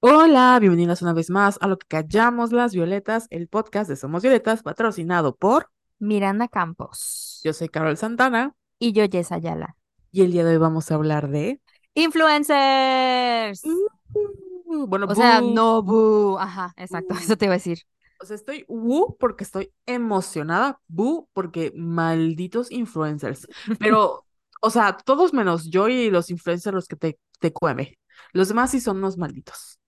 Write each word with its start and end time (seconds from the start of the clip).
Hola, 0.00 0.58
bienvenidas 0.60 1.02
una 1.02 1.12
vez 1.12 1.28
más 1.30 1.58
a 1.60 1.66
lo 1.66 1.76
que 1.78 1.86
callamos 1.88 2.52
las 2.52 2.72
violetas, 2.72 3.26
el 3.30 3.48
podcast 3.48 3.90
de 3.90 3.96
Somos 3.96 4.22
Violetas, 4.22 4.62
patrocinado 4.62 5.34
por 5.34 5.70
Miranda 5.98 6.46
Campos. 6.48 7.40
yo 7.42 7.52
soy 7.52 7.68
Carol 7.68 7.96
Santana 7.96 8.54
Y 8.78 8.92
yo, 8.92 9.04
Jess 9.10 9.32
Ayala. 9.32 9.76
y 10.12 10.22
el 10.22 10.30
día 10.32 10.44
de 10.44 10.52
hoy 10.52 10.56
vamos 10.58 10.90
a 10.90 10.94
hablar 10.94 11.28
de 11.28 11.60
¡Influencers! 11.94 13.62
Uh, 13.64 14.86
bueno, 14.86 15.06
O 15.08 15.14
sea, 15.16 15.40
no, 15.40 15.82
boo. 15.82 16.38
Ajá, 16.38 16.72
exacto, 16.76 17.14
eso 17.14 17.36
te 17.36 17.46
iba 17.46 17.54
a 17.54 17.56
decir. 17.56 17.80
O 18.20 18.26
sea, 18.26 18.36
estoy 18.36 18.64
woo 18.68 19.16
porque 19.18 19.42
estoy 19.42 19.72
emocionada, 19.86 20.80
boo 20.86 21.28
porque 21.32 21.72
malditos 21.74 22.70
influencers. 22.70 23.48
Pero, 23.80 24.24
o 24.60 24.70
sea, 24.70 24.96
todos 24.96 25.32
menos 25.32 25.70
yo 25.70 25.88
y 25.88 26.10
los 26.10 26.30
influencers 26.30 26.74
los 26.74 26.86
que 26.86 26.96
te, 26.96 27.18
te 27.40 27.52
cueme. 27.52 27.98
Los 28.32 28.48
demás 28.48 28.70
sí 28.70 28.80
son 28.80 28.98
unos 28.98 29.16
malditos. 29.16 29.80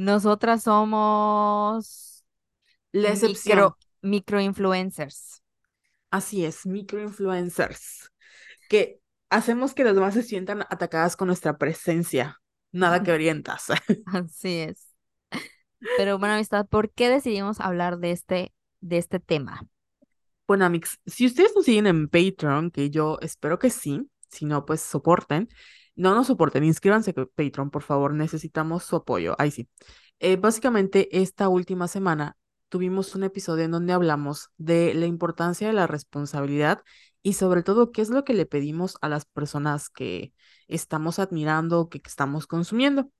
Nosotras 0.00 0.62
somos 0.62 2.24
La 2.92 3.10
excepción. 3.10 3.58
micro, 3.58 3.78
microinfluencers. 4.00 5.42
Así 6.10 6.46
es, 6.46 6.64
microinfluencers. 6.64 8.10
Que 8.70 9.02
hacemos 9.28 9.74
que 9.74 9.84
los 9.84 9.94
demás 9.94 10.14
se 10.14 10.22
sientan 10.22 10.62
atacadas 10.70 11.16
con 11.16 11.26
nuestra 11.26 11.58
presencia. 11.58 12.40
Nada 12.72 13.02
que 13.02 13.12
orientas. 13.12 13.66
Así 14.06 14.60
es. 14.60 14.86
Pero 15.98 16.18
bueno, 16.18 16.34
amistad, 16.34 16.66
¿por 16.66 16.90
qué 16.90 17.10
decidimos 17.10 17.60
hablar 17.60 17.98
de 17.98 18.12
este, 18.12 18.54
de 18.80 18.96
este 18.96 19.20
tema? 19.20 19.66
Bueno, 20.46 20.64
Amix, 20.64 20.98
si 21.04 21.26
ustedes 21.26 21.52
nos 21.54 21.66
siguen 21.66 21.86
en 21.86 22.08
Patreon, 22.08 22.70
que 22.70 22.88
yo 22.88 23.18
espero 23.20 23.58
que 23.58 23.68
sí, 23.68 24.10
si 24.30 24.46
no, 24.46 24.64
pues 24.64 24.80
soporten. 24.80 25.50
No 26.00 26.14
nos 26.14 26.28
soporten, 26.28 26.64
inscríbanse 26.64 27.12
Patreon, 27.12 27.68
por 27.70 27.82
favor, 27.82 28.14
necesitamos 28.14 28.84
su 28.84 28.96
apoyo. 28.96 29.36
Ahí 29.38 29.50
sí. 29.50 29.68
Eh, 30.18 30.36
básicamente, 30.36 31.20
esta 31.20 31.50
última 31.50 31.88
semana 31.88 32.38
tuvimos 32.70 33.14
un 33.14 33.24
episodio 33.24 33.64
en 33.64 33.70
donde 33.72 33.92
hablamos 33.92 34.48
de 34.56 34.94
la 34.94 35.04
importancia 35.04 35.66
de 35.66 35.74
la 35.74 35.86
responsabilidad 35.86 36.82
y 37.22 37.34
sobre 37.34 37.62
todo 37.62 37.92
qué 37.92 38.00
es 38.00 38.08
lo 38.08 38.24
que 38.24 38.32
le 38.32 38.46
pedimos 38.46 38.96
a 39.02 39.10
las 39.10 39.26
personas 39.26 39.90
que 39.90 40.32
estamos 40.68 41.18
admirando, 41.18 41.90
que 41.90 42.00
estamos 42.06 42.46
consumiendo. 42.46 43.10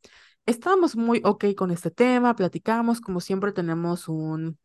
Estábamos 0.47 0.97
muy 0.97 1.21
ok 1.23 1.55
con 1.55 1.73
este 1.73 1.91
tema, 1.91 2.35
platicamos, 2.35 3.03
como 3.03 3.21
siempre 3.21 3.53
tenemos 3.53 4.09
un, 4.09 4.59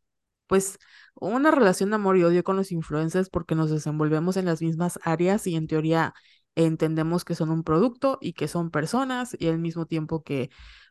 pues, 0.48 0.80
una 1.16 1.52
relación 1.52 1.90
de 1.90 1.96
amor 1.96 2.16
y 2.16 2.24
odio 2.24 2.46
con 2.46 2.56
los 2.56 2.72
influencers 2.72 3.30
porque 3.30 3.56
nos 3.56 3.72
desenvolvemos 3.72 4.38
en 4.38 4.46
las 4.46 4.62
mismas 4.62 5.00
áreas 5.04 5.48
y 5.48 5.58
en 5.58 5.68
teoría 5.68 6.14
entendemos 6.56 7.26
que 7.26 7.36
son 7.36 7.50
un 7.52 7.64
producto 7.64 8.18
y 8.22 8.34
que 8.34 8.48
son 8.48 8.72
personas 8.72 9.36
y 9.40 9.48
al 9.48 9.60
mismo 9.60 9.86
tiempo 9.86 10.24
que 10.24 10.50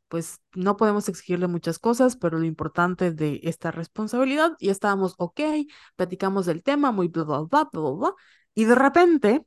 pues 0.08 0.40
no 0.54 0.76
podemos 0.76 1.08
exigirle 1.08 1.48
muchas 1.48 1.78
cosas, 1.78 2.16
pero 2.16 2.38
lo 2.38 2.44
importante 2.44 3.12
de 3.12 3.40
esta 3.44 3.70
responsabilidad 3.70 4.52
y 4.58 4.68
estábamos 4.68 5.14
ok, 5.18 5.40
platicamos 5.96 6.46
del 6.46 6.62
tema 6.62 6.92
muy 6.92 7.08
bla 7.08 7.24
bla 7.24 7.40
bla 7.40 7.68
bla 7.72 7.90
bla 7.90 8.14
y 8.54 8.64
de 8.64 8.74
repente 8.74 9.44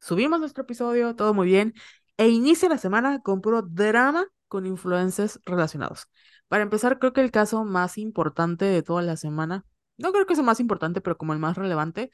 subimos 0.00 0.40
nuestro 0.40 0.62
episodio, 0.64 1.14
todo 1.16 1.34
muy 1.34 1.46
bien 1.46 1.74
e 2.16 2.28
inicia 2.28 2.68
la 2.68 2.78
semana 2.78 3.20
con 3.22 3.40
puro 3.40 3.62
drama 3.62 4.26
con 4.48 4.66
influencers 4.66 5.40
relacionados. 5.44 6.08
Para 6.48 6.62
empezar, 6.62 6.98
creo 6.98 7.12
que 7.12 7.20
el 7.20 7.30
caso 7.30 7.64
más 7.64 7.98
importante 7.98 8.64
de 8.64 8.82
toda 8.82 9.02
la 9.02 9.16
semana, 9.16 9.64
no 9.98 10.12
creo 10.12 10.26
que 10.26 10.34
sea 10.34 10.44
más 10.44 10.60
importante, 10.60 11.00
pero 11.00 11.18
como 11.18 11.32
el 11.34 11.38
más 11.38 11.56
relevante, 11.56 12.10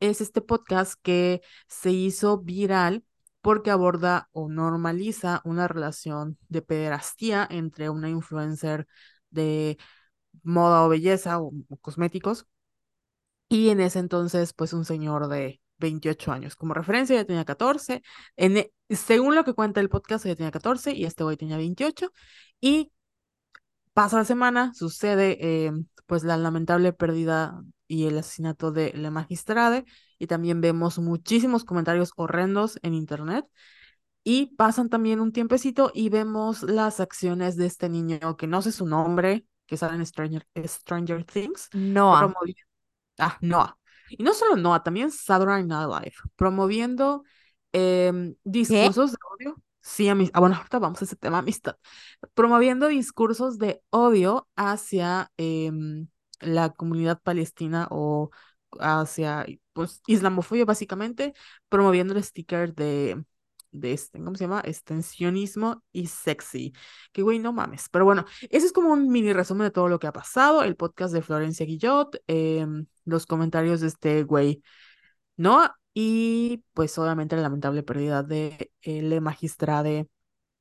es 0.00 0.20
este 0.20 0.40
podcast 0.40 0.94
que 1.02 1.42
se 1.68 1.90
hizo 1.90 2.38
viral 2.38 3.04
porque 3.40 3.70
aborda 3.70 4.28
o 4.32 4.48
normaliza 4.48 5.40
una 5.44 5.68
relación 5.68 6.38
de 6.48 6.62
pederastía 6.62 7.46
entre 7.50 7.90
una 7.90 8.10
influencer 8.10 8.86
de 9.30 9.78
moda 10.42 10.84
o 10.84 10.88
belleza 10.88 11.40
o, 11.40 11.52
cosméticos 11.80 12.46
y 13.48 13.68
en 13.70 13.80
ese 13.80 13.98
entonces 14.00 14.52
pues 14.52 14.72
un 14.72 14.84
señor 14.84 15.28
de 15.28 15.60
28 15.78 16.32
años. 16.32 16.56
Como 16.56 16.74
referencia 16.74 17.16
ya 17.16 17.24
tenía 17.24 17.44
14. 17.44 18.02
En, 18.36 18.56
e- 18.56 18.72
según 18.90 19.34
lo 19.34 19.44
que 19.44 19.54
cuenta 19.54 19.80
el 19.80 19.88
podcast, 19.88 20.26
ya 20.26 20.34
tenía 20.36 20.50
14 20.50 20.92
y 20.92 21.04
este 21.04 21.24
hoy 21.24 21.36
tenía 21.36 21.56
28. 21.56 22.12
Y 22.60 22.92
pasa 23.92 24.18
la 24.18 24.24
semana, 24.24 24.72
sucede 24.74 25.38
eh, 25.40 25.72
pues 26.06 26.24
la 26.24 26.36
lamentable 26.36 26.92
pérdida 26.92 27.62
y 27.88 28.06
el 28.06 28.18
asesinato 28.18 28.72
de 28.72 28.92
la 28.94 29.10
magistrada 29.10 29.84
y 30.18 30.26
también 30.26 30.60
vemos 30.60 30.98
muchísimos 30.98 31.64
comentarios 31.64 32.12
horrendos 32.16 32.78
en 32.82 32.94
internet 32.94 33.46
y 34.24 34.54
pasan 34.56 34.88
también 34.88 35.20
un 35.20 35.32
tiempecito 35.32 35.90
y 35.94 36.08
vemos 36.08 36.62
las 36.62 37.00
acciones 37.00 37.56
de 37.56 37.66
este 37.66 37.88
niño 37.88 38.36
que 38.36 38.46
no 38.46 38.60
sé 38.62 38.72
su 38.72 38.86
nombre, 38.86 39.46
que 39.66 39.76
sale 39.76 39.96
en 39.96 40.06
Stranger, 40.06 40.46
Stranger 40.64 41.24
Things, 41.24 41.68
Noah. 41.74 42.18
promoviendo, 42.20 42.62
ah, 43.18 43.38
Noah. 43.40 43.78
Y 44.10 44.22
no 44.22 44.34
solo 44.34 44.56
Noah, 44.56 44.82
también 44.82 45.10
Saturday 45.10 45.64
Night 45.64 45.88
Live, 45.88 46.16
promoviendo 46.36 47.22
em, 47.72 48.34
discursos 48.44 49.12
de 49.12 49.18
odio. 49.38 49.56
Sí, 49.80 50.08
amis- 50.08 50.30
ah, 50.34 50.40
bueno, 50.40 50.56
ahorita 50.56 50.80
vamos 50.80 51.00
a 51.02 51.04
ese 51.04 51.16
tema, 51.16 51.38
amistad 51.38 51.76
promoviendo 52.34 52.88
discursos 52.88 53.58
de 53.58 53.82
odio 53.90 54.48
hacia 54.56 55.30
em, 55.36 56.08
la 56.40 56.70
comunidad 56.70 57.20
palestina 57.22 57.88
o 57.90 58.30
hacia, 58.80 59.46
pues, 59.72 60.02
islamofobia 60.06 60.64
básicamente, 60.64 61.34
promoviendo 61.68 62.14
el 62.14 62.22
sticker 62.24 62.74
de, 62.74 63.24
de 63.70 63.92
este, 63.92 64.18
¿cómo 64.18 64.34
se 64.36 64.44
llama? 64.44 64.62
Extensionismo 64.64 65.82
y 65.92 66.06
sexy. 66.08 66.72
Que 67.12 67.22
güey, 67.22 67.38
no 67.38 67.52
mames. 67.52 67.88
Pero 67.90 68.04
bueno, 68.04 68.24
ese 68.50 68.66
es 68.66 68.72
como 68.72 68.92
un 68.92 69.08
mini 69.08 69.32
resumen 69.32 69.66
de 69.66 69.70
todo 69.70 69.88
lo 69.88 69.98
que 69.98 70.06
ha 70.06 70.12
pasado, 70.12 70.62
el 70.62 70.76
podcast 70.76 71.12
de 71.14 71.22
Florencia 71.22 71.66
Guillot, 71.66 72.16
em, 72.26 72.86
los 73.04 73.26
comentarios 73.26 73.80
de 73.80 73.88
este 73.88 74.22
güey, 74.24 74.62
¿no? 75.36 75.68
Y 75.94 76.64
pues 76.74 76.98
obviamente 76.98 77.36
la 77.36 77.42
lamentable 77.42 77.82
pérdida 77.82 78.22
de 78.22 78.70
eh, 78.82 79.02
la 79.02 79.20
magistrade 79.20 80.08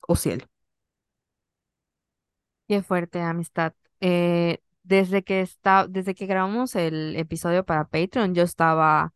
Ociel. 0.02 0.48
Qué 2.68 2.82
fuerte 2.82 3.22
amistad. 3.22 3.74
Eh, 4.00 4.60
desde 4.86 5.24
que 5.24 5.42
está, 5.42 5.88
desde 5.90 6.16
que 6.16 6.28
grabamos 6.28 6.76
el 6.76 7.16
episodio 7.18 7.66
para 7.66 7.86
Patreon, 7.88 8.36
yo 8.36 8.44
estaba 8.44 9.14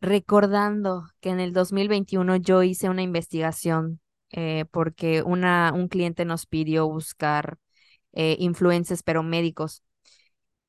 recordando 0.00 1.04
que 1.20 1.30
en 1.30 1.40
el 1.40 1.52
2021 1.52 2.36
yo 2.36 2.62
hice 2.62 2.88
una 2.90 3.02
investigación 3.02 4.00
eh, 4.32 4.66
porque 4.70 5.22
una, 5.22 5.72
un 5.74 5.88
cliente 5.88 6.24
nos 6.24 6.46
pidió 6.46 6.88
buscar 6.88 7.58
eh, 8.12 8.36
influencers, 8.40 9.02
pero 9.02 9.22
médicos. 9.22 9.82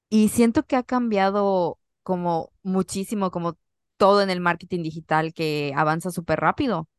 Y 0.10 0.30
siento 0.30 0.64
que 0.66 0.76
ha 0.76 0.84
cambiado 0.84 1.80
como 2.04 2.52
muchísimo, 2.64 3.32
como 3.32 3.58
todo 3.98 4.22
en 4.22 4.30
el 4.30 4.42
marketing 4.42 4.84
digital 4.84 5.34
que 5.34 5.74
avanza 5.76 6.12
súper 6.12 6.40
rápido. 6.40 6.90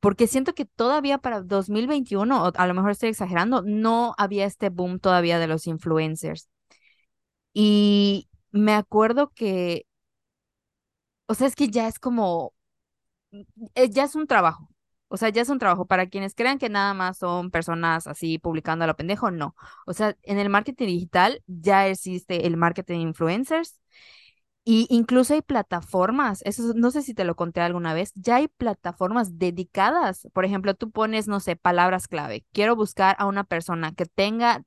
Porque 0.00 0.26
siento 0.28 0.54
que 0.54 0.66
todavía 0.66 1.18
para 1.18 1.42
2021, 1.42 2.44
o 2.44 2.52
a 2.54 2.66
lo 2.66 2.74
mejor 2.74 2.92
estoy 2.92 3.10
exagerando, 3.10 3.62
no 3.62 4.14
había 4.18 4.46
este 4.46 4.70
boom 4.70 5.00
todavía 5.00 5.38
de 5.38 5.48
los 5.48 5.66
influencers. 5.66 6.48
Y 7.54 8.28
me 8.52 8.74
acuerdo 8.74 9.32
que, 9.34 9.86
o 11.26 11.34
sea, 11.34 11.46
es 11.46 11.56
que 11.56 11.68
ya 11.68 11.88
es 11.88 11.98
como, 11.98 12.52
eh, 13.74 13.88
ya 13.90 14.04
es 14.04 14.14
un 14.14 14.26
trabajo. 14.26 14.68
O 15.08 15.16
sea, 15.16 15.28
ya 15.28 15.42
es 15.42 15.48
un 15.48 15.58
trabajo. 15.58 15.86
Para 15.86 16.08
quienes 16.08 16.34
crean 16.34 16.58
que 16.58 16.68
nada 16.68 16.94
más 16.94 17.18
son 17.18 17.50
personas 17.50 18.06
así 18.06 18.38
publicando 18.38 18.84
a 18.84 18.88
lo 18.88 18.96
pendejo, 18.96 19.30
no. 19.30 19.54
O 19.86 19.92
sea, 19.92 20.16
en 20.22 20.38
el 20.38 20.48
marketing 20.48 20.86
digital 20.86 21.42
ya 21.46 21.86
existe 21.88 22.46
el 22.46 22.56
marketing 22.56 23.00
influencers 23.00 23.78
y 24.64 24.86
incluso 24.90 25.34
hay 25.34 25.42
plataformas, 25.42 26.42
eso 26.44 26.72
no 26.76 26.90
sé 26.90 27.02
si 27.02 27.14
te 27.14 27.24
lo 27.24 27.36
conté 27.36 27.60
alguna 27.62 27.94
vez, 27.94 28.12
ya 28.14 28.36
hay 28.36 28.48
plataformas 28.48 29.38
dedicadas. 29.38 30.28
Por 30.34 30.44
ejemplo, 30.46 30.74
tú 30.74 30.90
pones, 30.90 31.28
no 31.28 31.40
sé, 31.40 31.56
palabras 31.56 32.08
clave. 32.08 32.46
Quiero 32.52 32.76
buscar 32.76 33.16
a 33.18 33.26
una 33.26 33.44
persona 33.44 33.92
que 33.94 34.06
tenga 34.06 34.62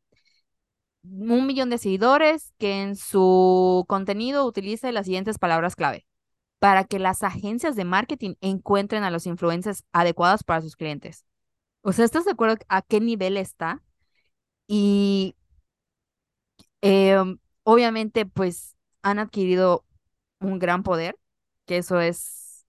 un 1.12 1.46
millón 1.48 1.70
de 1.70 1.78
seguidores, 1.78 2.54
que 2.58 2.82
en 2.82 2.96
su 2.96 3.86
contenido 3.88 4.46
utilice 4.46 4.92
las 4.92 5.06
siguientes 5.06 5.40
palabras 5.40 5.76
clave 5.76 6.06
para 6.60 6.86
que 6.86 7.00
las 7.00 7.24
agencias 7.24 7.76
de 7.76 7.86
marketing 7.86 8.36
encuentren 8.42 9.04
a 9.04 9.12
los 9.12 9.28
influencers 9.28 9.84
adecuados 9.92 10.44
para 10.44 10.62
sus 10.62 10.76
clientes. 10.76 11.26
O 11.82 11.94
sea, 11.94 12.06
¿estás 12.06 12.26
de 12.26 12.32
acuerdo 12.32 12.58
a 12.70 12.82
qué 12.82 13.00
nivel 13.00 13.38
está? 13.38 13.84
Y 14.68 15.36
em, 16.82 17.40
obviamente, 17.64 18.26
pues 18.26 18.76
han 19.02 19.20
adquirido 19.20 19.86
un 20.40 20.60
gran 20.60 20.84
poder, 20.84 21.18
que 21.66 21.78
eso 21.78 22.00
es 22.02 22.66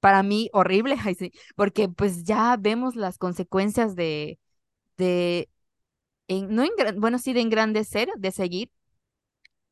para 0.00 0.22
mí 0.22 0.50
horrible, 0.52 0.96
porque 1.56 1.88
pues 1.88 2.24
ya 2.24 2.56
vemos 2.58 2.96
las 2.96 3.18
consecuencias 3.18 3.94
de, 3.96 4.38
de 4.98 5.50
en- 6.38 6.54
no 6.54 6.64
engran- 6.64 7.00
bueno, 7.00 7.18
sí, 7.18 7.32
de 7.32 7.40
engrandecer, 7.42 8.08
de 8.18 8.30
seguir 8.32 8.70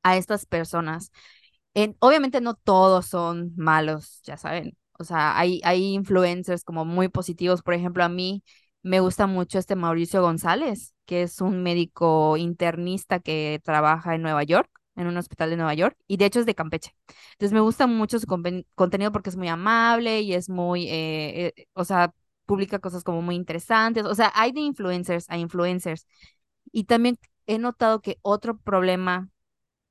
a 0.02 0.16
estas 0.16 0.46
personas. 0.46 1.12
En, 1.74 1.96
obviamente 2.00 2.40
no 2.40 2.54
todos 2.54 3.06
son 3.06 3.52
malos, 3.56 4.20
ya 4.24 4.36
saben. 4.36 4.76
O 4.98 5.04
sea, 5.04 5.38
hay, 5.38 5.60
hay 5.64 5.94
influencers 5.94 6.64
como 6.64 6.84
muy 6.84 7.08
positivos. 7.08 7.62
Por 7.62 7.74
ejemplo, 7.74 8.04
a 8.04 8.08
mí 8.08 8.42
me 8.82 9.00
gusta 9.00 9.26
mucho 9.26 9.58
este 9.58 9.76
Mauricio 9.76 10.22
González, 10.22 10.94
que 11.06 11.22
es 11.22 11.40
un 11.40 11.62
médico 11.62 12.36
internista 12.36 13.20
que 13.20 13.60
trabaja 13.64 14.14
en 14.14 14.22
Nueva 14.22 14.42
York, 14.44 14.70
en 14.96 15.06
un 15.06 15.16
hospital 15.16 15.50
de 15.50 15.56
Nueva 15.56 15.74
York, 15.74 15.96
y 16.06 16.16
de 16.18 16.26
hecho 16.26 16.40
es 16.40 16.46
de 16.46 16.54
Campeche. 16.54 16.94
Entonces 17.32 17.52
me 17.54 17.60
gusta 17.60 17.86
mucho 17.86 18.18
su 18.18 18.26
contenido 18.74 19.12
porque 19.12 19.30
es 19.30 19.36
muy 19.36 19.48
amable 19.48 20.20
y 20.22 20.34
es 20.34 20.48
muy, 20.50 20.88
eh, 20.88 21.52
eh, 21.56 21.66
o 21.74 21.84
sea, 21.84 22.12
publica 22.46 22.78
cosas 22.80 23.04
como 23.04 23.22
muy 23.22 23.36
interesantes. 23.36 24.04
O 24.04 24.14
sea, 24.14 24.32
hay 24.34 24.52
de 24.52 24.60
influencers 24.60 25.28
a 25.30 25.38
influencers. 25.38 26.06
Y 26.72 26.84
también 26.84 27.18
he 27.46 27.58
notado 27.58 28.00
que 28.00 28.18
otro 28.22 28.58
problema 28.58 29.30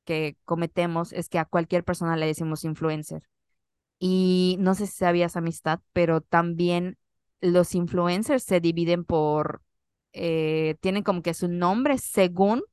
que 0.06 0.38
cometemos 0.46 1.14
es 1.14 1.30
que 1.30 1.40
a 1.40 1.46
cualquier 1.46 1.84
persona 1.84 2.18
le 2.18 2.28
decimos 2.28 2.64
influencer. 2.64 3.24
Y 4.00 4.58
no 4.60 4.76
sé 4.76 4.88
si 4.88 4.94
sabías 4.98 5.36
amistad, 5.38 5.82
pero 5.94 6.22
también 6.22 6.98
los 7.42 7.76
influencers 7.76 8.44
se 8.44 8.60
dividen 8.62 9.06
por, 9.06 9.62
eh, 10.14 10.76
tienen 10.82 11.04
como 11.04 11.22
que 11.22 11.34
su 11.34 11.48
nombre 11.48 11.98
según 11.98 12.64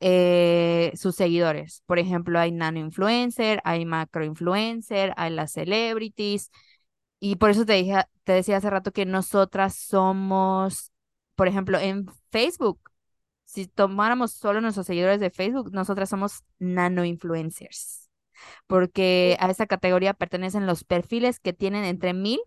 eh, 0.00 0.92
sus 0.96 1.16
seguidores. 1.16 1.82
Por 1.86 1.98
ejemplo, 1.98 2.38
hay 2.38 2.52
nano 2.52 2.78
influencer, 2.80 3.60
hay 3.64 3.84
macro 3.86 4.24
influencer, 4.24 5.12
hay 5.16 5.30
las 5.30 5.52
celebrities. 5.52 6.50
Y 7.20 7.36
por 7.36 7.50
eso 7.50 7.64
te 7.66 7.74
dije, 7.74 8.04
te 8.24 8.32
decía 8.32 8.56
hace 8.58 8.70
rato 8.70 8.92
que 8.92 9.06
nosotras 9.06 9.76
somos, 9.76 10.92
por 11.36 11.48
ejemplo, 11.48 11.78
en 11.78 12.06
Facebook, 12.30 12.80
si 13.52 13.66
tomáramos 13.66 14.32
solo 14.32 14.60
nuestros 14.60 14.86
seguidores 14.86 15.20
de 15.20 15.30
Facebook, 15.30 15.72
nosotras 15.72 16.08
somos 16.08 16.42
nano 16.58 17.04
influencers 17.04 18.02
porque 18.66 19.36
a 19.40 19.50
esa 19.50 19.66
categoría 19.66 20.14
pertenecen 20.14 20.66
los 20.66 20.84
perfiles 20.84 21.40
que 21.40 21.52
tienen 21.52 21.84
entre 21.84 22.14
mil 22.14 22.40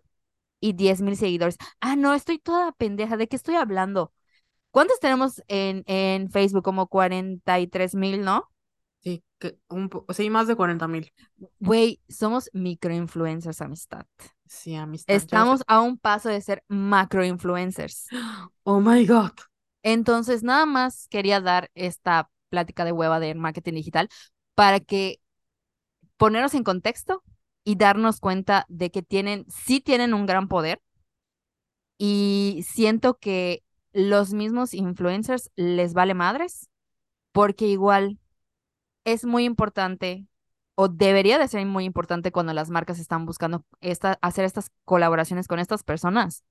y 0.60 0.72
diez 0.72 1.00
mil 1.02 1.16
seguidores. 1.16 1.56
Ah, 1.80 1.96
no, 1.96 2.14
estoy 2.14 2.38
toda 2.38 2.72
pendeja. 2.72 3.16
¿De 3.16 3.28
qué 3.28 3.36
estoy 3.36 3.56
hablando? 3.56 4.12
¿Cuántos 4.70 5.00
tenemos 5.00 5.42
en, 5.48 5.84
en 5.86 6.30
Facebook? 6.30 6.64
Como 6.64 6.88
cuarenta 6.88 7.60
y 7.60 7.66
tres 7.66 7.94
mil, 7.94 8.22
¿no? 8.22 8.50
Sí, 9.00 9.22
que 9.38 9.58
un 9.68 9.90
sí, 10.10 10.30
más 10.30 10.48
de 10.48 10.56
cuarenta 10.56 10.88
mil. 10.88 11.12
Güey, 11.60 12.00
somos 12.08 12.50
microinfluencers, 12.52 13.60
amistad. 13.60 14.06
Sí, 14.48 14.74
amistad. 14.74 15.14
Estamos 15.14 15.62
a 15.66 15.80
un 15.80 15.98
paso 15.98 16.28
de 16.28 16.40
ser 16.40 16.64
macroinfluencers. 16.68 18.08
Oh 18.68 18.80
my 18.80 19.06
God. 19.06 19.30
Entonces, 19.88 20.42
nada 20.42 20.66
más 20.66 21.06
quería 21.10 21.40
dar 21.40 21.70
esta 21.76 22.28
plática 22.48 22.84
de 22.84 22.90
hueva 22.90 23.20
de 23.20 23.36
marketing 23.36 23.74
digital 23.74 24.08
para 24.56 24.80
que 24.80 25.20
ponernos 26.16 26.54
en 26.54 26.64
contexto 26.64 27.22
y 27.62 27.76
darnos 27.76 28.18
cuenta 28.18 28.66
de 28.68 28.90
que 28.90 29.02
tienen, 29.02 29.46
sí 29.48 29.80
tienen 29.80 30.12
un 30.12 30.26
gran 30.26 30.48
poder 30.48 30.82
y 31.98 32.64
siento 32.68 33.18
que 33.20 33.62
los 33.92 34.32
mismos 34.32 34.74
influencers 34.74 35.52
les 35.54 35.94
vale 35.94 36.14
madres 36.14 36.68
porque 37.30 37.66
igual 37.68 38.18
es 39.04 39.24
muy 39.24 39.44
importante 39.44 40.26
o 40.74 40.88
debería 40.88 41.38
de 41.38 41.46
ser 41.46 41.64
muy 41.64 41.84
importante 41.84 42.32
cuando 42.32 42.52
las 42.54 42.70
marcas 42.70 42.98
están 42.98 43.24
buscando 43.24 43.64
esta, 43.80 44.18
hacer 44.20 44.46
estas 44.46 44.72
colaboraciones 44.84 45.46
con 45.46 45.60
estas 45.60 45.84
personas. 45.84 46.42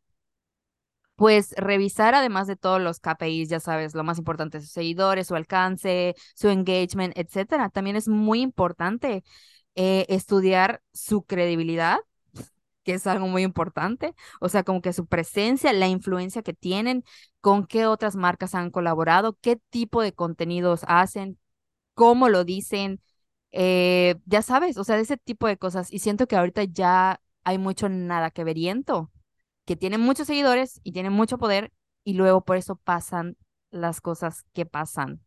Pues 1.15 1.53
revisar 1.57 2.13
además 2.13 2.45
de 2.47 2.57
todos 2.57 2.81
los 2.81 2.99
KPIs, 2.99 3.49
ya 3.49 3.59
sabes, 3.61 3.95
lo 3.95 4.03
más 4.03 4.17
importante, 4.17 4.59
sus 4.59 4.71
seguidores, 4.71 5.27
su 5.27 5.35
alcance, 5.35 6.15
su 6.35 6.49
engagement, 6.49 7.17
etcétera. 7.17 7.69
También 7.69 7.95
es 7.95 8.07
muy 8.09 8.41
importante 8.41 9.23
eh, 9.75 10.05
estudiar 10.09 10.81
su 10.93 11.23
credibilidad, 11.23 11.99
que 12.83 12.93
es 12.95 13.07
algo 13.07 13.27
muy 13.27 13.43
importante, 13.43 14.13
o 14.39 14.49
sea, 14.49 14.63
como 14.63 14.81
que 14.81 14.93
su 14.93 15.07
presencia, 15.07 15.73
la 15.73 15.87
influencia 15.87 16.43
que 16.43 16.53
tienen, 16.53 17.03
con 17.41 17.65
qué 17.67 17.87
otras 17.87 18.15
marcas 18.15 18.53
han 18.55 18.69
colaborado, 18.71 19.37
qué 19.41 19.57
tipo 19.69 20.01
de 20.01 20.13
contenidos 20.13 20.81
hacen, 20.87 21.39
cómo 21.95 22.29
lo 22.29 22.43
dicen, 22.45 23.01
eh, 23.51 24.15
ya 24.25 24.41
sabes, 24.43 24.77
o 24.77 24.83
sea, 24.83 24.95
de 24.97 25.03
ese 25.03 25.17
tipo 25.17 25.47
de 25.47 25.57
cosas. 25.57 25.91
Y 25.93 25.99
siento 25.99 26.27
que 26.27 26.35
ahorita 26.37 26.63
ya 26.65 27.21
hay 27.45 27.57
mucho 27.59 27.89
nada 27.89 28.31
que 28.31 28.43
veriento, 28.43 29.11
que 29.65 29.75
tienen 29.75 30.01
muchos 30.01 30.27
seguidores 30.27 30.79
y 30.83 30.91
tienen 30.93 31.13
mucho 31.13 31.37
poder 31.37 31.71
y 32.03 32.13
luego 32.13 32.41
por 32.45 32.57
eso 32.57 32.75
pasan 32.77 33.37
las 33.71 34.01
cosas 34.01 34.43
que 34.53 34.65
pasan, 34.65 35.21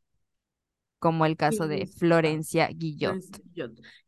como 0.99 1.27
el 1.27 1.37
caso 1.37 1.69
de. 1.69 1.87
Florencia 1.87 2.69
Guillot. 2.69 3.19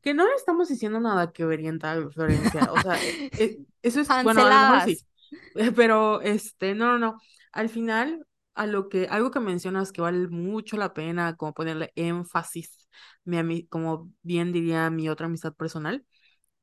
Que 0.00 0.14
no 0.14 0.26
le 0.26 0.34
estamos 0.34 0.68
diciendo 0.68 1.00
nada 1.00 1.32
que 1.32 1.44
verienta 1.44 1.92
a 1.92 2.10
Florencia. 2.10 2.72
O 2.72 2.80
sea, 2.80 3.02
e- 3.02 3.22
e- 3.36 3.60
eso 3.82 4.00
es, 4.00 4.08
bueno, 4.20 4.44
a 4.44 4.50
lo 4.50 4.58
mejor 4.58 4.80
sí. 4.80 5.02
Canceladas. 5.02 5.06
Pero, 5.76 6.20
este, 6.22 6.74
no, 6.74 6.86
no, 6.92 6.98
no. 6.98 7.20
Al 7.52 7.68
final, 7.68 8.26
a 8.54 8.66
lo 8.66 8.88
que, 8.88 9.06
algo 9.08 9.30
que 9.30 9.40
mencionas 9.40 9.92
que 9.92 10.00
vale 10.02 10.28
mucho 10.28 10.76
la 10.76 10.94
pena, 10.94 11.36
como 11.36 11.54
ponerle 11.54 11.92
énfasis, 11.96 12.88
mi 13.24 13.66
como 13.66 14.12
bien 14.22 14.52
diría 14.52 14.90
mi 14.90 15.08
otra 15.08 15.26
amistad 15.26 15.54
personal, 15.54 16.04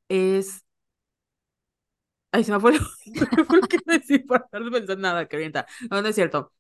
es. 0.10 0.64
Ay, 2.38 2.44
se 2.44 2.52
me 2.52 2.60
fue 2.60 2.74
iba 3.06 3.60
a 3.88 3.92
decir 3.98 4.26
para 4.28 4.48
no 4.60 4.72
pensar 4.72 4.98
nada 5.00 5.28
que 5.28 5.36
orienta. 5.38 5.66
No, 5.90 6.00
es 6.00 6.16
cierto. 6.16 6.54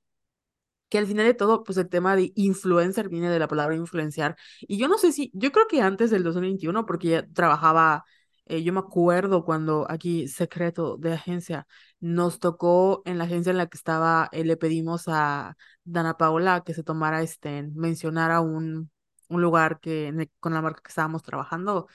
que 0.89 0.97
al 0.97 1.07
final 1.07 1.25
de 1.25 1.33
todo, 1.33 1.63
pues 1.63 1.77
el 1.77 1.89
tema 1.89 2.15
de 2.15 2.31
influencer 2.35 3.09
viene 3.09 3.29
de 3.29 3.39
la 3.39 3.47
palabra 3.47 3.75
influenciar. 3.75 4.37
Y 4.61 4.77
yo 4.77 4.87
no 4.87 4.97
sé 4.97 5.11
si, 5.11 5.31
yo 5.33 5.51
creo 5.51 5.67
que 5.67 5.81
antes 5.81 6.09
del 6.11 6.23
2021, 6.23 6.85
porque 6.85 7.09
ya 7.09 7.27
trabajaba, 7.27 8.05
eh, 8.45 8.63
yo 8.63 8.71
me 8.73 8.79
acuerdo 8.79 9.43
cuando 9.43 9.85
aquí, 9.89 10.27
secreto 10.29 10.97
de 10.97 11.13
agencia, 11.13 11.67
nos 11.99 12.39
tocó 12.39 13.01
en 13.05 13.17
la 13.17 13.25
agencia 13.25 13.51
en 13.51 13.57
la 13.57 13.67
que 13.67 13.77
estaba, 13.77 14.29
eh, 14.31 14.45
le 14.45 14.55
pedimos 14.57 15.05
a 15.07 15.57
Dana 15.83 16.17
Paola 16.17 16.63
que 16.65 16.73
se 16.73 16.83
tomara, 16.83 17.21
este, 17.21 17.63
mencionara 17.75 18.39
un, 18.41 18.89
un 19.29 19.41
lugar 19.41 19.79
que, 19.81 20.29
con 20.39 20.53
la 20.53 20.61
marca 20.61 20.81
que 20.83 20.89
estábamos 20.89 21.21
trabajando. 21.23 21.87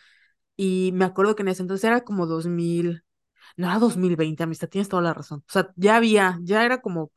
Y 0.56 0.92
me 0.94 1.04
acuerdo 1.06 1.34
que 1.36 1.42
en 1.42 1.48
ese 1.48 1.62
entonces 1.62 1.84
era 1.84 2.02
como 2.04 2.26
2000, 2.26 3.04
no 3.56 3.68
era 3.68 3.78
2020, 3.78 4.42
amistad, 4.42 4.68
tienes 4.68 4.88
toda 4.88 5.02
la 5.02 5.14
razón. 5.14 5.40
O 5.48 5.52
sea, 5.52 5.72
ya 5.76 5.96
había, 5.96 6.38
ya 6.42 6.64
era 6.64 6.80
como 6.80 7.10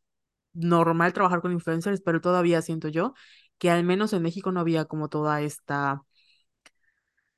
normal 0.53 1.13
trabajar 1.13 1.41
con 1.41 1.51
influencers, 1.51 2.01
pero 2.01 2.21
todavía 2.21 2.61
siento 2.61 2.87
yo 2.87 3.13
que 3.57 3.69
al 3.71 3.83
menos 3.83 4.13
en 4.13 4.21
México 4.21 4.51
no 4.51 4.59
había 4.59 4.85
como 4.85 5.09
toda 5.09 5.41
esta... 5.41 6.03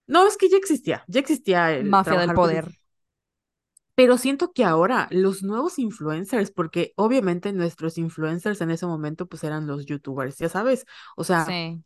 No, 0.06 0.26
es 0.28 0.38
que 0.38 0.50
ya 0.50 0.58
existía, 0.58 1.04
ya 1.08 1.20
existía 1.20 1.72
el 1.74 1.90
Mafia 1.90 2.20
del 2.20 2.34
con... 2.34 2.50
Pero 3.98 4.20
siento 4.20 4.54
que 4.54 4.64
ahora 4.64 5.08
los 5.12 5.42
nuevos 5.42 5.80
influencers, 5.80 6.52
porque 6.52 6.94
obviamente 6.98 7.52
nuestros 7.52 7.98
influencers 7.98 8.62
en 8.62 8.70
ese 8.70 8.86
momento 8.86 9.26
pues 9.28 9.44
eran 9.44 9.66
los 9.66 9.88
youtubers, 9.88 10.38
ya 10.38 10.50
sabes, 10.50 10.86
o 11.16 11.24
sea, 11.24 11.46
Sí. 11.48 11.82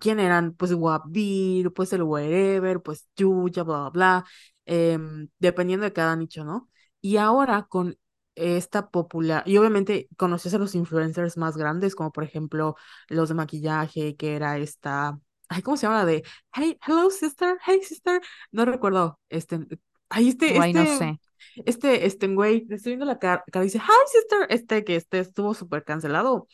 ¿quién 0.00 0.18
eran? 0.20 0.54
Pues 0.54 0.72
Guavir, 0.74 1.72
pues 1.72 1.92
el 1.92 2.02
Wherever, 2.02 2.82
pues 2.82 3.06
Yuya, 3.16 3.62
bla, 3.62 3.78
bla, 3.78 3.90
bla, 3.90 4.24
em, 4.66 5.28
dependiendo 5.38 5.84
de 5.84 5.92
cada 5.92 6.16
nicho, 6.16 6.44
¿no? 6.44 6.68
Y 7.00 7.16
ahora 7.18 7.66
con 7.68 7.96
esta 8.34 8.90
popular, 8.90 9.44
y 9.46 9.56
obviamente 9.56 10.08
conoces 10.16 10.52
a 10.54 10.58
los 10.58 10.74
influencers 10.74 11.36
más 11.36 11.56
grandes, 11.56 11.94
como 11.94 12.10
por 12.12 12.24
ejemplo 12.24 12.74
los 13.08 13.28
de 13.28 13.34
maquillaje, 13.36 14.16
que 14.16 14.34
era 14.36 14.58
esta, 14.58 15.18
ay, 15.48 15.62
¿cómo 15.62 15.76
se 15.76 15.86
llama? 15.86 15.98
La 16.00 16.06
de, 16.06 16.24
hey, 16.54 16.76
hello 16.86 17.08
sister, 17.10 17.56
hey 17.64 17.80
sister, 17.84 18.20
no 18.50 18.64
recuerdo, 18.64 19.20
este, 19.28 19.60
ahí 20.08 20.30
este, 20.30 20.54
Guay, 20.54 20.72
no 20.74 20.82
este, 20.82 20.98
sé. 20.98 21.20
Este, 21.64 22.06
este 22.06 22.28
güey, 22.28 22.64
le 22.68 22.76
estoy 22.76 22.92
viendo 22.92 23.06
la 23.06 23.18
cara, 23.18 23.44
dice, 23.62 23.78
hi 23.78 24.08
sister, 24.12 24.46
este 24.50 24.84
que 24.84 24.96
este 24.96 25.20
estuvo 25.20 25.54
súper 25.54 25.84
cancelado, 25.84 26.48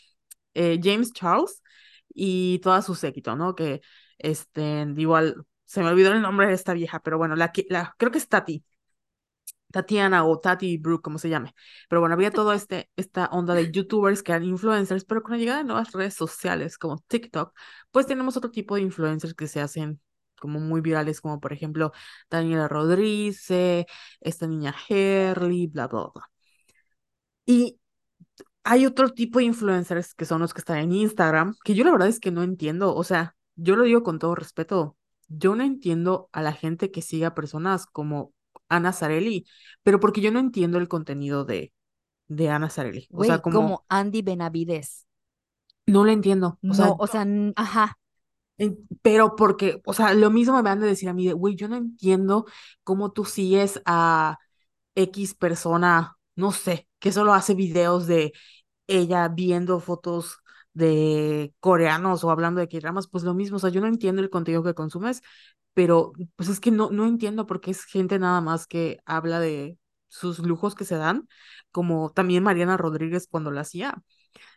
eh, 0.55 0.81
James 0.83 1.12
Charles 1.12 1.62
y 2.15 2.61
toda 2.61 2.83
su 2.83 2.95
séquito, 2.95 3.37
¿no? 3.37 3.55
Que, 3.55 3.81
este, 4.19 4.87
igual, 4.97 5.45
se 5.65 5.83
me 5.83 5.89
olvidó 5.89 6.12
el 6.12 6.23
nombre 6.23 6.47
de 6.49 6.55
esta 6.55 6.75
vieja, 6.75 7.01
pero 7.01 7.19
bueno, 7.19 7.37
la, 7.37 7.53
la 7.69 7.95
creo 7.99 8.11
que 8.12 8.19
es 8.19 8.29
Tati, 8.29 8.65
Tatiana 9.73 10.25
o 10.25 10.39
Tati 10.39 10.77
Brooke, 10.79 11.03
como 11.03 11.19
se 11.19 11.29
llame. 11.29 11.55
Pero 11.89 12.01
bueno, 12.01 12.15
había 12.15 12.31
todo 12.31 12.53
este, 12.53 12.91
esta 12.97 13.27
onda 13.27 13.55
de 13.55 13.71
youtubers 13.73 14.23
que 14.23 14.33
eran 14.33 14.45
influencers, 14.45 15.05
pero 15.05 15.23
con 15.23 15.33
la 15.33 15.39
llegada 15.39 15.59
de 15.59 15.65
nuevas 15.65 15.93
redes 15.93 16.15
sociales 16.15 16.79
como 16.79 16.99
TikTok, 17.09 17.55
pues 17.91 18.07
tenemos 18.07 18.37
otro 18.37 18.51
tipo 18.51 18.77
de 18.77 18.83
influencers 18.83 19.35
que 19.35 19.49
se 19.49 19.61
hacen 19.61 20.01
como 20.42 20.58
muy 20.61 20.80
virales, 20.80 21.20
como 21.20 21.40
por 21.40 21.52
ejemplo 21.52 21.92
Daniela 22.28 22.66
Rodríguez, 22.68 23.46
esta 24.20 24.46
niña 24.49 24.75
Herly, 24.88 25.68
bla, 25.68 25.87
bla, 25.87 26.11
bla. 26.12 26.30
Y 27.46 27.78
hay 28.64 28.87
otro 28.87 29.11
tipo 29.11 29.38
de 29.38 29.46
influencers 29.46 30.14
que 30.14 30.25
son 30.25 30.40
los 30.40 30.54
que 30.54 30.61
están 30.61 30.78
en 30.78 30.92
Instagram, 30.92 31.54
que 31.64 31.75
yo 31.75 31.84
la 31.84 31.92
verdad 31.92 32.08
es 32.08 32.20
que 32.20 32.30
no 32.32 32.42
entiendo, 32.42 32.94
o 32.94 33.04
sea, 33.04 33.37
yo 33.56 33.76
lo 33.76 33.84
digo 33.84 34.02
con 34.02 34.18
todo 34.18 34.34
respeto, 34.34 34.96
yo 35.28 35.54
no 35.54 35.64
entiendo 35.64 36.28
a 36.32 36.42
la 36.42 36.52
gente 36.52 36.90
que 36.90 37.02
siga 37.02 37.28
a 37.28 37.34
personas 37.34 37.87
como 37.87 38.32
Ana 38.68 38.92
Zarelli, 38.92 39.46
pero 39.82 40.00
porque 40.00 40.20
yo 40.20 40.32
no 40.32 40.40
entiendo 40.40 40.78
el 40.78 40.88
contenido 40.88 41.44
de, 41.44 41.72
de 42.28 42.50
Ana 42.50 42.70
Zarelli, 42.70 43.08
o 43.12 43.25
sea, 43.25 43.40
como 43.40 43.56
como 43.56 43.84
Andy 43.88 44.22
Benavides. 44.22 45.06
no 45.87 46.04
lo 46.04 46.11
entiendo, 46.11 46.58
o 46.68 46.75
sea, 46.75 46.90
o 46.90 47.06
sea, 47.06 47.26
ajá. 47.56 47.99
Pero 49.02 49.37
porque, 49.37 49.81
o 49.87 49.92
sea, 49.95 50.14
lo 50.14 50.31
mismo 50.31 50.54
me 50.57 50.62
van 50.62 50.83
a 50.83 50.87
decir 50.87 51.09
a 51.09 51.14
mí 51.14 51.26
de, 51.26 51.33
güey, 51.35 51.57
yo 51.57 51.69
no 51.69 51.76
entiendo 51.76 52.47
cómo 52.85 53.12
tú 53.12 53.25
sigues 53.25 53.81
a 53.87 54.38
X 54.95 55.35
persona 55.35 56.16
no 56.37 56.52
sé, 56.52 56.88
que 56.99 57.12
solo 57.12 57.35
hace 57.35 57.54
videos 57.54 58.07
de 58.07 58.33
ella 58.88 59.28
viendo 59.28 59.81
fotos 59.81 60.38
de 60.75 61.54
coreanos 61.61 62.25
o 62.25 62.31
hablando 62.31 62.61
de 62.61 62.69
K-dramas, 62.69 63.09
pues 63.09 63.25
lo 63.25 63.35
mismo, 63.35 63.57
o 63.59 63.61
sea, 63.61 63.71
yo 63.71 63.81
no 63.83 63.88
entiendo 63.88 64.23
el 64.23 64.31
contenido 64.31 64.62
que 64.64 64.75
consumes, 64.75 65.23
pero 65.75 66.12
pues 66.37 66.49
es 66.49 66.61
que 66.61 66.71
no, 66.71 66.90
no 66.90 67.07
entiendo 67.07 67.47
por 67.47 67.61
qué 67.61 67.71
es 67.73 67.85
gente 67.85 68.19
nada 68.19 68.40
más 68.40 68.66
que 68.66 69.00
habla 69.07 69.40
de 69.40 69.78
sus 70.09 70.38
lujos 70.40 70.75
que 70.75 70.85
se 70.85 70.97
dan, 70.97 71.28
como 71.71 72.11
también 72.12 72.42
Mariana 72.45 72.76
Rodríguez 72.76 73.26
cuando 73.31 73.50
lo 73.50 73.61
hacía. 73.61 74.02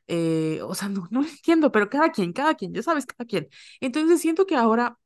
Eh, 0.08 0.60
o 0.64 0.76
sea, 0.76 0.90
no, 0.90 1.08
no 1.12 1.24
entiendo, 1.24 1.72
pero 1.72 1.90
cada 1.90 2.12
quien, 2.12 2.34
cada 2.34 2.56
quien, 2.56 2.74
ya 2.74 2.84
sabes, 2.84 3.06
cada 3.06 3.26
quien. 3.28 3.48
Entonces 3.82 4.22
siento 4.22 4.46
que 4.46 4.56
ahora, 4.56 4.98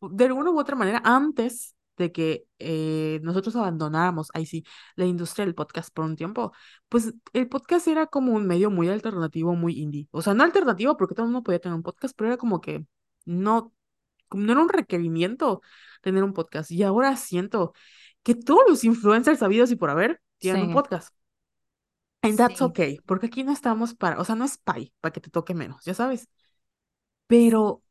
de 0.00 0.24
alguna 0.26 0.50
u 0.50 0.58
otra 0.58 0.76
manera, 0.76 1.02
antes 1.04 1.74
de 1.98 2.12
que 2.12 2.46
eh, 2.58 3.20
nosotros 3.22 3.56
abandonáramos, 3.56 4.30
ahí 4.34 4.46
sí, 4.46 4.64
la 4.96 5.04
industria 5.04 5.44
del 5.44 5.54
podcast 5.54 5.92
por 5.92 6.04
un 6.04 6.16
tiempo, 6.16 6.52
pues 6.88 7.12
el 7.32 7.48
podcast 7.48 7.88
era 7.88 8.06
como 8.06 8.32
un 8.32 8.46
medio 8.46 8.70
muy 8.70 8.88
alternativo, 8.88 9.54
muy 9.54 9.78
indie. 9.80 10.08
O 10.12 10.22
sea, 10.22 10.34
no 10.34 10.44
alternativo 10.44 10.96
porque 10.96 11.14
todo 11.14 11.26
el 11.26 11.32
mundo 11.32 11.44
podía 11.44 11.58
tener 11.58 11.76
un 11.76 11.82
podcast, 11.82 12.14
pero 12.16 12.28
era 12.28 12.36
como 12.36 12.60
que 12.60 12.86
no, 13.26 13.74
como 14.28 14.44
no 14.44 14.52
era 14.52 14.62
un 14.62 14.68
requerimiento 14.68 15.60
tener 16.00 16.24
un 16.24 16.32
podcast. 16.32 16.70
Y 16.70 16.82
ahora 16.82 17.16
siento 17.16 17.74
que 18.22 18.34
todos 18.34 18.62
los 18.68 18.84
influencers 18.84 19.40
sabidos 19.40 19.70
y 19.70 19.76
por 19.76 19.90
haber 19.90 20.20
tienen 20.38 20.68
un 20.68 20.72
podcast. 20.72 21.17
And 22.22 22.36
that's 22.36 22.58
sí. 22.58 22.64
okay, 22.64 22.98
porque 23.06 23.26
aquí 23.26 23.44
no 23.44 23.52
estamos 23.52 23.94
para, 23.94 24.18
o 24.20 24.24
sea, 24.24 24.34
no 24.34 24.44
es 24.44 24.58
pay 24.58 24.92
para 25.00 25.12
que 25.12 25.20
te 25.20 25.30
toque 25.30 25.54
menos, 25.54 25.84
ya 25.84 25.94
sabes. 25.94 26.28
Pero 27.26 27.82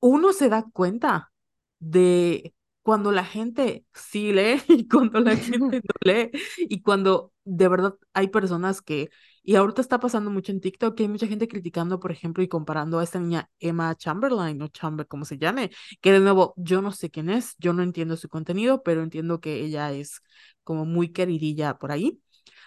uno 0.00 0.32
se 0.32 0.48
da 0.48 0.64
cuenta 0.72 1.32
de 1.80 2.54
cuando 2.82 3.12
la 3.12 3.24
gente 3.24 3.86
sí 3.94 4.32
lee 4.32 4.62
y 4.68 4.88
cuando 4.88 5.20
la 5.20 5.36
gente 5.36 5.82
no 5.84 6.12
lee 6.12 6.30
y 6.58 6.82
cuando 6.82 7.32
de 7.44 7.68
verdad 7.68 7.96
hay 8.14 8.28
personas 8.28 8.82
que, 8.82 9.10
y 9.42 9.56
ahorita 9.56 9.80
está 9.82 10.00
pasando 10.00 10.30
mucho 10.30 10.52
en 10.52 10.60
TikTok, 10.60 10.96
que 10.96 11.04
hay 11.04 11.10
mucha 11.10 11.26
gente 11.26 11.48
criticando, 11.48 12.00
por 12.00 12.12
ejemplo, 12.12 12.42
y 12.44 12.48
comparando 12.48 12.98
a 13.00 13.04
esta 13.04 13.20
niña 13.20 13.50
Emma 13.60 13.94
Chamberlain 13.96 14.60
o 14.62 14.68
Chamber, 14.68 15.06
como 15.08 15.24
se 15.26 15.38
llame, 15.38 15.70
que 16.00 16.12
de 16.12 16.20
nuevo, 16.20 16.54
yo 16.56 16.82
no 16.82 16.92
sé 16.92 17.10
quién 17.10 17.30
es, 17.30 17.54
yo 17.58 17.72
no 17.74 17.82
entiendo 17.82 18.16
su 18.16 18.28
contenido, 18.28 18.82
pero 18.82 19.02
entiendo 19.02 19.40
que 19.40 19.60
ella 19.64 19.92
es 19.92 20.20
como 20.64 20.86
muy 20.86 21.12
queridilla 21.12 21.78
por 21.78 21.92
ahí, 21.92 22.20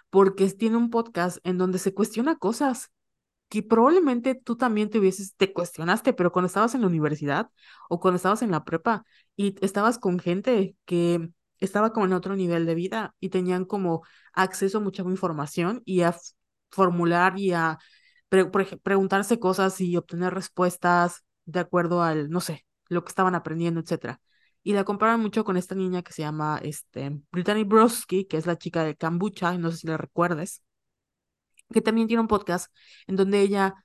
porque 0.10 0.50
tiene 0.52 0.78
un 0.78 0.90
podcast 0.90 1.40
en 1.44 1.58
donde 1.58 1.80
se 1.80 1.94
cuestiona 1.94 2.38
cosas 2.38 2.92
que 3.50 3.64
probablemente 3.64 4.36
tú 4.36 4.58
también 4.58 4.90
te 4.90 5.00
hubieses, 5.00 5.36
te 5.36 5.54
cuestionaste, 5.54 6.14
pero 6.14 6.32
cuando 6.32 6.48
estabas 6.48 6.76
en 6.76 6.82
la 6.82 6.88
universidad 6.88 7.50
o 7.90 8.00
cuando 8.00 8.18
estabas 8.18 8.42
en 8.42 8.52
la 8.52 8.64
prepa 8.66 9.06
y 9.38 9.56
estabas 9.66 10.00
con 10.00 10.20
gente 10.20 10.76
que 10.86 11.30
estaba 11.60 11.94
como 11.94 12.06
en 12.08 12.14
otro 12.14 12.36
nivel 12.36 12.66
de 12.66 12.76
vida 12.76 13.16
y 13.20 13.30
tenían 13.30 13.66
como 13.66 14.04
acceso 14.34 14.80
a 14.80 14.82
mucha 14.82 15.04
información 15.04 15.82
y 15.86 16.02
a 16.02 16.16
formular 16.72 17.40
y 17.40 17.54
a 17.54 17.80
pre- 18.30 18.46
por 18.46 18.62
ej- 18.62 18.80
preguntarse 18.82 19.40
cosas 19.40 19.80
y 19.82 19.96
obtener 19.98 20.34
respuestas 20.34 21.24
de 21.46 21.60
acuerdo 21.62 22.04
al, 22.04 22.30
no 22.30 22.42
sé, 22.42 22.66
lo 22.90 23.04
que 23.04 23.10
estaban 23.10 23.36
aprendiendo, 23.36 23.80
etcétera. 23.80 24.20
Y 24.67 24.74
la 24.74 24.83
comparan 24.83 25.21
mucho 25.21 25.45
con 25.45 25.55
esta 25.55 25.75
niña 25.75 26.01
que 26.01 26.12
se 26.12 26.24
llama 26.24 26.59
este, 26.62 27.21
Brittany 27.31 27.63
Broski, 27.63 28.25
que 28.25 28.36
es 28.36 28.45
la 28.45 28.57
chica 28.57 28.83
de 28.83 28.97
Kombucha, 28.97 29.57
no 29.57 29.71
sé 29.71 29.77
si 29.77 29.88
la 29.88 29.95
recuerdes 29.95 30.62
que 31.71 31.79
también 31.79 32.09
tiene 32.09 32.19
un 32.19 32.27
podcast 32.27 32.69
en 33.07 33.15
donde 33.15 33.39
ella 33.39 33.75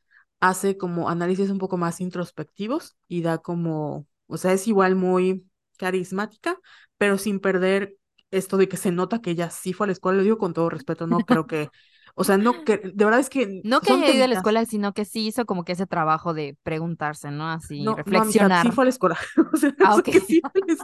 hace 0.40 0.76
como 0.76 1.08
análisis 1.08 1.50
un 1.50 1.58
poco 1.58 1.76
más 1.76 2.00
introspectivos 2.00 2.96
y 3.06 3.22
da 3.22 3.38
como, 3.38 4.08
o 4.26 4.36
sea, 4.36 4.52
es 4.54 4.66
igual 4.66 4.96
muy 4.96 5.46
carismática, 5.78 6.58
pero 6.98 7.16
sin 7.16 7.38
perder 7.38 7.94
esto 8.32 8.56
de 8.56 8.68
que 8.68 8.76
se 8.76 8.90
nota 8.90 9.20
que 9.20 9.30
ella 9.30 9.50
sí 9.50 9.72
fue 9.72 9.84
a 9.84 9.86
la 9.86 9.92
escuela, 9.92 10.18
lo 10.18 10.24
digo 10.24 10.38
con 10.38 10.52
todo 10.52 10.68
respeto, 10.68 11.06
no 11.06 11.18
creo 11.20 11.46
que, 11.46 11.70
o 12.14 12.24
sea, 12.24 12.36
no 12.38 12.64
que, 12.64 12.78
de 12.78 13.04
verdad 13.04 13.20
es 13.20 13.30
que 13.30 13.64
No 13.64 13.80
que 13.80 13.92
haya 13.92 14.10
ido 14.12 14.24
a 14.24 14.28
la 14.28 14.34
escuela, 14.34 14.64
sino 14.66 14.92
que 14.92 15.04
sí 15.04 15.26
hizo 15.28 15.46
como 15.46 15.64
que 15.64 15.72
ese 15.72 15.86
trabajo 15.86 16.34
de 16.34 16.56
preguntarse, 16.62 17.30
¿no? 17.30 17.48
Así, 17.50 17.84
No, 17.84 18.02
no, 18.06 18.20
amistad, 18.20 18.52
sí 18.54 18.70
reflexionar. 18.70 18.72
fue 18.72 18.84
a 18.84 18.86
la 18.86 18.90
escuela. 18.90 19.18
O 19.52 19.56
sea, 19.56 19.74
Ah, 19.80 19.92
sea, 19.94 20.02
ok. 20.02 20.08
que 20.08 20.20
sí. 20.20 20.40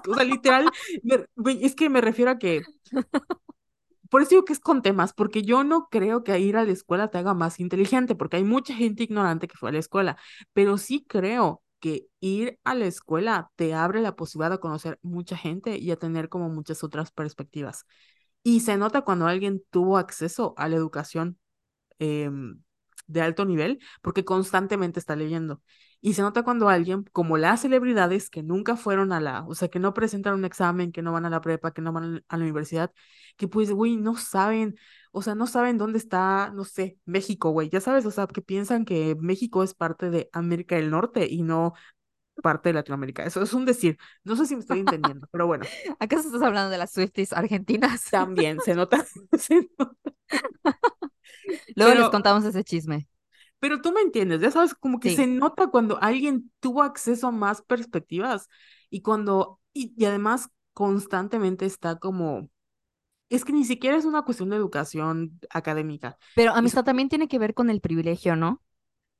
O 0.08 0.14
sea, 0.14 0.24
literal, 0.24 0.72
es 1.60 1.74
que 1.74 1.88
me 1.90 2.00
refiero 2.00 2.30
a 2.30 2.38
que 2.38 2.68
Por 4.10 4.22
eso 4.22 4.30
digo 4.30 4.44
que 4.44 4.54
es 4.54 4.60
con 4.60 4.80
temas, 4.82 5.12
porque 5.12 5.42
yo 5.42 5.64
no 5.64 5.88
creo 5.90 6.24
que 6.24 6.38
ir 6.38 6.56
a 6.56 6.64
la 6.64 6.72
escuela 6.72 7.10
te 7.10 7.18
haga 7.18 7.34
más 7.34 7.60
inteligente, 7.60 8.14
porque 8.14 8.36
hay 8.38 8.44
mucha 8.44 8.74
gente 8.74 9.02
ignorante 9.02 9.48
que 9.48 9.56
fue 9.58 9.68
a 9.68 9.72
la 9.72 9.78
escuela, 9.80 10.16
pero 10.54 10.78
sí 10.78 11.04
creo 11.06 11.62
que 11.80 12.06
ir 12.20 12.58
a 12.64 12.74
la 12.74 12.86
escuela 12.86 13.50
te 13.56 13.74
abre 13.74 14.00
la 14.00 14.16
posibilidad 14.16 14.50
de 14.50 14.60
conocer 14.60 14.98
mucha 15.02 15.36
gente 15.36 15.76
y 15.78 15.90
a 15.90 15.96
tener 15.96 16.28
como 16.30 16.48
muchas 16.48 16.82
otras 16.82 17.12
perspectivas. 17.12 17.84
Y 18.42 18.60
se 18.60 18.76
nota 18.76 19.02
cuando 19.02 19.26
alguien 19.26 19.62
tuvo 19.70 19.98
acceso 19.98 20.54
a 20.56 20.68
la 20.68 20.76
educación 20.76 21.38
em, 21.98 22.62
de 23.06 23.22
alto 23.22 23.44
nivel 23.44 23.80
porque 24.02 24.24
constantemente 24.24 25.00
está 25.00 25.16
leyendo. 25.16 25.62
Y 26.00 26.14
se 26.14 26.22
nota 26.22 26.44
cuando 26.44 26.68
alguien, 26.68 27.02
como 27.12 27.38
las 27.38 27.62
celebridades 27.62 28.30
que 28.30 28.42
nunca 28.44 28.76
fueron 28.76 29.12
a 29.12 29.20
la, 29.20 29.44
o 29.48 29.54
sea, 29.56 29.68
que 29.68 29.80
no 29.80 29.94
presentan 29.94 30.34
un 30.34 30.44
examen, 30.44 30.92
que 30.92 31.02
no 31.02 31.12
van 31.12 31.26
a 31.26 31.30
la 31.30 31.40
prepa, 31.40 31.72
que 31.72 31.82
no 31.82 31.92
van 31.92 32.24
a 32.28 32.36
la 32.36 32.44
universidad, 32.44 32.92
que 33.36 33.48
pues, 33.48 33.72
güey, 33.72 33.96
no 33.96 34.16
saben, 34.16 34.76
o 35.10 35.22
sea, 35.22 35.34
no 35.34 35.46
saben 35.48 35.76
dónde 35.76 35.98
está, 35.98 36.52
no 36.54 36.64
sé, 36.64 36.98
México, 37.04 37.50
güey, 37.50 37.68
ya 37.68 37.80
sabes, 37.80 38.06
o 38.06 38.12
sea, 38.12 38.28
que 38.28 38.42
piensan 38.42 38.84
que 38.84 39.16
México 39.20 39.64
es 39.64 39.74
parte 39.74 40.08
de 40.10 40.30
América 40.32 40.76
del 40.76 40.90
Norte 40.90 41.26
y 41.28 41.42
no 41.42 41.74
parte 42.42 42.70
de 42.70 42.74
Latinoamérica. 42.74 43.24
Eso 43.24 43.42
es 43.42 43.52
un 43.54 43.64
decir. 43.64 43.98
No 44.24 44.36
sé 44.36 44.46
si 44.46 44.54
me 44.56 44.60
estoy 44.60 44.80
entendiendo, 44.80 45.28
pero 45.32 45.46
bueno, 45.46 45.72
¿Acaso 45.98 46.28
estás 46.28 46.42
hablando 46.42 46.70
de 46.70 46.78
las 46.78 46.92
Swifties 46.92 47.32
argentinas? 47.32 48.02
también 48.10 48.60
se 48.60 48.74
nota, 48.74 49.04
se 49.38 49.68
nota. 49.78 50.12
Luego 51.74 51.94
les 51.94 52.08
Pero 52.08 52.10
contamos 52.10 52.44
ese 52.44 52.64
chisme. 52.64 53.08
Pero 53.60 53.80
tú 53.82 53.92
me 53.92 54.00
entiendes, 54.02 54.40
ya 54.40 54.50
sabes, 54.50 54.74
como 54.74 55.00
que 55.00 55.08
Sí. 55.08 55.10
se 55.10 55.26
nota 55.26 55.68
cuando 55.68 55.98
alguien 56.02 56.52
tuvo 56.60 56.82
acceso 56.82 57.28
a 57.28 57.32
más 57.32 57.62
perspectivas 57.62 58.48
y 58.90 59.02
cuando, 59.02 59.60
y, 59.72 59.92
y 59.96 60.04
además 60.04 60.48
constantemente 60.74 61.66
está 61.66 61.98
como, 61.98 62.50
es 63.30 63.44
que 63.44 63.52
ni 63.52 63.64
siquiera 63.64 63.96
es 63.96 64.06
una 64.06 64.22
cuestión 64.24 64.50
de 64.50 64.56
educación 64.56 65.40
académica, 65.50 66.18
Pero 66.34 66.52
es 66.62 66.72
amistad 66.72 66.84
también 66.84 67.08
tiene 67.10 67.28
que 67.28 67.38
ver 67.38 67.52
con 67.54 67.68
el 67.70 67.80
privilegio, 67.82 68.34
¿no? 68.36 68.62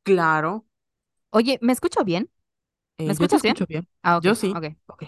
claro, 0.03 0.67
Oye, 1.31 1.59
¿me 1.63 1.73
escucho 1.73 2.05
bien? 2.05 2.31
¿Me 3.05 3.13
eh, 3.13 3.17
yo 3.19 3.29
te 3.29 3.37
escuchas 3.37 3.69
bien? 3.69 3.89
Ah, 4.03 4.21
yo 4.21 4.35
sí, 4.35 4.57
ok. 4.57 4.77
ok, 4.87 5.05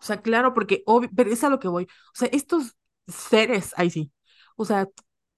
o 0.00 0.04
sea, 0.04 0.22
claro, 0.22 0.54
porque, 0.54 0.82
obvio, 0.86 1.10
pero 1.16 1.30
es 1.30 1.44
a 1.44 1.50
lo 1.50 1.58
que 1.60 1.68
voy, 1.68 1.84
o 1.86 1.88
sea, 2.14 2.28
estos 2.32 2.76
seres, 3.08 3.72
ahí 3.76 3.90
sí, 3.90 4.12
o 4.56 4.64
sea, 4.64 4.88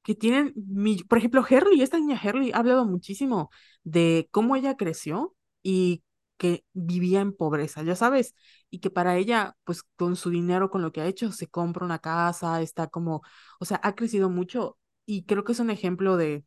que 0.02 0.14
tienen, 0.14 0.52
mi- 0.56 1.02
por 1.04 1.18
ejemplo, 1.18 1.44
Herley, 1.48 1.82
esta 1.82 1.98
niña 1.98 2.20
Herley 2.22 2.52
ha 2.52 2.58
hablado 2.58 2.86
muchísimo 2.86 3.50
de 3.84 4.28
cómo 4.32 4.56
ella 4.56 4.76
creció 4.76 5.36
y 5.62 6.02
que 6.38 6.64
vivía 6.72 7.20
en 7.20 7.32
pobreza, 7.36 7.82
ya 7.82 7.96
sabes, 7.96 8.34
y 8.70 8.80
que 8.80 8.90
para 8.90 9.16
ella, 9.18 9.56
pues 9.64 9.82
con 9.96 10.16
su 10.16 10.30
dinero, 10.30 10.70
con 10.70 10.82
lo 10.82 10.92
que 10.92 11.00
ha 11.02 11.06
hecho, 11.06 11.32
se 11.32 11.48
compra 11.48 11.84
una 11.86 11.98
casa, 12.00 12.62
está 12.62 12.88
como, 12.88 13.22
o 13.60 13.64
sea, 13.66 13.80
ha 13.82 13.94
crecido 13.94 14.30
mucho 14.30 14.78
y 15.06 15.24
creo 15.24 15.44
que 15.44 15.52
es 15.52 15.60
un 15.60 15.70
ejemplo 15.70 16.16
de, 16.16 16.44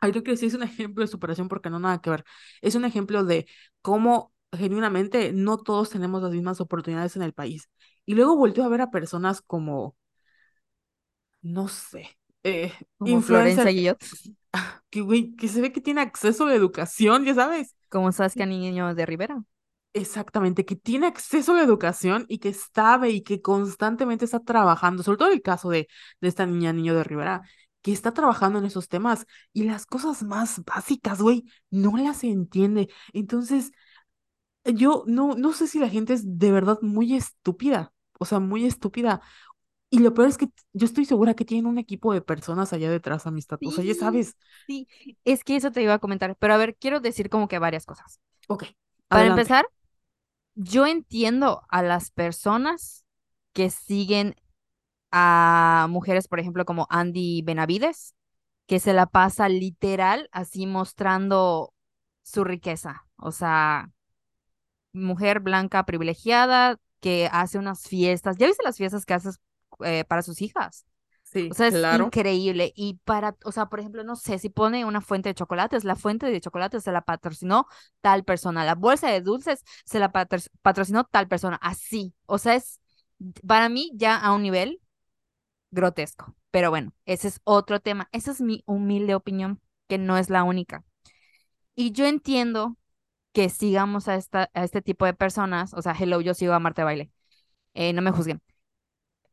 creo 0.00 0.22
que 0.22 0.36
sí 0.36 0.46
es 0.46 0.54
un 0.54 0.62
ejemplo 0.62 1.02
de 1.02 1.08
superación 1.08 1.48
porque 1.48 1.70
no 1.70 1.78
nada 1.78 2.00
que 2.00 2.10
ver, 2.10 2.24
es 2.62 2.74
un 2.74 2.84
ejemplo 2.84 3.24
de 3.24 3.46
cómo 3.82 4.32
genuinamente 4.52 5.32
no 5.32 5.58
todos 5.58 5.90
tenemos 5.90 6.22
las 6.22 6.32
mismas 6.32 6.60
oportunidades 6.60 7.16
en 7.16 7.22
el 7.22 7.32
país. 7.32 7.68
Y 8.04 8.14
luego 8.14 8.36
volteó 8.36 8.64
a 8.64 8.68
ver 8.68 8.80
a 8.80 8.90
personas 8.90 9.42
como, 9.42 9.96
no 11.42 11.68
sé, 11.68 12.16
eh, 12.42 12.72
Como 12.98 13.20
Florencia 13.22 13.64
Guillot. 13.64 13.98
que, 14.90 15.00
güey, 15.00 15.34
que 15.34 15.48
se 15.48 15.60
ve 15.60 15.72
que 15.72 15.80
tiene 15.80 16.00
acceso 16.00 16.44
a 16.44 16.48
la 16.48 16.54
educación, 16.54 17.24
ya 17.24 17.34
sabes. 17.34 17.74
Como 17.88 18.12
Saskia 18.12 18.46
Niño 18.46 18.94
de 18.94 19.06
Rivera. 19.06 19.42
Exactamente, 19.92 20.64
que 20.64 20.76
tiene 20.76 21.06
acceso 21.06 21.52
a 21.52 21.56
la 21.56 21.62
educación 21.62 22.26
y 22.28 22.38
que 22.38 22.52
sabe 22.52 23.10
y 23.10 23.22
que 23.22 23.40
constantemente 23.40 24.26
está 24.26 24.40
trabajando, 24.40 25.02
sobre 25.02 25.18
todo 25.18 25.32
el 25.32 25.40
caso 25.42 25.70
de, 25.70 25.88
de 26.20 26.28
esta 26.28 26.44
niña, 26.44 26.72
niño 26.72 26.94
de 26.94 27.02
Rivera, 27.02 27.42
que 27.80 27.92
está 27.92 28.12
trabajando 28.12 28.58
en 28.58 28.66
esos 28.66 28.88
temas 28.88 29.26
y 29.54 29.64
las 29.64 29.86
cosas 29.86 30.22
más 30.22 30.62
básicas, 30.64 31.22
güey, 31.22 31.44
no 31.70 31.96
las 31.96 32.24
entiende. 32.24 32.88
Entonces, 33.14 33.72
yo 34.74 35.04
no, 35.06 35.34
no 35.36 35.52
sé 35.52 35.66
si 35.66 35.78
la 35.78 35.88
gente 35.88 36.12
es 36.14 36.38
de 36.38 36.52
verdad 36.52 36.78
muy 36.82 37.14
estúpida, 37.14 37.92
o 38.18 38.24
sea, 38.24 38.40
muy 38.40 38.64
estúpida. 38.66 39.20
Y 39.90 40.00
lo 40.00 40.14
peor 40.14 40.28
es 40.28 40.38
que 40.38 40.48
yo 40.72 40.86
estoy 40.86 41.04
segura 41.04 41.34
que 41.34 41.44
tienen 41.44 41.66
un 41.66 41.78
equipo 41.78 42.12
de 42.12 42.22
personas 42.22 42.72
allá 42.72 42.90
detrás, 42.90 43.26
amistad. 43.26 43.60
O 43.64 43.70
sea, 43.72 43.84
ya 43.84 43.94
sabes. 43.94 44.36
sí. 44.66 44.88
Es 45.24 45.44
que 45.44 45.56
eso 45.56 45.70
te 45.72 45.82
iba 45.82 45.94
a 45.94 45.98
comentar. 45.98 46.36
Pero 46.38 46.54
a 46.54 46.56
ver, 46.56 46.76
quiero 46.76 47.00
decir 47.00 47.30
como 47.30 47.48
que 47.48 47.58
varias 47.58 47.86
cosas. 47.86 48.20
Ok, 48.48 48.64
Para 49.08 49.22
adelante. 49.22 49.42
empezar, 49.42 49.66
yo 50.54 50.86
entiendo 50.86 51.62
a 51.70 51.82
las 51.82 52.10
personas 52.10 53.06
que 53.52 53.70
siguen 53.70 54.36
a 55.12 55.86
mujeres, 55.90 56.28
por 56.28 56.40
ejemplo, 56.40 56.64
como 56.64 56.86
Andy 56.90 57.42
Benavides, 57.42 58.14
que 58.66 58.80
se 58.80 58.92
la 58.94 59.06
pasa 59.06 59.48
literal 59.48 60.28
así 60.32 60.66
mostrando 60.66 61.74
su 62.22 62.44
riqueza. 62.44 63.06
O 63.16 63.32
sea, 63.32 63.90
mujer 64.96 65.40
blanca 65.40 65.84
privilegiada 65.86 66.78
que 67.00 67.28
hace 67.32 67.58
unas 67.58 67.82
fiestas. 67.88 68.36
¿Ya 68.38 68.46
viste 68.48 68.64
las 68.64 68.76
fiestas 68.78 69.06
que 69.06 69.14
haces 69.14 69.40
eh, 69.84 70.04
para 70.04 70.22
sus 70.22 70.42
hijas? 70.42 70.86
Sí, 71.24 71.50
O 71.50 71.54
sea, 71.54 71.68
es 71.68 71.80
claro. 71.80 72.14
increíble. 72.14 72.72
Y 72.76 73.00
para, 73.04 73.36
o 73.44 73.52
sea, 73.52 73.66
por 73.66 73.80
ejemplo, 73.80 74.02
no 74.04 74.16
sé, 74.16 74.38
si 74.38 74.50
pone 74.50 74.84
una 74.84 75.00
fuente 75.00 75.28
de 75.30 75.34
chocolates, 75.34 75.84
la 75.84 75.96
fuente 75.96 76.26
de 76.26 76.40
chocolates 76.40 76.82
se 76.84 76.92
la 76.92 77.02
patrocinó 77.02 77.66
tal 78.00 78.24
persona, 78.24 78.64
la 78.64 78.74
bolsa 78.74 79.10
de 79.10 79.20
dulces 79.20 79.62
se 79.84 80.00
la 80.00 80.10
patro- 80.12 80.40
patrocinó 80.62 81.04
tal 81.04 81.28
persona, 81.28 81.56
así. 81.62 82.14
O 82.26 82.38
sea, 82.38 82.56
es 82.56 82.80
para 83.46 83.68
mí 83.68 83.92
ya 83.94 84.16
a 84.16 84.32
un 84.34 84.42
nivel 84.42 84.80
grotesco. 85.70 86.34
Pero 86.50 86.70
bueno, 86.70 86.92
ese 87.06 87.28
es 87.28 87.40
otro 87.44 87.80
tema. 87.80 88.08
Esa 88.12 88.30
es 88.32 88.40
mi 88.40 88.62
humilde 88.66 89.14
opinión, 89.14 89.60
que 89.88 89.98
no 89.98 90.18
es 90.18 90.30
la 90.30 90.44
única. 90.44 90.84
Y 91.74 91.92
yo 91.92 92.06
entiendo 92.06 92.76
que 93.36 93.50
sigamos 93.50 94.08
a, 94.08 94.14
esta, 94.14 94.50
a 94.54 94.64
este 94.64 94.80
tipo 94.80 95.04
de 95.04 95.12
personas, 95.12 95.74
o 95.74 95.82
sea, 95.82 95.92
hello, 95.92 96.22
yo 96.22 96.32
sigo 96.32 96.54
a 96.54 96.58
Marte 96.58 96.84
Baile, 96.84 97.12
eh, 97.74 97.92
no 97.92 98.00
me 98.00 98.10
juzguen, 98.10 98.40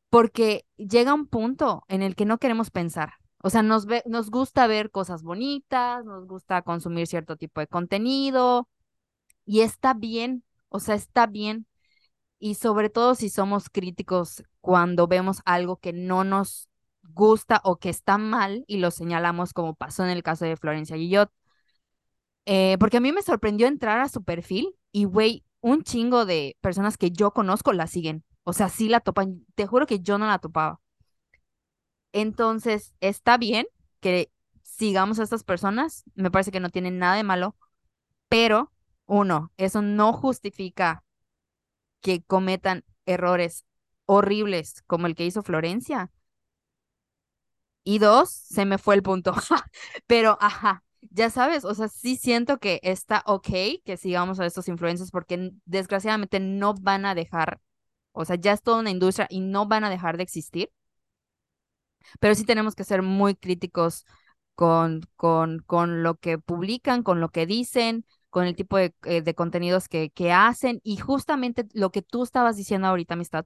porque 0.09 0.65
llega 0.75 1.13
un 1.13 1.25
punto 1.25 1.85
en 1.87 2.01
el 2.01 2.13
que 2.17 2.25
no 2.25 2.37
queremos 2.37 2.69
pensar. 2.69 3.13
O 3.41 3.49
sea, 3.49 3.63
nos, 3.63 3.85
ve, 3.85 4.03
nos 4.05 4.29
gusta 4.29 4.67
ver 4.67 4.91
cosas 4.91 5.23
bonitas, 5.23 6.03
nos 6.03 6.27
gusta 6.27 6.63
consumir 6.63 7.07
cierto 7.07 7.37
tipo 7.37 7.61
de 7.61 7.67
contenido 7.67 8.67
y 9.45 9.61
está 9.61 9.93
bien, 9.93 10.43
o 10.67 10.81
sea, 10.81 10.95
está 10.95 11.25
bien. 11.25 11.65
Y 12.39 12.55
sobre 12.55 12.89
todo 12.89 13.15
si 13.15 13.29
somos 13.29 13.69
críticos 13.69 14.43
cuando 14.59 15.07
vemos 15.07 15.41
algo 15.45 15.77
que 15.77 15.93
no 15.93 16.25
nos 16.25 16.67
gusta 17.03 17.61
o 17.63 17.77
que 17.77 17.89
está 17.89 18.17
mal 18.17 18.65
y 18.67 18.79
lo 18.79 18.91
señalamos 18.91 19.53
como 19.53 19.75
pasó 19.75 20.03
en 20.03 20.09
el 20.09 20.23
caso 20.23 20.43
de 20.43 20.57
Florencia 20.57 20.97
Guillot. 20.97 21.31
Eh, 22.45 22.77
porque 22.79 22.97
a 22.97 22.99
mí 23.01 23.11
me 23.11 23.21
sorprendió 23.21 23.67
entrar 23.67 23.99
a 23.99 24.09
su 24.09 24.23
perfil 24.23 24.75
y, 24.91 25.05
güey, 25.05 25.43
un 25.61 25.83
chingo 25.83 26.25
de 26.25 26.57
personas 26.61 26.97
que 26.97 27.11
yo 27.11 27.31
conozco 27.31 27.71
la 27.73 27.87
siguen. 27.87 28.23
O 28.43 28.53
sea, 28.53 28.69
sí 28.69 28.89
la 28.89 28.99
topan. 28.99 29.45
Te 29.55 29.65
juro 29.67 29.85
que 29.87 29.99
yo 29.99 30.17
no 30.17 30.27
la 30.27 30.39
topaba. 30.39 30.81
Entonces, 32.11 32.93
está 33.01 33.37
bien 33.37 33.65
que 33.99 34.31
sigamos 34.63 35.19
a 35.19 35.23
estas 35.23 35.43
personas. 35.43 36.03
Me 36.15 36.31
parece 36.31 36.51
que 36.51 36.59
no 36.59 36.69
tienen 36.69 36.99
nada 36.99 37.15
de 37.15 37.23
malo. 37.23 37.55
Pero, 38.29 38.71
uno, 39.07 39.51
eso 39.57 39.81
no 39.81 40.13
justifica 40.13 41.03
que 42.01 42.23
cometan 42.23 42.83
errores 43.05 43.65
horribles 44.05 44.83
como 44.87 45.07
el 45.07 45.15
que 45.15 45.25
hizo 45.25 45.43
Florencia. 45.43 46.11
Y 47.83 47.99
dos, 47.99 48.29
se 48.31 48.65
me 48.65 48.77
fue 48.77 48.95
el 48.95 49.03
punto. 49.03 49.33
Pero, 50.07 50.37
ajá, 50.41 50.83
ya 51.11 51.29
sabes, 51.29 51.65
o 51.65 51.73
sea, 51.75 51.87
sí 51.87 52.15
siento 52.17 52.59
que 52.59 52.79
está 52.83 53.23
ok 53.25 53.47
que 53.85 53.97
sigamos 53.97 54.39
a 54.39 54.45
estos 54.45 54.67
influencers 54.67 55.11
porque 55.11 55.51
desgraciadamente 55.65 56.39
no 56.39 56.73
van 56.75 57.05
a 57.05 57.15
dejar, 57.15 57.59
o 58.13 58.25
sea, 58.25 58.35
ya 58.37 58.53
es 58.53 58.61
toda 58.63 58.79
una 58.79 58.91
industria 58.91 59.27
y 59.29 59.41
no 59.41 59.67
van 59.67 59.83
a 59.83 59.89
dejar 59.89 60.17
de 60.17 60.23
existir, 60.23 60.69
pero 62.19 62.35
sí 62.35 62.45
tenemos 62.45 62.75
que 62.75 62.83
ser 62.83 63.01
muy 63.01 63.35
críticos 63.35 64.05
con, 64.55 65.01
con, 65.15 65.59
con 65.59 66.03
lo 66.03 66.15
que 66.15 66.37
publican, 66.37 67.03
con 67.03 67.19
lo 67.19 67.29
que 67.29 67.45
dicen, 67.45 68.05
con 68.29 68.45
el 68.45 68.55
tipo 68.55 68.77
de, 68.77 68.93
eh, 69.05 69.21
de 69.21 69.35
contenidos 69.35 69.87
que, 69.89 70.09
que 70.11 70.31
hacen. 70.31 70.79
Y 70.83 70.97
justamente 70.97 71.65
lo 71.73 71.91
que 71.91 72.01
tú 72.01 72.23
estabas 72.23 72.57
diciendo 72.57 72.87
ahorita, 72.87 73.15
amistad, 73.15 73.45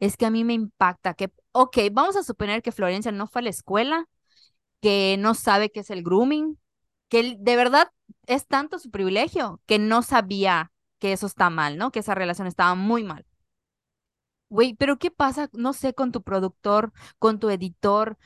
es 0.00 0.16
que 0.16 0.26
a 0.26 0.30
mí 0.30 0.44
me 0.44 0.54
impacta 0.54 1.14
que, 1.14 1.32
ok, 1.52 1.78
vamos 1.92 2.16
a 2.16 2.22
suponer 2.24 2.62
que 2.62 2.72
Florencia 2.72 3.12
no 3.12 3.26
fue 3.26 3.40
a 3.40 3.44
la 3.44 3.50
escuela 3.50 4.06
que 4.80 5.16
no 5.18 5.34
sabe 5.34 5.70
qué 5.70 5.80
es 5.80 5.90
el 5.90 6.02
grooming, 6.02 6.58
que 7.08 7.36
de 7.38 7.56
verdad 7.56 7.90
es 8.26 8.46
tanto 8.46 8.78
su 8.78 8.90
privilegio 8.90 9.60
que 9.66 9.78
no 9.78 10.02
sabía 10.02 10.72
que 10.98 11.12
eso 11.12 11.26
está 11.26 11.50
mal, 11.50 11.78
¿no? 11.78 11.90
Que 11.92 12.00
esa 12.00 12.14
relación 12.14 12.48
estaba 12.48 12.74
muy 12.74 13.04
mal. 13.04 13.24
Güey, 14.50 14.74
pero 14.74 14.98
¿qué 14.98 15.10
pasa, 15.10 15.50
no 15.52 15.72
sé, 15.74 15.94
con 15.94 16.10
tu 16.12 16.22
productor, 16.22 16.92
con 17.18 17.38
tu 17.38 17.50
editor, 17.50 18.16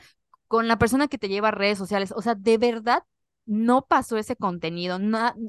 con 0.48 0.68
la 0.68 0.78
persona 0.78 1.08
que 1.08 1.18
te 1.18 1.28
lleva 1.28 1.48
a 1.48 1.50
redes 1.50 1.78
sociales? 1.78 2.12
O 2.16 2.22
sea, 2.22 2.34
de 2.36 2.58
verdad 2.58 3.02
no 3.44 3.86
pasó 3.86 4.16
ese 4.18 4.36
contenido, 4.36 4.98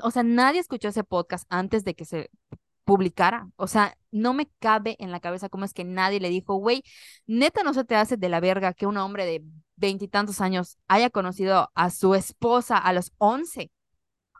o 0.01 0.11
sea, 0.11 0.23
nadie 0.23 0.59
escuchó 0.59 0.87
ese 0.89 1.03
podcast 1.03 1.45
antes 1.49 1.83
de 1.83 1.93
que 1.95 2.05
se 2.05 2.31
publicara. 2.85 3.49
O 3.55 3.67
sea, 3.67 3.97
no 4.11 4.33
me 4.33 4.49
cabe 4.59 4.95
en 4.99 5.11
la 5.11 5.19
cabeza 5.19 5.49
cómo 5.49 5.65
es 5.65 5.73
que 5.73 5.83
nadie 5.83 6.19
le 6.19 6.29
dijo, 6.29 6.55
güey, 6.55 6.83
neta 7.27 7.63
no 7.63 7.73
se 7.73 7.83
te 7.85 7.95
hace 7.95 8.17
de 8.17 8.29
la 8.29 8.39
verga 8.39 8.73
que 8.73 8.87
un 8.87 8.97
hombre 8.97 9.25
de 9.25 9.43
veintitantos 9.83 10.39
años 10.39 10.77
haya 10.87 11.09
conocido 11.09 11.69
a 11.75 11.89
su 11.89 12.15
esposa 12.15 12.77
a 12.77 12.93
los 12.93 13.11
once. 13.17 13.69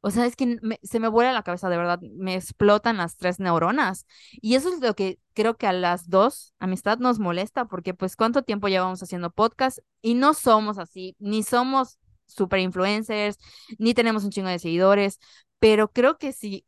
O 0.01 0.09
sea, 0.09 0.25
es 0.25 0.37
que 0.37 0.57
se 0.83 0.99
me 1.01 1.09
vuela 1.09 1.33
la 1.33 1.43
cabeza, 1.43 1.69
de 1.69 1.77
verdad, 1.77 1.99
me 2.01 2.35
explotan 2.35 2.95
las 2.97 3.17
tres 3.17 3.39
neuronas. 3.39 4.05
Y 4.41 4.55
eso 4.55 4.73
es 4.73 4.79
lo 4.79 4.93
que 4.95 5.19
creo 5.33 5.57
que 5.57 5.67
a 5.67 5.73
las 5.73 6.09
dos, 6.09 6.53
amistad, 6.59 6.97
nos 6.99 7.19
molesta, 7.19 7.65
porque 7.65 7.93
pues 7.93 8.15
cuánto 8.15 8.43
tiempo 8.43 8.69
llevamos 8.69 9.03
haciendo 9.03 9.31
podcast 9.31 9.79
y 10.01 10.13
no 10.13 10.33
somos 10.33 10.77
así, 10.77 11.15
ni 11.19 11.43
somos 11.43 11.99
super 12.25 12.59
influencers, 12.59 13.37
ni 13.79 13.93
tenemos 13.93 14.23
un 14.23 14.31
chingo 14.31 14.49
de 14.49 14.59
seguidores, 14.59 15.19
pero 15.59 15.91
creo 15.91 16.17
que 16.17 16.31
si 16.31 16.65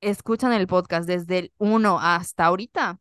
escuchan 0.00 0.52
el 0.52 0.68
podcast 0.68 1.08
desde 1.08 1.38
el 1.38 1.52
uno 1.58 1.98
hasta 2.00 2.46
ahorita, 2.46 3.00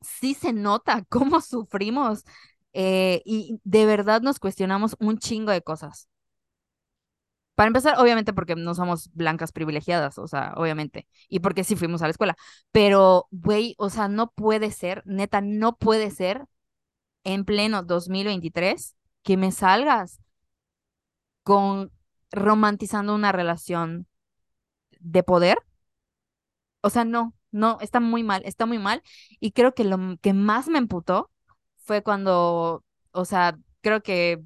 sí 0.00 0.34
se 0.34 0.52
nota 0.52 1.04
cómo 1.08 1.40
sufrimos 1.40 2.24
eh, 2.74 3.22
y 3.24 3.60
de 3.64 3.86
verdad 3.86 4.22
nos 4.22 4.38
cuestionamos 4.40 4.96
un 5.00 5.18
chingo 5.18 5.52
de 5.52 5.62
cosas. 5.62 6.08
Para 7.54 7.68
empezar, 7.68 7.98
obviamente 8.00 8.32
porque 8.32 8.56
no 8.56 8.74
somos 8.74 9.10
blancas 9.14 9.52
privilegiadas, 9.52 10.18
o 10.18 10.26
sea, 10.26 10.54
obviamente, 10.56 11.06
y 11.28 11.38
porque 11.38 11.62
sí 11.62 11.76
fuimos 11.76 12.02
a 12.02 12.06
la 12.06 12.10
escuela, 12.10 12.36
pero, 12.72 13.28
güey, 13.30 13.76
o 13.78 13.90
sea, 13.90 14.08
no 14.08 14.32
puede 14.32 14.72
ser, 14.72 15.02
neta, 15.06 15.40
no 15.40 15.76
puede 15.76 16.10
ser 16.10 16.46
en 17.24 17.44
pleno 17.44 17.82
2023 17.82 18.96
que 19.22 19.36
me 19.36 19.52
salgas 19.52 20.20
con 21.42 21.92
romantizando 22.32 23.14
una 23.14 23.32
relación 23.32 24.06
de 25.00 25.22
poder 25.22 25.58
O 26.82 26.90
sea, 26.90 27.04
no, 27.04 27.34
no, 27.50 27.78
está 27.80 28.00
muy 28.00 28.22
mal, 28.22 28.42
está 28.44 28.66
muy 28.66 28.78
mal. 28.78 29.02
Y 29.40 29.52
creo 29.52 29.74
que 29.74 29.84
lo 29.84 29.98
que 30.20 30.32
más 30.34 30.68
me 30.68 30.78
emputó 30.78 31.30
fue 31.84 32.02
cuando, 32.02 32.84
o 33.12 33.24
sea, 33.24 33.58
creo 33.82 34.02
que 34.02 34.42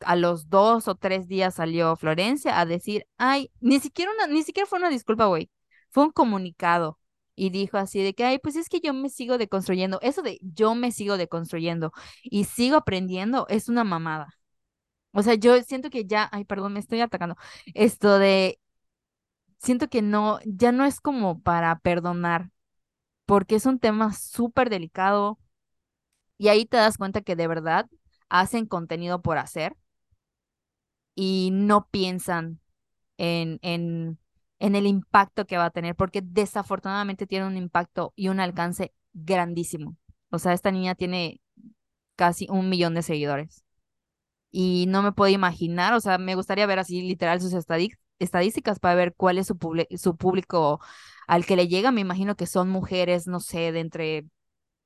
a 0.00 0.16
los 0.16 0.48
dos 0.48 0.88
o 0.88 0.94
tres 0.96 1.28
días 1.28 1.54
salió 1.56 1.96
Florencia 1.96 2.58
a 2.60 2.66
decir, 2.66 3.06
ay, 3.18 3.50
ni 3.60 3.80
siquiera 3.80 4.12
una, 4.12 4.26
ni 4.28 4.42
siquiera 4.42 4.66
fue 4.66 4.78
una 4.78 4.90
disculpa, 4.90 5.26
güey, 5.26 5.50
fue 5.90 6.04
un 6.04 6.10
comunicado. 6.12 6.98
Y 7.34 7.50
dijo 7.50 7.78
así 7.78 8.02
de 8.02 8.14
que, 8.14 8.24
ay, 8.24 8.38
pues 8.40 8.56
es 8.56 8.68
que 8.68 8.80
yo 8.80 8.92
me 8.92 9.08
sigo 9.10 9.38
deconstruyendo. 9.38 10.00
Eso 10.02 10.22
de 10.22 10.38
yo 10.42 10.74
me 10.74 10.90
sigo 10.90 11.16
deconstruyendo 11.16 11.92
y 12.24 12.44
sigo 12.44 12.76
aprendiendo 12.76 13.46
es 13.48 13.68
una 13.68 13.84
mamada. 13.84 14.34
O 15.12 15.22
sea, 15.22 15.34
yo 15.34 15.60
siento 15.62 15.90
que 15.90 16.04
ya, 16.06 16.28
ay, 16.32 16.44
perdón, 16.44 16.74
me 16.74 16.80
estoy 16.80 17.00
atacando. 17.00 17.36
Esto 17.74 18.18
de, 18.18 18.60
siento 19.58 19.88
que 19.88 20.02
no, 20.02 20.38
ya 20.44 20.72
no 20.72 20.84
es 20.84 21.00
como 21.00 21.40
para 21.42 21.78
perdonar 21.80 22.50
porque 23.26 23.56
es 23.56 23.66
un 23.66 23.78
tema 23.80 24.12
súper 24.14 24.70
delicado 24.70 25.38
y 26.38 26.48
ahí 26.48 26.66
te 26.66 26.76
das 26.78 26.98
cuenta 26.98 27.20
que 27.22 27.36
de 27.36 27.48
verdad 27.48 27.86
hacen 28.30 28.66
contenido 28.66 29.22
por 29.22 29.38
hacer 29.38 29.76
y 31.14 31.50
no 31.52 31.88
piensan 31.90 32.60
en, 33.18 33.58
en, 33.62 34.18
en 34.60 34.76
el 34.76 34.86
impacto 34.86 35.46
que 35.46 35.58
va 35.58 35.66
a 35.66 35.70
tener, 35.70 35.96
porque 35.96 36.22
desafortunadamente 36.24 37.26
tiene 37.26 37.46
un 37.46 37.56
impacto 37.56 38.12
y 38.16 38.28
un 38.28 38.40
alcance 38.40 38.92
grandísimo. 39.12 39.96
O 40.30 40.38
sea, 40.38 40.52
esta 40.54 40.70
niña 40.72 40.94
tiene 40.94 41.40
casi 42.16 42.46
un 42.50 42.68
millón 42.68 42.94
de 42.94 43.02
seguidores 43.02 43.64
y 44.50 44.86
no 44.88 45.02
me 45.02 45.12
puedo 45.12 45.32
imaginar, 45.32 45.94
o 45.94 46.00
sea, 46.00 46.18
me 46.18 46.34
gustaría 46.36 46.66
ver 46.66 46.78
así 46.80 47.02
literal 47.02 47.40
sus 47.40 47.54
estadísticas 48.20 48.80
para 48.80 48.96
ver 48.96 49.14
cuál 49.16 49.38
es 49.38 49.48
su, 49.48 49.58
su 49.98 50.16
público 50.18 50.80
al 51.28 51.46
que 51.46 51.56
le 51.56 51.68
llega. 51.68 51.92
Me 51.92 52.02
imagino 52.02 52.36
que 52.36 52.46
son 52.46 52.70
mujeres, 52.70 53.26
no 53.28 53.40
sé, 53.40 53.72
de 53.72 53.80
entre 53.80 54.26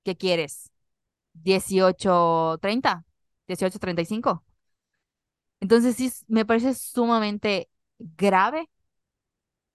¿qué 0.04 0.16
quieres? 0.18 0.71
Dieciocho 1.34 2.58
treinta 2.60 3.04
dieciocho 3.46 3.78
treinta 3.78 4.02
y 4.02 4.06
cinco 4.06 4.44
Entonces 5.60 5.96
sí, 5.96 6.12
me 6.28 6.44
parece 6.44 6.74
sumamente 6.74 7.68
grave 7.98 8.68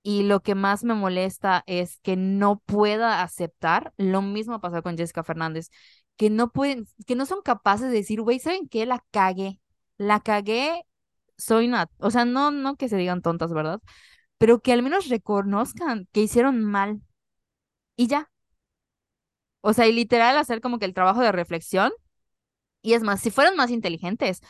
y 0.03 0.23
lo 0.23 0.41
que 0.41 0.55
más 0.55 0.83
me 0.83 0.93
molesta 0.93 1.63
es 1.67 1.99
que 1.99 2.15
no 2.15 2.59
pueda 2.65 3.21
aceptar, 3.23 3.93
lo 3.97 4.21
mismo 4.21 4.61
pasó 4.61 4.81
con 4.83 4.97
Jessica 4.97 5.23
Fernández, 5.23 5.69
que 6.17 6.29
no 6.29 6.51
pueden, 6.51 6.87
que 7.05 7.15
no 7.15 7.25
son 7.25 7.41
capaces 7.41 7.89
de 7.91 7.97
decir, 7.97 8.21
güey, 8.21 8.39
¿saben 8.39 8.67
qué? 8.69 8.85
La 8.85 9.03
cagué, 9.11 9.59
la 9.97 10.19
cagué, 10.21 10.83
soy 11.37 11.67
una, 11.67 11.89
o 11.99 12.09
sea, 12.11 12.25
no, 12.25 12.51
no 12.51 12.75
que 12.77 12.89
se 12.89 12.97
digan 12.97 13.21
tontas, 13.21 13.53
¿verdad? 13.53 13.81
Pero 14.37 14.59
que 14.61 14.73
al 14.73 14.83
menos 14.83 15.09
reconozcan 15.09 16.07
que 16.13 16.21
hicieron 16.21 16.63
mal 16.65 17.01
y 17.97 18.07
ya. 18.07 18.29
O 19.61 19.73
sea, 19.73 19.87
y 19.87 19.93
literal 19.93 20.37
hacer 20.37 20.61
como 20.61 20.79
que 20.79 20.85
el 20.85 20.93
trabajo 20.93 21.21
de 21.21 21.31
reflexión 21.31 21.91
Y 22.81 22.93
es 22.93 23.03
más, 23.03 23.21
si 23.21 23.31
fueran 23.31 23.55
más 23.57 23.71
inteligentes, 23.71 24.41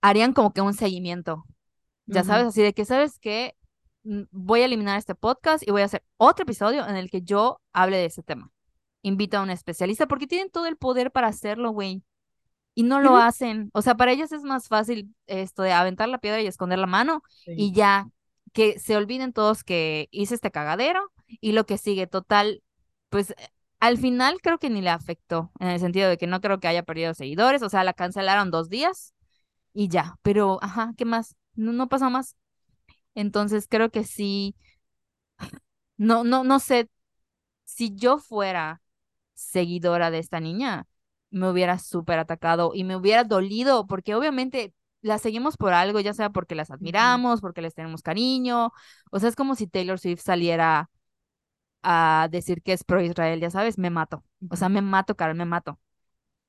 harían 0.00 0.32
como 0.32 0.52
que 0.52 0.60
un 0.62 0.74
seguimiento, 0.74 1.44
ya 2.06 2.24
sabes, 2.24 2.46
así 2.48 2.62
de 2.62 2.74
que, 2.74 2.84
¿sabes 2.84 3.18
qué? 3.20 3.56
Mm, 4.04 4.22
Voy 4.32 4.62
a 4.62 4.66
eliminar 4.66 4.98
este 4.98 5.14
podcast 5.14 5.66
y 5.66 5.70
voy 5.70 5.82
a 5.82 5.86
hacer 5.86 6.02
otro 6.18 6.42
episodio 6.44 6.86
en 6.88 6.96
el 6.96 7.10
que 7.10 7.22
yo 7.22 7.60
hable 7.72 7.96
de 7.98 8.06
ese 8.06 8.22
tema. 8.22 8.50
Invito 9.02 9.38
a 9.38 9.42
un 9.42 9.50
especialista 9.50 10.06
porque 10.08 10.26
tienen 10.26 10.50
todo 10.50 10.66
el 10.66 10.76
poder 10.76 11.10
para 11.12 11.28
hacerlo, 11.28 11.70
güey. 11.72 12.02
y 12.74 12.84
no 12.84 13.00
lo 13.00 13.16
hacen. 13.16 13.70
O 13.74 13.82
sea, 13.82 13.96
para 13.96 14.12
ellos 14.12 14.32
es 14.32 14.42
más 14.44 14.68
fácil 14.68 15.14
esto 15.26 15.62
de 15.62 15.72
aventar 15.72 16.08
la 16.08 16.18
piedra 16.18 16.40
y 16.40 16.46
esconder 16.46 16.78
la 16.78 16.86
mano 16.86 17.22
Sí. 17.44 17.52
y 17.56 17.72
ya 17.72 18.08
que 18.54 18.78
se 18.78 18.96
olviden 18.96 19.32
todos 19.34 19.64
que 19.64 20.08
hice 20.10 20.34
este 20.36 20.50
cagadero 20.50 21.12
y 21.40 21.52
lo 21.52 21.66
que 21.66 21.78
sigue, 21.78 22.06
total, 22.06 22.62
pues 23.10 23.34
al 23.82 23.98
final 23.98 24.40
creo 24.40 24.58
que 24.58 24.70
ni 24.70 24.80
le 24.80 24.90
afectó, 24.90 25.50
en 25.58 25.66
el 25.66 25.80
sentido 25.80 26.08
de 26.08 26.16
que 26.16 26.28
no 26.28 26.40
creo 26.40 26.60
que 26.60 26.68
haya 26.68 26.84
perdido 26.84 27.14
seguidores, 27.14 27.62
o 27.64 27.68
sea, 27.68 27.82
la 27.82 27.94
cancelaron 27.94 28.52
dos 28.52 28.68
días 28.68 29.12
y 29.74 29.88
ya, 29.88 30.18
pero, 30.22 30.60
ajá, 30.62 30.92
¿qué 30.96 31.04
más? 31.04 31.34
No, 31.54 31.72
no 31.72 31.88
pasó 31.88 32.08
más. 32.08 32.36
Entonces 33.16 33.66
creo 33.68 33.90
que 33.90 34.04
sí, 34.04 34.54
no, 35.96 36.22
no, 36.24 36.44
no 36.44 36.60
sé, 36.60 36.88
si 37.64 37.94
yo 37.96 38.18
fuera 38.18 38.82
seguidora 39.34 40.12
de 40.12 40.20
esta 40.20 40.40
niña, 40.40 40.86
me 41.30 41.50
hubiera 41.50 41.80
súper 41.80 42.20
atacado 42.20 42.72
y 42.74 42.84
me 42.84 42.96
hubiera 42.96 43.24
dolido, 43.24 43.88
porque 43.88 44.14
obviamente 44.14 44.74
las 45.00 45.22
seguimos 45.22 45.56
por 45.56 45.72
algo, 45.74 46.00
ya 46.00 46.14
sea 46.14 46.30
porque 46.30 46.54
las 46.54 46.70
admiramos, 46.70 47.40
porque 47.40 47.62
les 47.62 47.74
tenemos 47.74 48.02
cariño, 48.02 48.72
o 49.10 49.18
sea, 49.18 49.28
es 49.28 49.36
como 49.36 49.56
si 49.56 49.66
Taylor 49.66 49.98
Swift 49.98 50.22
saliera 50.22 50.88
a 51.82 52.28
decir 52.30 52.62
que 52.62 52.72
es 52.72 52.84
pro 52.84 53.00
Israel, 53.02 53.40
ya 53.40 53.50
sabes, 53.50 53.78
me 53.78 53.90
mato, 53.90 54.24
o 54.50 54.56
sea, 54.56 54.68
me 54.68 54.82
mato, 54.82 55.16
Carol, 55.16 55.36
me 55.36 55.44
mato. 55.44 55.80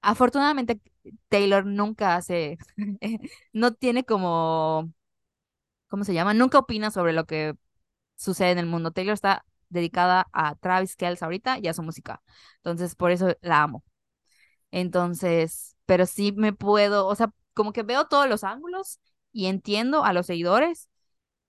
Afortunadamente, 0.02 0.82
Taylor 1.30 1.66
nunca 1.66 2.16
hace, 2.16 2.58
no 3.54 3.74
tiene 3.74 4.06
como, 4.06 4.92
¿cómo 5.88 6.04
se 6.04 6.14
llama? 6.14 6.34
Nunca 6.34 6.60
opina 6.60 6.92
sobre 6.92 7.14
lo 7.14 7.26
que 7.26 7.56
sucede 8.16 8.52
en 8.52 8.60
el 8.60 8.66
mundo. 8.68 8.92
Taylor 8.92 9.14
está 9.14 9.46
dedicada 9.70 10.28
a 10.34 10.56
Travis 10.56 10.96
Kelce 10.96 11.26
ahorita 11.26 11.60
y 11.60 11.68
a 11.68 11.74
su 11.74 11.84
música. 11.84 12.22
Entonces, 12.58 12.96
por 12.96 13.12
eso 13.12 13.36
la 13.42 13.64
amo. 13.64 13.84
Entonces, 14.72 15.78
pero 15.86 16.06
sí 16.06 16.32
me 16.34 16.54
puedo, 16.54 17.08
o 17.08 17.16
sea, 17.16 17.32
como 17.54 17.74
que 17.74 17.84
veo 17.84 18.08
todos 18.08 18.28
los 18.30 18.44
ángulos 18.44 19.00
y 19.32 19.48
entiendo 19.48 20.04
a 20.06 20.14
los 20.14 20.26
seguidores, 20.28 20.90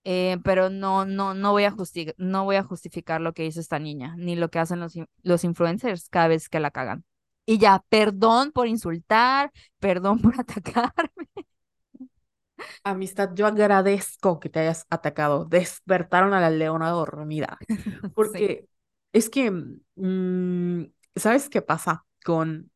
eh, 0.04 0.38
pero 0.44 0.70
no, 0.70 1.04
no, 1.06 1.34
no 1.34 1.52
voy 1.52 1.64
a 1.64 1.72
justi- 1.72 2.14
no 2.18 2.44
voy 2.44 2.56
a 2.56 2.62
justificar 2.64 3.20
lo 3.20 3.32
que 3.34 3.46
hizo 3.46 3.60
esta 3.60 3.78
niña, 3.78 4.14
ni 4.18 4.36
lo 4.36 4.50
que 4.50 4.58
hacen 4.58 4.80
los, 4.80 4.94
los 5.22 5.44
influencers 5.44 6.08
cada 6.08 6.28
vez 6.28 6.48
que 6.48 6.60
la 6.60 6.70
cagan. 6.70 7.04
Y 7.46 7.58
ya, 7.58 7.84
perdón 7.88 8.52
por 8.52 8.68
insultar, 8.68 9.52
perdón 9.78 10.20
por 10.22 10.38
atacar. 10.40 10.92
Amistad, 12.82 13.30
yo 13.34 13.46
agradezco 13.46 14.40
que 14.40 14.48
te 14.48 14.60
hayas 14.60 14.86
atacado. 14.90 15.44
Despertaron 15.44 16.34
a 16.34 16.40
la 16.40 16.50
leona 16.50 16.90
dormida. 16.90 17.58
Sí. 18.22 18.40
Porque 18.44 18.68
es 19.12 19.30
que, 19.30 19.50
mm, 19.96 20.84
¿sabes 21.16 21.48
qué 21.48 21.62
pasa 21.62 22.06
con... 22.24 22.70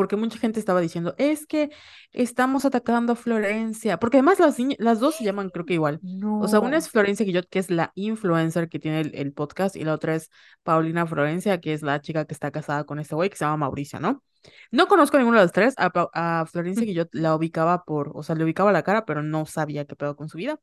Porque 0.00 0.16
mucha 0.16 0.38
gente 0.38 0.58
estaba 0.58 0.80
diciendo, 0.80 1.14
es 1.18 1.46
que 1.46 1.68
estamos 2.12 2.64
atacando 2.64 3.12
a 3.12 3.16
Florencia, 3.16 3.98
porque 3.98 4.16
además 4.16 4.38
las, 4.78 4.98
dos 4.98 5.16
se 5.16 5.24
llaman 5.24 5.50
creo 5.50 5.66
que 5.66 5.74
igual. 5.74 6.00
O 6.40 6.48
sea, 6.48 6.60
una 6.60 6.78
es 6.78 6.88
Florencia 6.88 7.26
Guillot, 7.26 7.46
que 7.50 7.58
es 7.58 7.68
la 7.68 7.92
influencer 7.96 8.70
que 8.70 8.78
tiene 8.78 9.02
el, 9.02 9.14
el 9.14 9.34
podcast, 9.34 9.76
y 9.76 9.84
la 9.84 9.92
otra 9.92 10.14
es 10.14 10.30
Paulina 10.62 11.06
Florencia, 11.06 11.60
que 11.60 11.74
es 11.74 11.82
la 11.82 12.00
chica 12.00 12.24
que 12.24 12.32
está 12.32 12.50
casada 12.50 12.84
con 12.84 12.98
este 12.98 13.14
güey 13.14 13.28
que 13.28 13.36
se 13.36 13.44
llama 13.44 13.58
Mauricio, 13.58 14.00
¿no? 14.00 14.22
No 14.70 14.88
conozco 14.88 15.18
a 15.18 15.20
ninguno 15.20 15.36
de 15.36 15.44
los 15.44 15.52
tres, 15.52 15.74
a, 15.76 15.92
a 16.14 16.46
Florencia 16.46 16.86
Guillot 16.86 17.10
la 17.12 17.36
ubicaba 17.36 17.84
por, 17.84 18.12
o 18.14 18.22
sea, 18.22 18.34
le 18.36 18.44
ubicaba 18.44 18.72
la 18.72 18.82
cara, 18.82 19.04
pero 19.04 19.22
no 19.22 19.44
sabía 19.44 19.84
qué 19.84 19.96
pedo 19.96 20.16
con 20.16 20.30
su 20.30 20.38
vida. 20.38 20.58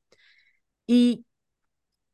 Y 0.87 1.26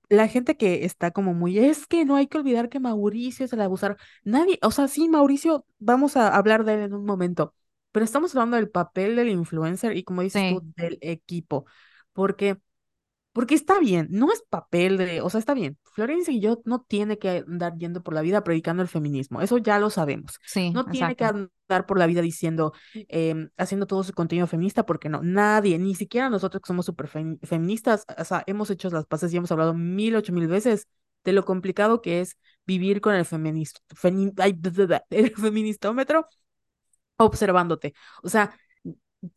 la 0.09 0.27
gente 0.27 0.57
que 0.57 0.85
está 0.85 1.11
como 1.11 1.33
muy, 1.33 1.57
es 1.59 1.87
que 1.87 2.05
no 2.05 2.15
hay 2.15 2.27
que 2.27 2.37
olvidar 2.37 2.69
que 2.69 2.79
Mauricio 2.79 3.45
es 3.45 3.53
el 3.53 3.61
abusador. 3.61 3.97
Nadie, 4.23 4.59
o 4.61 4.71
sea, 4.71 4.87
sí, 4.87 5.09
Mauricio, 5.09 5.65
vamos 5.79 6.17
a 6.17 6.35
hablar 6.35 6.65
de 6.65 6.75
él 6.75 6.79
en 6.81 6.93
un 6.93 7.05
momento, 7.05 7.55
pero 7.91 8.05
estamos 8.05 8.35
hablando 8.35 8.57
del 8.57 8.69
papel 8.69 9.15
del 9.15 9.29
influencer 9.29 9.97
y 9.97 10.03
como 10.03 10.21
dices 10.21 10.45
Sí, 10.45 10.45
tú, 10.45 10.63
del 10.77 10.97
equipo, 11.01 11.65
porque 12.13 12.57
porque 13.33 13.55
está 13.55 13.79
bien, 13.79 14.07
no 14.11 14.31
es 14.31 14.43
papel 14.49 14.97
de, 14.97 15.21
o 15.21 15.29
sea, 15.29 15.39
está 15.39 15.53
bien. 15.53 15.77
Florencia 15.93 16.33
Guillot 16.33 16.61
no 16.65 16.81
tiene 16.87 17.17
que 17.19 17.43
andar 17.47 17.75
yendo 17.77 18.03
por 18.03 18.13
la 18.13 18.21
vida 18.21 18.43
predicando 18.43 18.81
el 18.83 18.89
feminismo, 18.89 19.41
eso 19.41 19.57
ya 19.57 19.79
lo 19.79 19.89
sabemos. 19.89 20.39
sí, 20.45 20.71
No 20.71 20.85
tiene 20.89 21.15
que 21.15 21.25
andar 21.25 21.85
por 21.87 21.97
la 21.99 22.07
vida 22.07 22.21
diciendo, 22.21 22.73
em, 23.07 23.49
haciendo 23.57 23.87
todo 23.87 24.03
su 24.03 24.13
contenido 24.13 24.47
feminista, 24.47 24.85
porque 24.85 25.09
no, 25.09 25.21
nadie, 25.23 25.77
ni 25.79 25.95
siquiera 25.95 26.29
nosotros 26.29 26.61
que 26.61 26.67
somos 26.67 26.85
súper 26.85 27.07
fem- 27.09 27.39
feministas, 27.43 28.05
o 28.17 28.23
sea, 28.23 28.43
hemos 28.47 28.69
hecho 28.69 28.89
las 28.89 29.05
paces 29.05 29.33
y 29.33 29.37
hemos 29.37 29.51
hablado 29.51 29.73
mil, 29.73 30.15
ocho 30.15 30.33
mil 30.33 30.47
veces 30.47 30.87
de 31.23 31.33
lo 31.33 31.45
complicado 31.45 32.01
que 32.01 32.21
es 32.21 32.37
vivir 32.65 33.01
con 33.01 33.15
el 33.15 33.25
feminista, 33.25 33.79
el 35.09 35.31
feministómetro 35.35 36.27
observándote. 37.17 37.93
O 38.23 38.29
sea, 38.29 38.57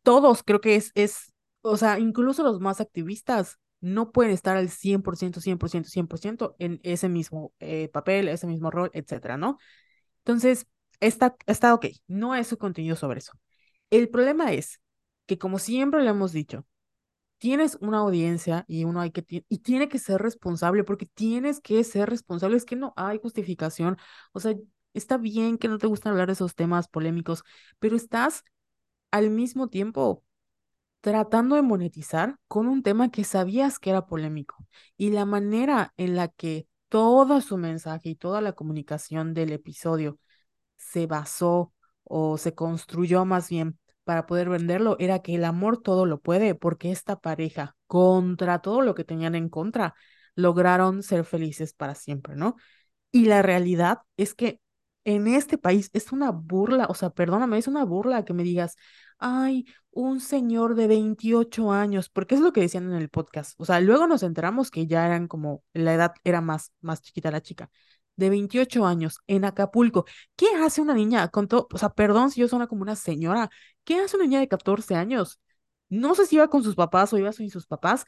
todos 0.03 0.43
creo 0.45 0.61
que 0.61 0.77
es, 0.77 0.93
es, 0.95 1.33
o 1.63 1.77
sea, 1.77 1.99
incluso 1.99 2.43
los 2.45 2.61
más 2.61 2.81
activistas 2.81 3.59
no 3.81 4.12
pueden 4.12 4.33
estar 4.33 4.57
al 4.57 4.69
cien 4.69 4.79
cien 4.79 5.03
por 5.03 5.17
ciento 5.17 5.41
cien 5.41 5.59
por 5.59 5.71
ciento 5.71 5.89
cien 5.91 6.07
por 6.07 6.19
ciento 6.19 6.57
en 6.59 6.81
ese 6.83 7.09
mismo 7.09 7.53
eh, 7.61 7.89
papel, 7.89 8.29
ese 8.29 8.47
mismo 8.47 8.71
rol, 8.71 8.91
etcétera, 8.95 9.37
¿no? 9.37 9.59
Entonces, 10.19 10.67
está, 11.01 11.37
está 11.47 11.75
ok, 11.75 11.87
no 12.09 12.35
es 12.35 12.47
su 12.49 12.59
contenido 12.59 12.97
sobre 12.97 13.19
eso. 13.21 13.33
El 13.91 14.09
problema 14.09 14.53
es 14.53 14.81
que, 15.27 15.39
como 15.39 15.59
siempre 15.59 16.03
le 16.03 16.11
hemos 16.11 16.33
dicho, 16.33 16.67
tienes 17.39 17.77
una 17.81 17.99
audiencia 17.99 18.65
y 18.69 18.85
uno 18.85 19.01
hay 19.01 19.11
que, 19.11 19.45
y 19.49 19.59
tiene 19.59 19.89
que 19.89 19.99
ser 19.99 20.21
responsable 20.23 20.85
porque 20.85 21.07
tienes 21.07 21.61
que 21.61 21.83
ser 21.85 22.09
responsable, 22.11 22.57
es 22.57 22.65
que 22.65 22.77
no 22.77 22.93
hay 22.97 23.19
justificación, 23.19 23.97
o 24.33 24.41
sea, 24.41 24.55
está 24.95 25.19
bien 25.19 25.59
que 25.59 25.69
no 25.69 25.79
te 25.79 25.87
gustan 25.87 26.12
hablar 26.12 26.29
de 26.29 26.35
esos 26.35 26.55
temas 26.55 26.89
polémicos, 26.89 27.43
pero 27.79 27.97
estás 27.97 28.43
al 29.11 29.31
mismo 29.31 29.69
tiempo 29.69 30.25
tratando 31.01 31.57
de 31.57 31.63
monetizar 31.63 32.37
con 32.49 32.67
un 32.67 32.83
tema 32.83 33.11
que 33.11 33.25
sabías 33.25 33.79
que 33.79 33.91
era 33.91 34.07
polémico. 34.07 34.57
Y 34.97 35.11
la 35.11 35.25
manera 35.25 35.93
en 35.97 36.17
la 36.17 36.29
que 36.29 36.67
todo 36.89 37.41
su 37.41 37.57
mensaje 37.59 38.11
y 38.11 38.15
toda 38.17 38.41
la 38.41 38.53
comunicación 38.53 39.35
del 39.35 39.53
episodio 39.53 40.19
se 40.77 41.07
basó 41.07 41.73
o 42.05 42.39
se 42.39 42.55
construyó 42.55 43.25
más 43.25 43.49
bien 43.49 43.79
para 44.05 44.27
poder 44.27 44.49
venderlo 44.49 44.97
era 45.01 45.21
que 45.21 45.35
el 45.35 45.45
amor 45.45 45.83
todo 45.83 46.07
lo 46.07 46.21
puede, 46.21 46.55
porque 46.55 46.93
esta 46.93 47.21
pareja, 47.21 47.77
contra 47.87 48.61
todo 48.61 48.83
lo 48.83 48.95
que 48.95 49.05
tenían 49.05 49.35
en 49.35 49.49
contra, 49.49 49.95
lograron 50.37 51.03
ser 51.03 51.25
felices 51.25 51.73
para 51.73 51.95
siempre, 51.95 52.37
¿no? 52.37 52.57
Y 53.13 53.27
la 53.27 53.43
realidad 53.43 54.01
es 54.17 54.35
que 54.35 54.61
en 55.05 55.29
este 55.29 55.59
país 55.59 55.91
es 55.93 56.13
una 56.13 56.31
burla, 56.31 56.87
o 56.89 56.95
sea, 56.95 57.11
perdóname, 57.11 57.59
es 57.59 57.69
una 57.69 57.85
burla 57.85 58.25
que 58.25 58.35
me 58.35 58.43
digas, 58.43 58.77
ay, 59.18 59.66
un 59.90 60.20
señor 60.20 60.74
de 60.74 60.87
28 60.87 61.72
años, 61.72 62.09
porque 62.11 62.35
es 62.35 62.40
lo 62.40 62.52
que 62.52 62.61
decían 62.61 62.85
en 62.90 62.96
el 62.96 63.09
podcast. 63.09 63.59
O 63.61 63.64
sea, 63.64 63.81
luego 63.81 64.07
nos 64.07 64.22
enteramos 64.22 64.70
que 64.70 64.87
ya 64.87 65.07
eran 65.07 65.29
como, 65.29 65.62
la 65.72 65.94
edad 65.94 66.14
era 66.24 66.40
más, 66.40 66.72
más 66.81 67.02
chiquita 67.02 67.31
la 67.31 67.40
chica, 67.42 67.70
de 68.16 68.31
28 68.31 68.87
años 68.87 69.18
en 69.26 69.44
Acapulco. 69.44 70.05
¿Qué 70.37 70.46
hace 70.64 70.81
una 70.81 70.94
niña 70.94 71.29
con? 71.29 71.48
O 71.50 71.79
sea, 71.79 71.90
perdón 71.90 72.31
si 72.31 72.40
yo 72.40 72.48
suena 72.48 72.66
como 72.66 72.83
una 72.83 72.96
señora, 72.96 73.50
¿qué 73.85 74.00
hace 74.00 74.16
una 74.16 74.26
niña 74.26 74.40
de 74.40 74.48
14 74.48 74.94
años? 74.94 75.40
No 75.88 76.14
sé 76.14 76.26
si 76.26 76.37
iba 76.37 76.48
con 76.48 76.62
sus 76.62 76.74
papás 76.74 77.12
o 77.12 77.18
iba 77.18 77.33
sin 77.33 77.50
sus 77.50 77.66
papás, 77.66 78.05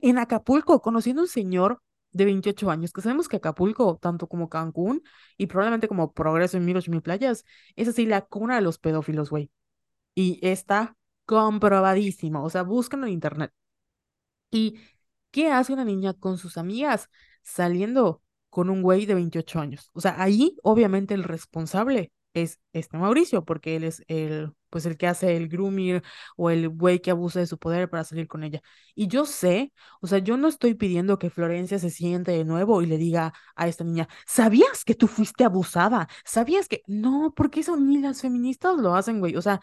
en 0.00 0.18
Acapulco, 0.18 0.80
conociendo 0.82 1.22
un 1.22 1.28
señor 1.28 1.82
de 2.12 2.24
28 2.24 2.70
años, 2.70 2.92
que 2.92 3.02
sabemos 3.02 3.28
que 3.28 3.36
Acapulco, 3.36 3.98
tanto 4.00 4.26
como 4.26 4.48
Cancún 4.48 5.02
y 5.36 5.46
probablemente 5.46 5.88
como 5.88 6.12
Progreso 6.12 6.56
en 6.56 6.64
mil 6.64 6.76
ocho 6.76 6.90
mil 6.90 7.02
playas, 7.02 7.44
es 7.76 7.88
así 7.88 8.06
la 8.06 8.22
cuna 8.22 8.56
de 8.56 8.62
los 8.62 8.78
pedófilos, 8.78 9.30
güey. 9.30 9.50
Y 10.16 10.40
está 10.42 10.96
comprobadísimo, 11.26 12.42
o 12.44 12.50
sea, 12.50 12.62
búsquenlo 12.64 13.06
en 13.06 13.12
internet. 13.14 13.52
¿Y 14.50 14.80
qué 15.30 15.50
hace 15.50 15.72
una 15.72 15.84
niña 15.84 16.14
con 16.14 16.38
sus 16.38 16.56
amigas 16.58 17.10
saliendo 17.42 18.22
con 18.50 18.70
un 18.70 18.82
güey 18.82 19.06
de 19.06 19.14
28 19.14 19.60
años? 19.60 19.90
O 19.94 20.00
sea, 20.00 20.20
ahí 20.22 20.56
obviamente 20.62 21.14
el 21.14 21.24
responsable 21.24 22.12
es 22.34 22.60
este 22.72 22.98
Mauricio, 22.98 23.44
porque 23.46 23.76
él 23.76 23.84
es 23.84 24.02
el, 24.08 24.52
pues 24.70 24.84
el 24.86 24.98
que 24.98 25.06
hace 25.06 25.36
el 25.36 25.48
grooming 25.48 26.02
o 26.36 26.50
el 26.50 26.68
güey 26.68 27.00
que 27.00 27.10
abusa 27.10 27.40
de 27.40 27.46
su 27.46 27.58
poder 27.58 27.88
para 27.88 28.04
salir 28.04 28.28
con 28.28 28.44
ella. 28.44 28.60
Y 28.94 29.08
yo 29.08 29.24
sé, 29.24 29.72
o 30.02 30.06
sea, 30.06 30.18
yo 30.18 30.36
no 30.36 30.48
estoy 30.48 30.74
pidiendo 30.74 31.18
que 31.18 31.30
Florencia 31.30 31.78
se 31.78 31.88
siente 31.90 32.32
de 32.32 32.44
nuevo 32.44 32.82
y 32.82 32.86
le 32.86 32.98
diga 32.98 33.32
a 33.56 33.68
esta 33.68 33.84
niña, 33.84 34.08
¿sabías 34.26 34.84
que 34.84 34.94
tú 34.94 35.06
fuiste 35.08 35.44
abusada? 35.44 36.08
¿Sabías 36.26 36.68
que? 36.68 36.82
No, 36.86 37.32
porque 37.34 37.60
eso 37.60 37.76
ni 37.78 37.98
las 38.00 38.20
feministas 38.20 38.76
lo 38.78 38.94
hacen, 38.94 39.18
güey. 39.20 39.34
O 39.36 39.42
sea, 39.42 39.60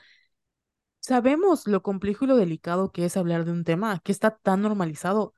sabemos 1.03 1.67
lo 1.67 1.83
complejo 1.83 2.25
y 2.25 2.29
lo 2.29 2.37
delicado 2.37 2.91
que 2.93 3.05
es 3.05 3.17
hablar 3.17 3.45
de 3.45 3.51
un 3.53 3.65
tema 3.65 3.99
que 4.03 4.11
está 4.13 4.37
tan 4.37 4.63
normalizado 4.63 5.35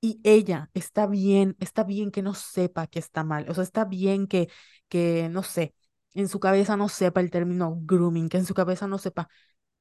y 0.00 0.20
ella 0.24 0.70
está 0.74 1.06
bien, 1.06 1.56
está 1.60 1.84
bien 1.84 2.10
que 2.12 2.22
no 2.22 2.34
sepa 2.34 2.86
que 2.88 2.98
está 3.00 3.24
mal, 3.24 3.46
o 3.50 3.54
sea, 3.54 3.64
está 3.64 3.84
bien 3.86 4.26
que, 4.28 4.48
que, 4.88 5.28
no 5.30 5.42
sé, 5.44 5.74
en 6.14 6.28
su 6.28 6.40
cabeza 6.40 6.76
no 6.76 6.88
sepa 6.88 7.20
el 7.20 7.30
término 7.30 7.76
grooming, 7.82 8.28
que 8.30 8.38
en 8.38 8.46
su 8.46 8.54
cabeza 8.54 8.86
no 8.88 8.98
sepa, 8.98 9.28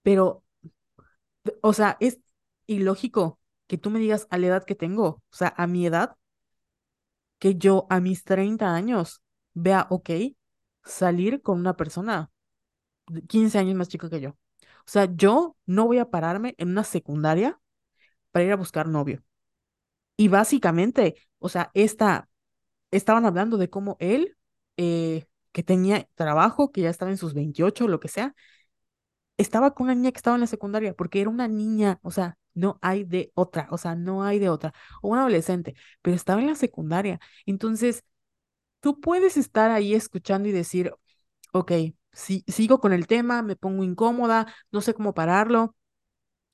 pero, 0.03 0.43
o 1.61 1.73
sea, 1.73 1.97
es 1.99 2.19
ilógico 2.67 3.39
que 3.67 3.77
tú 3.77 3.89
me 3.89 3.99
digas 3.99 4.27
a 4.31 4.37
la 4.37 4.47
edad 4.47 4.63
que 4.65 4.75
tengo, 4.75 5.05
o 5.07 5.23
sea, 5.31 5.53
a 5.57 5.67
mi 5.67 5.85
edad, 5.85 6.15
que 7.39 7.55
yo 7.55 7.87
a 7.89 7.99
mis 7.99 8.23
30 8.23 8.73
años 8.75 9.21
vea, 9.53 9.87
ok, 9.89 10.09
salir 10.83 11.41
con 11.41 11.59
una 11.59 11.75
persona 11.77 12.31
de 13.07 13.23
15 13.23 13.59
años 13.59 13.75
más 13.77 13.89
chica 13.89 14.09
que 14.09 14.21
yo. 14.21 14.37
O 14.89 14.91
sea, 14.91 15.07
yo 15.15 15.55
no 15.67 15.85
voy 15.85 15.99
a 15.99 16.09
pararme 16.09 16.55
en 16.57 16.69
una 16.69 16.83
secundaria 16.83 17.59
para 18.31 18.45
ir 18.45 18.51
a 18.53 18.55
buscar 18.57 18.87
novio. 18.87 19.23
Y 20.17 20.29
básicamente, 20.29 21.15
o 21.39 21.49
sea, 21.49 21.71
esta, 21.75 22.29
estaban 22.91 23.25
hablando 23.25 23.57
de 23.57 23.69
cómo 23.69 23.97
él, 23.99 24.37
eh, 24.77 25.27
que 25.53 25.63
tenía 25.63 26.07
trabajo, 26.15 26.71
que 26.71 26.81
ya 26.81 26.89
estaba 26.89 27.11
en 27.11 27.17
sus 27.17 27.33
28, 27.35 27.87
lo 27.87 27.99
que 27.99 28.09
sea, 28.09 28.35
estaba 29.37 29.73
con 29.73 29.85
una 29.85 29.95
niña 29.95 30.11
que 30.11 30.17
estaba 30.17 30.35
en 30.35 30.41
la 30.41 30.47
secundaria, 30.47 30.93
porque 30.93 31.21
era 31.21 31.29
una 31.29 31.47
niña, 31.47 31.99
o 32.03 32.11
sea, 32.11 32.37
no 32.53 32.77
hay 32.81 33.03
de 33.05 33.31
otra, 33.35 33.67
o 33.71 33.77
sea, 33.77 33.95
no 33.95 34.23
hay 34.23 34.39
de 34.39 34.49
otra, 34.49 34.73
o 35.01 35.09
una 35.09 35.21
adolescente, 35.21 35.75
pero 36.01 36.15
estaba 36.15 36.41
en 36.41 36.47
la 36.47 36.55
secundaria. 36.55 37.19
Entonces, 37.45 38.03
tú 38.81 38.99
puedes 39.01 39.37
estar 39.37 39.71
ahí 39.71 39.93
escuchando 39.95 40.49
y 40.49 40.51
decir, 40.53 40.93
ok, 41.53 41.71
si, 42.11 42.43
sigo 42.47 42.79
con 42.79 42.93
el 42.93 43.07
tema, 43.07 43.41
me 43.41 43.55
pongo 43.55 43.83
incómoda, 43.83 44.53
no 44.71 44.81
sé 44.81 44.93
cómo 44.93 45.13
pararlo, 45.13 45.75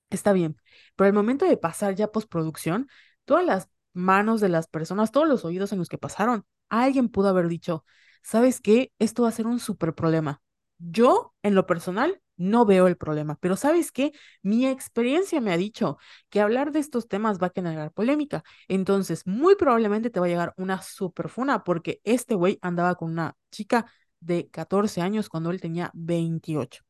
está 0.09 0.33
bien. 0.33 0.57
Pero 0.95 1.07
al 1.07 1.13
momento 1.13 1.45
de 1.45 1.57
pasar 1.57 1.95
ya 1.95 2.11
postproducción, 2.11 2.89
todas 3.25 3.45
las 3.45 3.69
manos 3.93 4.41
de 4.41 4.49
las 4.49 4.67
personas, 4.67 5.11
todos 5.11 5.27
los 5.27 5.45
oídos 5.45 5.71
en 5.71 5.79
los 5.79 5.89
que 5.89 5.97
pasaron, 5.97 6.45
alguien 6.69 7.09
pudo 7.09 7.29
haber 7.29 7.47
dicho, 7.47 7.85
¿sabes 8.23 8.61
qué? 8.61 8.91
Esto 8.99 9.23
va 9.23 9.29
a 9.29 9.31
ser 9.31 9.47
un 9.47 9.59
súper 9.59 9.93
problema. 9.95 10.41
Yo, 10.77 11.33
en 11.43 11.55
lo 11.55 11.65
personal, 11.65 12.21
no 12.37 12.65
veo 12.65 12.87
el 12.87 12.97
problema, 12.97 13.37
pero 13.39 13.55
¿sabes 13.55 13.91
qué? 13.93 14.11
Mi 14.41 14.67
experiencia 14.67 15.39
me 15.39 15.53
ha 15.53 15.57
dicho 15.57 15.97
que 16.29 16.41
hablar 16.41 16.71
de 16.73 16.79
estos 16.79 17.07
temas 17.07 17.39
va 17.41 17.47
a 17.47 17.51
generar 17.55 17.91
polémica. 17.93 18.43
Entonces, 18.67 19.25
muy 19.25 19.55
probablemente 19.55 20.09
te 20.09 20.19
va 20.19 20.25
a 20.25 20.29
llegar 20.29 20.53
una 20.57 20.81
super 20.81 21.29
funa 21.29 21.63
porque 21.63 22.01
este 22.03 22.35
güey 22.35 22.59
andaba 22.61 22.95
con 22.95 23.11
una 23.11 23.37
chica 23.51 23.85
de 24.25 24.49
14 24.49 25.01
años 25.01 25.29
cuando 25.29 25.51
él 25.51 25.61
tenía 25.61 25.91
28. 25.93 26.83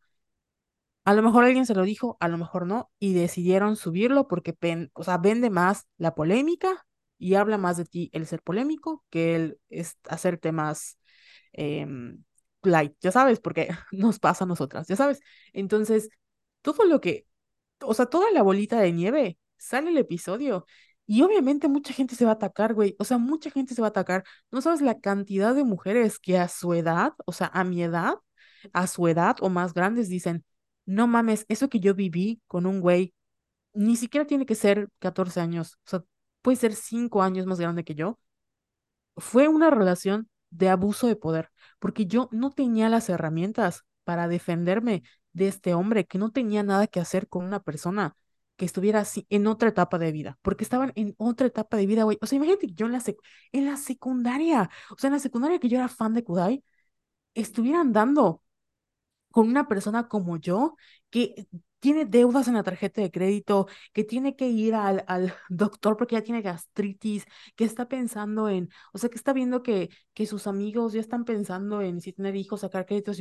A 1.04 1.14
lo 1.14 1.22
mejor 1.22 1.44
alguien 1.44 1.66
se 1.68 1.76
lo 1.76 1.84
dijo, 1.84 2.18
a 2.20 2.28
lo 2.28 2.38
mejor 2.38 2.66
no, 2.66 2.92
y 3.00 3.14
decidieron 3.14 3.76
subirlo 3.76 4.28
porque, 4.28 4.56
vende 5.22 5.50
más 5.52 5.88
la 5.98 6.16
polémica 6.16 6.88
y 7.20 7.36
habla 7.36 7.58
más 7.58 7.78
de 7.78 7.86
ti 7.86 8.10
el 8.14 8.26
ser 8.26 8.42
polémico 8.42 9.04
que 9.10 9.36
el 9.36 9.60
es 9.70 9.98
hacer 10.10 10.38
temas 10.40 10.98
em, 11.54 12.24
light, 12.64 12.96
ya 13.02 13.12
sabes, 13.12 13.40
porque 13.40 13.70
nos 13.92 14.20
pasa 14.20 14.46
a 14.46 14.48
nosotras, 14.48 14.88
ya 14.88 14.96
sabes. 14.96 15.20
Entonces, 15.54 16.10
todo 16.62 16.86
lo 16.86 17.00
que, 17.02 17.28
o 17.82 17.94
sea, 17.94 18.08
toda 18.08 18.32
la 18.32 18.42
bolita 18.42 18.80
de 18.80 18.92
nieve, 18.92 19.38
sale 19.58 19.90
el 19.92 19.98
episodio. 19.98 20.66
Y 21.08 21.22
obviamente 21.22 21.68
mucha 21.68 21.94
gente 21.94 22.16
se 22.16 22.26
va 22.26 22.32
a 22.32 22.34
atacar, 22.36 22.74
güey. 22.74 22.96
O 23.00 23.04
sea, 23.06 23.18
mucha 23.18 23.52
gente 23.52 23.76
se 23.76 23.82
va 23.82 23.88
a 23.88 23.90
atacar. 23.90 24.24
No 24.52 24.62
sabes 24.62 24.82
la 24.82 25.00
cantidad 25.00 25.54
de 25.56 25.64
mujeres 25.64 26.20
que 26.20 26.38
a 26.40 26.48
su 26.48 26.74
edad, 26.74 27.14
o 27.26 27.32
sea, 27.32 27.48
a 27.54 27.64
mi 27.64 27.84
edad, 27.84 28.16
a 28.74 28.88
su 28.88 29.08
edad 29.08 29.38
o 29.42 29.50
más 29.50 29.74
grandes 29.74 30.10
dicen, 30.10 30.46
no 30.86 31.08
mames, 31.08 31.46
eso 31.50 31.70
que 31.70 31.80
yo 31.80 31.94
viví 31.96 32.42
con 32.48 32.66
un 32.66 32.82
güey, 32.82 33.14
ni 33.74 33.96
siquiera 33.98 34.26
tiene 34.28 34.46
que 34.46 34.56
ser 34.56 34.90
14 35.00 35.42
años, 35.42 35.76
o 35.86 35.90
sea, 35.90 36.04
puede 36.42 36.58
ser 36.58 36.76
5 36.76 37.24
años 37.24 37.46
más 37.46 37.60
grande 37.60 37.84
que 37.84 37.96
yo. 37.96 38.20
Fue 39.18 39.48
una 39.48 39.70
relación 39.70 40.30
de 40.50 40.70
abuso 40.70 41.08
de 41.08 41.16
poder, 41.16 41.50
porque 41.80 42.06
yo 42.06 42.30
no 42.32 42.52
tenía 42.52 42.90
las 42.90 43.10
herramientas 43.10 43.84
para 44.04 44.28
defenderme 44.28 45.04
de 45.34 45.48
este 45.48 45.74
hombre 45.74 46.06
que 46.06 46.18
no 46.18 46.32
tenía 46.32 46.64
nada 46.64 46.88
que 46.88 47.00
hacer 47.00 47.28
con 47.28 47.46
una 47.46 47.62
persona 47.62 48.16
que 48.56 48.66
estuviera 48.66 49.02
así 49.02 49.26
en 49.30 49.48
otra 49.48 49.70
etapa 49.70 49.98
de 50.00 50.12
vida, 50.12 50.38
porque 50.42 50.64
estaban 50.64 50.92
en 50.96 51.14
otra 51.18 51.48
etapa 51.48 51.78
de 51.78 51.86
vida, 51.88 52.04
güey. 52.04 52.18
O 52.22 52.26
sea, 52.26 52.38
imagínate 52.38 52.68
que 52.68 52.74
yo 52.74 52.86
en 52.88 52.94
la, 52.94 53.04
en 53.52 53.66
la 53.66 53.78
secundaria, 53.78 54.70
o 54.92 54.98
sea, 54.98 55.08
en 55.10 55.14
la 55.14 55.20
secundaria 55.20 55.60
que 55.60 55.70
yo 55.70 55.78
era 55.78 55.88
fan 55.90 56.14
de 56.14 56.24
Kudai, 56.24 56.64
estuvieran 57.36 57.94
dando 57.94 58.44
con 59.32 59.48
una 59.50 59.68
persona 59.68 60.08
como 60.08 60.38
yo 60.38 60.76
que 61.10 61.48
tiene 61.80 62.06
deudas 62.06 62.48
en 62.48 62.56
la 62.56 62.64
tarjeta 62.64 63.02
de 63.02 63.12
crédito, 63.12 63.68
que 63.94 64.04
tiene 64.04 64.36
que 64.36 64.48
ir 64.50 64.74
al, 64.76 65.04
al 65.08 65.34
doctor 65.50 65.98
porque 65.98 66.16
ya 66.16 66.24
tiene 66.24 66.42
gastritis, 66.42 67.26
que 67.56 67.66
está 67.66 67.88
pensando 67.88 68.50
en, 68.50 68.70
o 68.94 68.98
sea, 68.98 69.10
que 69.10 69.16
está 69.18 69.34
viendo 69.34 69.62
que, 69.64 69.90
que 70.14 70.26
sus 70.26 70.48
amigos 70.48 70.94
ya 70.94 71.02
están 71.02 71.26
pensando 71.26 71.82
en 71.82 72.02
si 72.02 72.14
tener 72.14 72.36
hijos, 72.36 72.62
sacar 72.62 72.86
créditos 72.86 73.20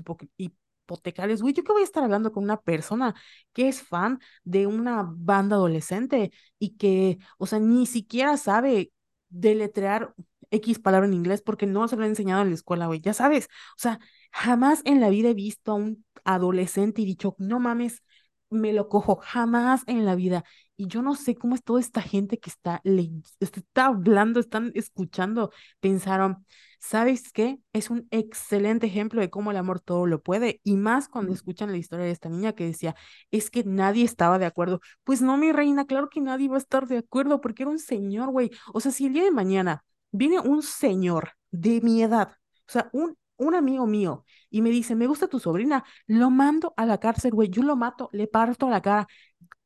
hipotecarios. 0.85 1.43
Güey, 1.43 1.55
¿yo 1.55 1.65
qué 1.65 1.73
voy 1.73 1.83
a 1.83 1.85
estar 1.85 2.05
hablando 2.05 2.33
con 2.33 2.45
una 2.45 2.61
persona 2.61 3.15
que 3.53 3.69
es 3.69 3.83
fan 3.83 4.21
de 4.45 4.67
una 4.67 5.05
banda 5.09 5.57
adolescente 5.57 6.33
y 6.59 6.77
que, 6.77 7.19
o 7.39 7.47
sea, 7.47 7.59
ni 7.61 7.87
siquiera 7.87 8.37
sabe 8.37 8.93
deletrear 9.29 10.15
X 10.51 10.79
palabra 10.79 11.07
en 11.09 11.15
inglés 11.15 11.43
porque 11.43 11.67
no 11.67 11.89
se 11.89 11.97
lo 11.97 12.03
han 12.05 12.11
enseñado 12.11 12.43
en 12.43 12.49
la 12.51 12.55
escuela, 12.55 12.87
güey, 12.87 13.01
ya 13.01 13.13
sabes. 13.15 13.47
O 13.77 13.79
sea, 13.81 13.99
jamás 14.33 14.83
en 14.85 15.01
la 15.01 15.09
vida 15.11 15.31
he 15.31 15.35
visto 15.35 15.73
a 15.73 15.75
un 15.75 16.05
adolescente 16.25 17.03
y 17.03 17.05
dicho, 17.07 17.35
no 17.39 17.59
mames, 17.61 18.03
me 18.51 18.73
lo 18.73 18.89
cojo, 18.89 19.17
jamás 19.17 19.83
en 19.87 20.05
la 20.05 20.15
vida. 20.15 20.45
Y 20.77 20.89
yo 20.89 21.03
no 21.03 21.15
sé 21.15 21.37
cómo 21.37 21.55
es 21.55 21.63
toda 21.63 21.81
esta 21.81 22.03
gente 22.03 22.39
que 22.39 22.51
está, 22.51 22.81
le, 22.85 23.11
está 23.41 23.87
hablando, 23.87 24.41
están 24.41 24.73
escuchando, 24.75 25.53
pensaron, 25.81 26.45
¿sabes 26.81 27.31
qué? 27.33 27.59
Es 27.73 27.91
un 27.91 28.09
excelente 28.11 28.87
ejemplo 28.87 29.21
de 29.21 29.31
cómo 29.31 29.53
el 29.53 29.57
amor 29.57 29.81
todo 29.81 30.07
lo 30.07 30.21
puede. 30.23 30.61
Y 30.65 30.77
más 30.77 31.09
cuando 31.09 31.33
escuchan 31.33 31.71
la 31.71 31.79
historia 31.79 32.07
de 32.07 32.11
esta 32.13 32.29
niña 32.29 32.55
que 32.55 32.67
decía, 32.67 32.97
es 33.31 33.51
que 33.51 33.63
nadie 33.65 34.05
estaba 34.05 34.39
de 34.39 34.47
acuerdo. 34.47 34.81
Pues 35.05 35.23
no, 35.23 35.37
mi 35.37 35.53
reina, 35.53 35.87
claro 35.87 36.09
que 36.11 36.21
nadie 36.21 36.49
va 36.49 36.57
a 36.57 36.59
estar 36.59 36.87
de 36.89 36.99
acuerdo 36.99 37.41
porque 37.41 37.63
era 37.63 37.71
un 37.71 37.79
señor, 37.79 38.31
güey. 38.31 38.51
O 38.73 38.81
sea, 38.81 38.91
si 38.93 39.07
el 39.07 39.13
día 39.13 39.25
de 39.25 39.31
mañana 39.31 39.85
viene 40.11 40.41
un 40.41 40.63
señor 40.63 41.33
de 41.51 41.81
mi 41.83 42.03
edad, 42.03 42.33
o 42.69 42.73
sea, 42.73 42.91
un 42.93 43.17
un 43.37 43.55
amigo 43.55 43.87
mío 43.87 44.25
y 44.51 44.63
me 44.63 44.71
dice, 44.71 44.95
me 44.95 45.07
gusta 45.07 45.27
tu 45.29 45.41
sobrina, 45.41 45.85
lo 46.07 46.31
mando 46.31 46.73
a 46.77 46.87
la 46.87 46.99
cárcel, 46.99 47.33
güey, 47.33 47.49
yo 47.51 47.63
lo 47.63 47.77
mato, 47.77 48.09
le 48.13 48.27
parto 48.29 48.69
la 48.71 48.81
cara. 48.81 49.07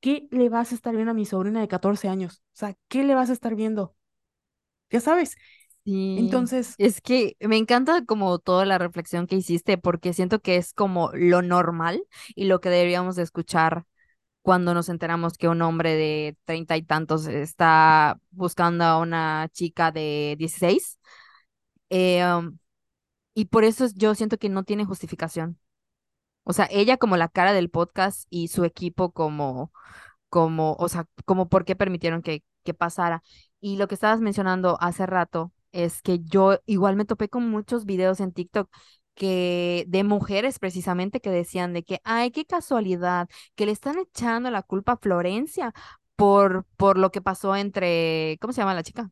¿Qué 0.00 0.28
le 0.30 0.48
vas 0.48 0.72
a 0.72 0.74
estar 0.74 0.94
viendo 0.94 1.10
a 1.12 1.14
mi 1.14 1.24
sobrina 1.26 1.60
de 1.60 1.68
14 1.68 2.08
años? 2.08 2.42
O 2.54 2.58
sea, 2.58 2.76
¿qué 2.88 3.04
le 3.04 3.14
vas 3.14 3.30
a 3.30 3.32
estar 3.32 3.54
viendo? 3.54 3.94
Ya 4.90 5.00
sabes. 5.00 5.36
Sí, 5.84 6.16
Entonces, 6.18 6.74
es 6.78 7.00
que 7.00 7.36
me 7.40 7.56
encanta 7.56 8.04
como 8.04 8.38
toda 8.38 8.66
la 8.66 8.78
reflexión 8.78 9.26
que 9.26 9.36
hiciste 9.36 9.78
porque 9.78 10.12
siento 10.12 10.40
que 10.40 10.56
es 10.56 10.72
como 10.74 11.10
lo 11.14 11.42
normal 11.42 12.02
y 12.34 12.44
lo 12.44 12.60
que 12.60 12.68
deberíamos 12.68 13.16
de 13.16 13.22
escuchar 13.22 13.84
cuando 14.42 14.74
nos 14.74 14.88
enteramos 14.88 15.38
que 15.38 15.48
un 15.48 15.62
hombre 15.62 15.94
de 15.94 16.36
treinta 16.44 16.76
y 16.76 16.82
tantos 16.82 17.26
está 17.26 18.18
buscando 18.30 18.84
a 18.84 18.98
una 18.98 19.48
chica 19.52 19.90
de 19.92 20.36
16. 20.38 20.98
Eh, 21.90 22.24
um, 22.24 22.58
y 23.34 23.46
por 23.46 23.64
eso 23.64 23.86
yo 23.94 24.14
siento 24.14 24.38
que 24.38 24.48
no 24.48 24.64
tiene 24.64 24.84
justificación. 24.84 25.58
O 26.48 26.54
sea, 26.54 26.66
ella 26.70 26.96
como 26.96 27.18
la 27.18 27.28
cara 27.28 27.52
del 27.52 27.68
podcast 27.68 28.26
y 28.30 28.48
su 28.48 28.64
equipo 28.64 29.12
como, 29.12 29.70
como, 30.30 30.74
o 30.78 30.88
sea, 30.88 31.06
como 31.26 31.48
por 31.50 31.66
qué 31.66 31.76
permitieron 31.76 32.22
que, 32.22 32.42
que 32.64 32.72
pasara. 32.74 33.22
Y 33.60 33.76
lo 33.76 33.86
que 33.86 33.94
estabas 33.94 34.20
mencionando 34.20 34.78
hace 34.80 35.04
rato 35.04 35.52
es 35.72 36.00
que 36.00 36.20
yo 36.20 36.58
igual 36.64 36.96
me 36.96 37.04
topé 37.04 37.28
con 37.28 37.50
muchos 37.50 37.84
videos 37.84 38.20
en 38.20 38.32
TikTok 38.32 38.70
que 39.14 39.84
de 39.88 40.04
mujeres 40.04 40.58
precisamente 40.58 41.20
que 41.20 41.30
decían 41.30 41.74
de 41.74 41.82
que, 41.82 42.00
ay, 42.04 42.30
qué 42.30 42.46
casualidad, 42.46 43.28
que 43.54 43.66
le 43.66 43.72
están 43.72 43.98
echando 43.98 44.50
la 44.50 44.62
culpa 44.62 44.92
a 44.92 44.96
Florencia 44.96 45.74
por, 46.16 46.64
por 46.78 46.96
lo 46.96 47.10
que 47.10 47.20
pasó 47.20 47.56
entre, 47.56 48.38
¿cómo 48.40 48.54
se 48.54 48.62
llama 48.62 48.74
la 48.74 48.82
chica? 48.82 49.10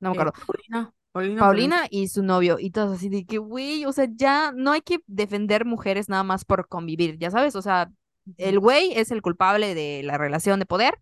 No 0.00 0.10
me 0.10 0.16
eh, 0.16 0.20
acuerdo. 0.20 0.94
Paulina, 1.12 1.86
y 1.90 2.08
su 2.08 2.22
novio, 2.22 2.58
y 2.60 2.70
todos 2.70 2.96
así 2.96 3.08
de 3.08 3.24
que, 3.24 3.38
güey, 3.38 3.84
o 3.84 3.92
sea, 3.92 4.06
ya 4.14 4.52
no 4.54 4.72
hay 4.72 4.82
que 4.82 4.98
defender 5.06 5.64
mujeres 5.64 6.08
nada 6.08 6.22
más 6.22 6.44
por 6.44 6.68
convivir, 6.68 7.18
ya 7.18 7.30
sabes, 7.30 7.56
o 7.56 7.62
sea, 7.62 7.90
el 8.36 8.60
güey 8.60 8.92
es 8.92 9.10
el 9.10 9.22
culpable 9.22 9.74
de 9.74 10.02
la 10.04 10.18
relación 10.18 10.60
de 10.60 10.66
poder 10.66 11.00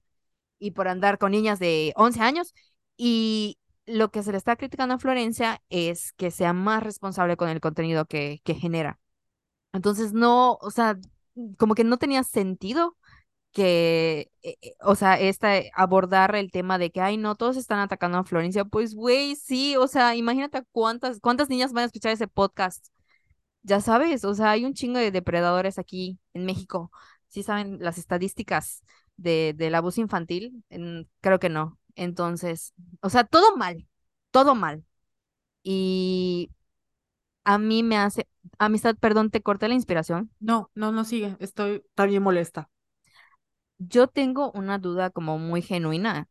y 0.58 0.70
por 0.70 0.88
andar 0.88 1.18
con 1.18 1.32
niñas 1.32 1.58
de 1.58 1.92
11 1.96 2.20
años, 2.20 2.54
y 2.96 3.58
lo 3.84 4.10
que 4.10 4.22
se 4.22 4.32
le 4.32 4.38
está 4.38 4.56
criticando 4.56 4.94
a 4.94 4.98
Florencia 4.98 5.60
es 5.68 6.12
que 6.12 6.30
sea 6.30 6.52
más 6.52 6.82
responsable 6.82 7.36
con 7.36 7.48
el 7.48 7.60
contenido 7.60 8.06
que, 8.06 8.40
que 8.44 8.54
genera. 8.54 8.98
Entonces, 9.72 10.12
no, 10.12 10.54
o 10.60 10.70
sea, 10.70 10.98
como 11.58 11.74
que 11.74 11.84
no 11.84 11.98
tenía 11.98 12.24
sentido 12.24 12.96
que, 13.56 14.30
eh, 14.42 14.58
eh, 14.60 14.74
o 14.82 14.94
sea, 14.96 15.18
esta, 15.18 15.56
eh, 15.56 15.70
abordar 15.74 16.36
el 16.36 16.50
tema 16.50 16.76
de 16.76 16.90
que, 16.90 17.00
ay, 17.00 17.16
no, 17.16 17.36
todos 17.36 17.56
están 17.56 17.78
atacando 17.78 18.18
a 18.18 18.24
Florencia, 18.24 18.66
pues, 18.66 18.94
güey, 18.94 19.34
sí, 19.34 19.76
o 19.78 19.88
sea, 19.88 20.14
imagínate 20.14 20.62
cuántas, 20.72 21.20
cuántas 21.20 21.48
niñas 21.48 21.72
van 21.72 21.84
a 21.84 21.86
escuchar 21.86 22.12
ese 22.12 22.28
podcast. 22.28 22.88
Ya 23.62 23.80
sabes, 23.80 24.24
o 24.24 24.34
sea, 24.34 24.50
hay 24.50 24.66
un 24.66 24.74
chingo 24.74 24.98
de 24.98 25.10
depredadores 25.10 25.78
aquí 25.78 26.18
en 26.34 26.44
México. 26.46 26.90
¿Sí 27.28 27.42
saben 27.42 27.78
las 27.80 27.96
estadísticas 27.98 28.84
de, 29.16 29.54
del 29.56 29.74
abuso 29.74 30.02
infantil? 30.02 30.62
creo 31.22 31.38
que 31.38 31.48
no. 31.48 31.78
Entonces, 31.94 32.74
o 33.00 33.08
sea, 33.10 33.24
todo 33.24 33.56
mal, 33.56 33.88
todo 34.32 34.54
mal. 34.54 34.84
Y 35.62 36.50
a 37.44 37.58
mí 37.58 37.82
me 37.82 37.96
hace, 37.98 38.28
amistad, 38.58 38.96
perdón, 38.96 39.30
te 39.30 39.42
corté 39.42 39.68
la 39.68 39.74
inspiración. 39.74 40.30
No, 40.40 40.70
no, 40.74 40.92
no 40.92 41.04
sigue, 41.04 41.36
estoy 41.40 41.84
también 41.94 42.22
molesta 42.22 42.70
yo 43.78 44.06
tengo 44.08 44.50
una 44.52 44.78
duda 44.78 45.10
como 45.10 45.38
muy 45.38 45.62
genuina, 45.62 46.28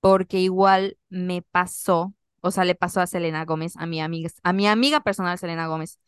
porque 0.00 0.40
igual 0.40 0.98
me 1.08 1.42
pasó, 1.42 2.14
o 2.40 2.50
sea, 2.50 2.64
le 2.64 2.74
pasó 2.74 3.00
a 3.00 3.06
Selena 3.06 3.44
Gómez, 3.44 3.74
a 3.76 3.86
mi 3.86 4.00
amiga, 4.00 4.30
a 4.42 4.52
mi 4.52 4.66
amiga 4.66 5.00
personal 5.00 5.38
Selena 5.38 5.68
Gómez. 5.68 5.98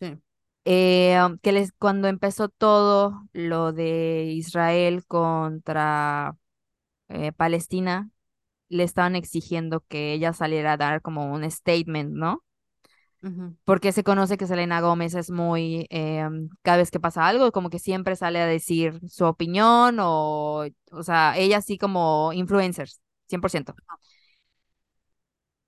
Sí. 0.00 0.18
eh, 0.64 1.18
um, 1.24 1.38
que 1.38 1.52
les, 1.52 1.72
cuando 1.72 2.08
empezó 2.08 2.48
todo 2.48 3.28
lo 3.32 3.72
de 3.72 4.24
Israel 4.32 5.04
contra 5.06 6.36
eh, 7.08 7.32
Palestina, 7.32 8.10
le 8.68 8.84
estaban 8.84 9.16
exigiendo 9.16 9.82
que 9.88 10.12
ella 10.14 10.32
saliera 10.32 10.74
a 10.74 10.76
dar 10.76 11.02
como 11.02 11.32
un 11.32 11.50
statement, 11.50 12.12
¿no? 12.14 12.44
Porque 13.64 13.92
se 13.92 14.04
conoce 14.04 14.36
que 14.36 14.46
Selena 14.46 14.80
Gómez 14.80 15.14
es 15.14 15.30
muy, 15.30 15.86
eh, 15.90 16.28
cada 16.62 16.76
vez 16.78 16.90
que 16.90 17.00
pasa 17.00 17.26
algo, 17.26 17.52
como 17.52 17.70
que 17.70 17.78
siempre 17.78 18.16
sale 18.16 18.40
a 18.40 18.46
decir 18.46 19.00
su 19.08 19.24
opinión 19.24 19.98
o, 20.00 20.66
o 20.90 21.02
sea, 21.02 21.36
ella 21.38 21.58
así 21.58 21.78
como 21.78 22.32
influencers, 22.34 23.00
100%. 23.28 23.74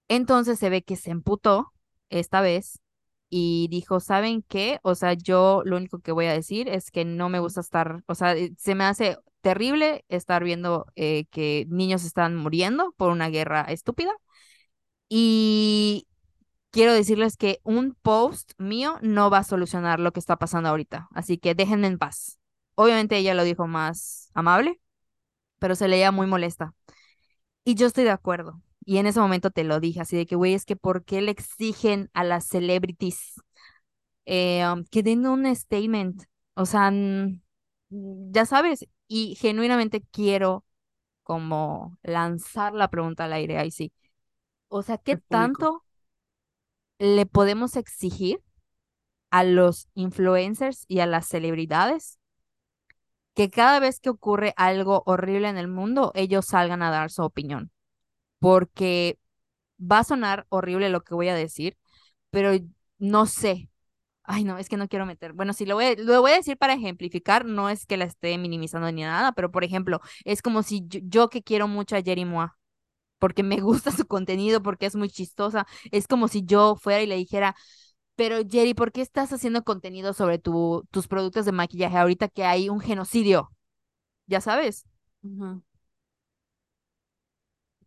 Entonces 0.09 0.59
se 0.59 0.71
ve 0.71 0.83
que 0.83 0.97
se 0.97 1.11
emputó 1.11 1.73
esta 2.11 2.41
vez 2.41 2.81
y 3.29 3.69
dijo, 3.71 4.01
¿saben 4.01 4.43
qué? 4.49 4.79
O 4.83 4.95
sea, 4.95 5.15
yo 5.15 5.63
lo 5.65 5.77
único 5.77 5.99
que 6.01 6.13
voy 6.13 6.27
a 6.27 6.33
decir 6.33 6.69
es 6.69 6.91
que 6.91 7.05
no 7.05 7.29
me 7.29 7.41
gusta 7.41 7.61
estar, 7.61 8.03
o 8.07 8.15
sea, 8.15 8.37
eh, 8.37 8.53
se 8.59 8.75
me 8.75 8.85
hace 8.85 9.19
terrible 9.41 10.05
estar 10.09 10.45
viendo 10.45 10.87
eh, 10.97 11.27
que 11.31 11.67
niños 11.69 12.05
están 12.05 12.37
muriendo 12.37 12.93
por 12.97 13.11
una 13.11 13.29
guerra 13.29 13.63
estúpida. 13.63 14.13
Y 15.09 16.07
quiero 16.77 16.93
decirles 16.93 17.39
que 17.39 17.59
un 17.63 17.97
post 18.03 18.53
mío 18.59 18.99
no 19.01 19.31
va 19.31 19.39
a 19.39 19.45
solucionar 19.45 19.99
lo 19.99 20.13
que 20.13 20.21
está 20.21 20.37
pasando 20.37 20.69
ahorita. 20.69 21.09
Así 21.15 21.39
que 21.39 21.55
déjenme 21.55 21.87
en 21.87 21.97
paz. 21.97 22.39
Obviamente 22.75 23.17
ella 23.17 23.33
lo 23.33 23.45
dijo 23.45 23.67
más 23.67 24.31
amable, 24.35 24.79
pero 25.59 25.75
se 25.75 25.89
leía 25.89 26.13
muy 26.13 26.27
molesta. 26.27 26.75
Y 27.65 27.77
yo 27.77 27.87
estoy 27.87 28.05
de 28.05 28.11
acuerdo. 28.11 28.61
Y 28.85 28.99
en 28.99 29.07
ese 29.07 29.21
momento 29.21 29.51
te 29.51 29.65
lo 29.65 29.81
dije, 29.81 30.03
así 30.03 30.19
de 30.19 30.27
que, 30.27 30.37
güey, 30.37 30.53
es 30.53 30.67
que 30.67 30.77
¿por 30.77 31.03
qué 31.07 31.23
le 31.23 31.31
exigen 31.31 32.11
a 32.13 32.25
las 32.25 32.47
celebrities 32.47 33.41
eh, 34.27 34.63
um, 34.71 34.85
que 34.85 35.03
den 35.03 35.27
un 35.27 35.47
statement? 35.57 36.25
O 36.53 36.67
sea, 36.67 36.93
ya 37.89 38.45
sabes, 38.45 38.87
y 39.09 39.35
genuinamente 39.37 40.03
quiero 40.13 40.67
como 41.23 41.99
lanzar 42.03 42.75
la 42.75 42.89
pregunta 42.91 43.25
al 43.25 43.33
aire, 43.33 43.57
ahí 43.57 43.71
sí. 43.71 43.95
O 44.69 44.83
sea, 44.83 44.99
¿qué 44.99 45.17
tanto 45.17 45.86
le 46.99 47.27
podemos 47.27 47.77
exigir 47.77 48.43
a 49.31 49.45
los 49.45 49.89
influencers 49.95 50.85
y 50.89 51.01
a 51.01 51.07
las 51.07 51.29
celebridades 51.29 52.19
que 53.35 53.51
cada 53.51 53.81
vez 53.81 54.01
que 54.01 54.11
ocurre 54.11 54.55
algo 54.57 55.03
horrible 55.07 55.49
en 55.49 55.59
el 55.59 55.69
mundo, 55.69 56.11
ellos 56.15 56.47
salgan 56.47 56.83
a 56.83 56.91
dar 56.91 57.11
su 57.11 57.23
opinión? 57.23 57.71
Porque 58.41 59.19
va 59.81 60.01
a 60.01 60.05
sonar 60.05 60.47
horrible 60.51 60.91
lo 60.91 61.03
que 61.03 61.15
voy 61.15 61.29
a 61.29 61.35
decir, 61.35 61.77
pero 62.31 62.53
no 62.99 63.27
sé. 63.27 63.71
Ay, 64.25 64.45
no, 64.45 64.59
es 64.59 64.69
que 64.69 64.77
no 64.77 64.89
quiero 64.89 65.07
meter. 65.07 65.33
Bueno, 65.35 65.53
sí, 65.55 65.67
lo 65.67 65.77
voy 65.77 65.87
a, 65.87 65.95
lo 65.97 66.21
voy 66.23 66.33
a 66.33 66.37
decir 66.37 66.59
para 66.59 66.75
ejemplificar, 66.75 67.45
no 67.47 67.71
es 67.71 67.87
que 67.87 67.97
la 67.97 68.07
esté 68.07 68.39
minimizando 68.39 68.91
ni 68.93 69.03
nada, 69.03 69.33
pero 69.33 69.53
por 69.53 69.65
ejemplo, 69.65 70.01
es 70.25 70.43
como 70.43 70.63
si 70.63 70.83
yo, 70.89 71.01
yo 71.05 71.31
que 71.31 71.43
quiero 71.43 71.69
mucho 71.69 71.97
a 71.97 72.03
Jerry 72.03 72.25
Mois, 72.25 72.51
porque 73.19 73.43
me 73.43 73.61
gusta 73.61 73.91
su 73.93 74.07
contenido, 74.07 74.63
porque 74.63 74.87
es 74.87 74.97
muy 74.97 75.11
chistosa, 75.11 75.67
es 75.91 76.07
como 76.09 76.29
si 76.29 76.45
yo 76.45 76.77
fuera 76.77 77.03
y 77.03 77.07
le 77.07 77.17
dijera, 77.17 77.57
pero 78.17 78.39
Jerry, 78.49 78.75
¿por 78.75 78.93
qué 78.93 79.03
estás 79.03 79.33
haciendo 79.33 79.65
contenido 79.65 80.13
sobre 80.15 80.39
tu, 80.39 80.87
tus 80.91 81.09
productos 81.09 81.45
de 81.47 81.53
maquillaje 81.53 81.99
ahorita 81.99 82.29
que 82.29 82.45
hay 82.45 82.69
un 82.69 82.81
genocidio? 82.81 83.53
Ya 84.27 84.41
sabes. 84.41 84.87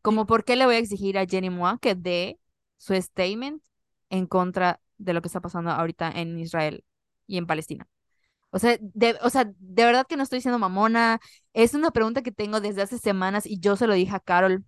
Como 0.02 0.26
por 0.26 0.46
qué 0.46 0.56
le 0.56 0.66
voy 0.66 0.76
a 0.76 0.80
exigir 0.80 1.18
a 1.18 1.26
Jenny 1.26 1.50
Moore 1.50 1.80
que 1.82 1.96
dé 1.96 2.40
su 2.78 2.94
statement 2.96 3.62
en 4.10 4.28
contra 4.28 4.80
de 4.98 5.14
lo 5.14 5.22
que 5.22 5.28
está 5.28 5.42
pasando 5.42 5.72
ahorita 5.72 6.12
en 6.12 6.40
Israel 6.40 6.84
y 7.28 7.38
en 7.38 7.48
Palestina. 7.48 7.88
O 8.52 8.60
sea, 8.60 8.78
de, 8.82 9.18
o 9.24 9.30
sea, 9.30 9.46
de 9.46 9.86
verdad 9.86 10.08
que 10.08 10.18
no 10.18 10.24
estoy 10.24 10.42
siendo 10.42 10.60
mamona. 10.60 11.20
Es 11.54 11.74
una 11.76 11.92
pregunta 11.92 12.24
que 12.24 12.32
tengo 12.32 12.62
desde 12.62 12.82
hace 12.84 12.98
semanas 13.00 13.46
y 13.46 13.60
yo 13.60 13.76
se 13.78 13.88
lo 13.88 13.94
dije 13.94 14.16
a 14.16 14.20
Carol 14.20 14.66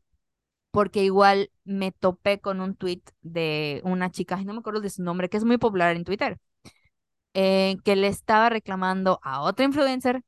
porque 0.72 1.04
igual 1.04 1.52
me 1.66 1.92
topé 1.92 2.40
con 2.42 2.62
un 2.62 2.76
tweet 2.76 3.02
de 3.22 3.82
una 3.84 4.12
chica, 4.12 4.38
no 4.44 4.54
me 4.54 4.60
acuerdo 4.60 4.82
de 4.82 4.90
su 4.90 5.04
nombre, 5.04 5.30
que 5.30 5.38
es 5.38 5.46
muy 5.46 5.58
popular 5.58 5.96
en 5.96 6.04
Twitter, 6.06 6.40
eh, 7.34 7.78
que 7.84 7.96
le 7.96 8.08
estaba 8.08 8.50
reclamando 8.50 9.20
a 9.24 9.42
otra 9.42 9.66
influencer 9.66 10.24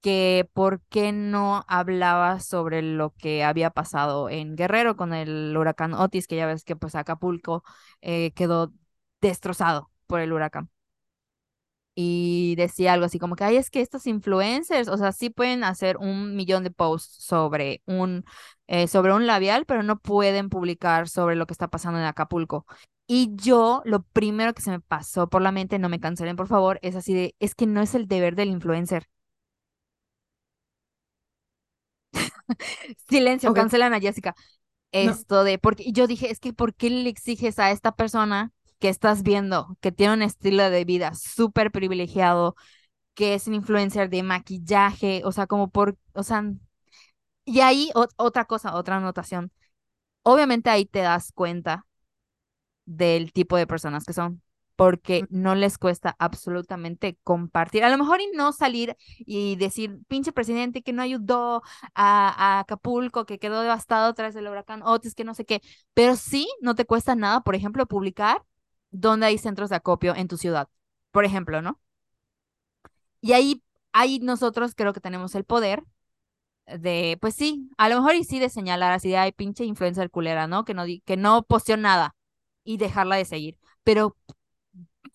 que 0.00 0.48
por 0.54 0.82
qué 0.90 1.12
no 1.12 1.64
hablaba 1.68 2.40
sobre 2.40 2.82
lo 2.82 3.12
que 3.16 3.44
había 3.44 3.70
pasado 3.70 4.30
en 4.30 4.56
Guerrero 4.56 4.96
con 4.96 5.14
el 5.14 5.56
huracán 5.56 5.94
Otis, 5.94 6.26
que 6.26 6.36
ya 6.36 6.46
ves 6.46 6.64
que 6.64 6.76
pues 6.76 6.94
Acapulco 6.94 7.64
eh, 8.02 8.32
quedó 8.32 8.72
destrozado 9.20 9.90
por 10.06 10.20
el 10.20 10.32
huracán. 10.32 10.70
Y 11.94 12.54
decía 12.56 12.92
algo 12.92 13.06
así 13.06 13.18
como 13.18 13.36
que, 13.36 13.44
ay, 13.44 13.56
es 13.56 13.70
que 13.70 13.80
estos 13.80 14.06
influencers, 14.06 14.88
o 14.88 14.96
sea, 14.96 15.12
sí 15.12 15.28
pueden 15.30 15.64
hacer 15.64 15.96
un 15.98 16.36
millón 16.36 16.64
de 16.64 16.70
posts 16.70 17.22
sobre 17.24 17.82
un, 17.86 18.24
eh, 18.68 18.86
sobre 18.88 19.12
un 19.12 19.26
labial, 19.26 19.66
pero 19.66 19.82
no 19.82 19.98
pueden 19.98 20.48
publicar 20.48 21.08
sobre 21.08 21.36
lo 21.36 21.46
que 21.46 21.52
está 21.52 21.68
pasando 21.68 21.98
en 21.98 22.06
Acapulco. 22.06 22.66
Y 23.06 23.30
yo, 23.34 23.82
lo 23.84 24.02
primero 24.04 24.54
que 24.54 24.62
se 24.62 24.70
me 24.70 24.80
pasó 24.80 25.28
por 25.28 25.42
la 25.42 25.52
mente, 25.52 25.78
no 25.78 25.88
me 25.88 26.00
cancelen, 26.00 26.36
por 26.36 26.46
favor, 26.46 26.78
es 26.82 26.94
así 26.96 27.12
de, 27.12 27.34
es 27.40 27.54
que 27.54 27.66
no 27.66 27.82
es 27.82 27.94
el 27.94 28.06
deber 28.06 28.36
del 28.36 28.50
influencer. 28.50 29.08
Silencio, 33.08 33.50
ok. 33.50 33.56
cancelan 33.56 33.94
a 33.94 34.00
Jessica. 34.00 34.34
No. 35.00 35.12
Esto 35.12 35.44
de, 35.44 35.58
porque 35.58 35.92
yo 35.92 36.06
dije, 36.06 36.30
es 36.30 36.40
que 36.40 36.52
¿por 36.52 36.74
qué 36.74 36.90
le 36.90 37.08
exiges 37.10 37.58
a 37.58 37.70
esta 37.70 37.92
persona 37.92 38.52
que 38.80 38.88
estás 38.90 39.22
viendo, 39.24 39.76
que 39.80 39.92
tiene 39.92 40.14
un 40.14 40.22
estilo 40.22 40.70
de 40.70 40.84
vida 40.86 41.12
súper 41.14 41.70
privilegiado, 41.72 42.56
que 43.14 43.34
es 43.34 43.46
un 43.48 43.54
influencer 43.54 44.10
de 44.10 44.22
maquillaje, 44.24 45.22
o 45.24 45.32
sea, 45.32 45.46
como 45.48 45.70
por, 45.70 45.98
o 46.14 46.22
sea, 46.24 46.44
y 47.44 47.60
ahí 47.60 47.90
ot- 47.94 48.12
otra 48.16 48.44
cosa, 48.46 48.74
otra 48.76 48.96
anotación. 48.96 49.52
Obviamente 50.24 50.70
ahí 50.70 50.86
te 50.86 51.00
das 51.00 51.32
cuenta 51.32 51.86
del 52.84 53.32
tipo 53.32 53.56
de 53.56 53.66
personas 53.66 54.04
que 54.04 54.12
son, 54.12 54.42
porque 54.76 55.24
no 55.30 55.54
les 55.54 55.78
cuesta 55.78 56.16
absolutamente 56.18 57.18
compartir. 57.22 57.84
A 57.84 57.90
lo 57.90 57.98
mejor 57.98 58.20
y 58.20 58.28
no 58.34 58.52
salir 58.52 58.96
y 59.18 59.56
decir, 59.56 59.98
pinche 60.08 60.32
presidente 60.32 60.82
que 60.82 60.92
no 60.92 61.02
ayudó 61.02 61.62
a, 61.94 62.56
a 62.56 62.60
Acapulco, 62.60 63.26
que 63.26 63.38
quedó 63.38 63.60
devastado 63.62 64.14
tras 64.14 64.34
el 64.36 64.48
huracán 64.48 64.82
Otis, 64.82 65.14
que 65.14 65.24
no 65.24 65.34
sé 65.34 65.44
qué, 65.44 65.60
pero 65.94 66.16
sí 66.16 66.48
no 66.60 66.74
te 66.74 66.84
cuesta 66.86 67.14
nada, 67.14 67.40
por 67.42 67.54
ejemplo, 67.54 67.86
publicar 67.86 68.42
dónde 68.90 69.26
hay 69.26 69.38
centros 69.38 69.70
de 69.70 69.76
acopio 69.76 70.14
en 70.14 70.28
tu 70.28 70.36
ciudad, 70.36 70.68
por 71.10 71.24
ejemplo, 71.24 71.62
¿no? 71.62 71.80
Y 73.20 73.32
ahí, 73.32 73.62
ahí 73.92 74.18
nosotros 74.20 74.74
creo 74.74 74.92
que 74.92 75.00
tenemos 75.00 75.34
el 75.34 75.44
poder 75.44 75.84
de, 76.66 77.18
pues 77.20 77.34
sí, 77.34 77.70
a 77.78 77.88
lo 77.88 77.96
mejor 77.96 78.14
y 78.14 78.24
sí 78.24 78.38
de 78.38 78.48
señalar 78.48 78.92
así 78.92 79.10
de, 79.10 79.32
pinche 79.32 79.64
influencer 79.64 80.10
culera, 80.10 80.46
¿no? 80.46 80.64
Que 80.64 80.74
no, 80.74 80.84
que 81.04 81.16
no 81.16 81.42
posteó 81.42 81.76
nada 81.76 82.16
y 82.64 82.76
dejarla 82.78 83.16
de 83.16 83.24
seguir. 83.24 83.58
Pero 83.84 84.16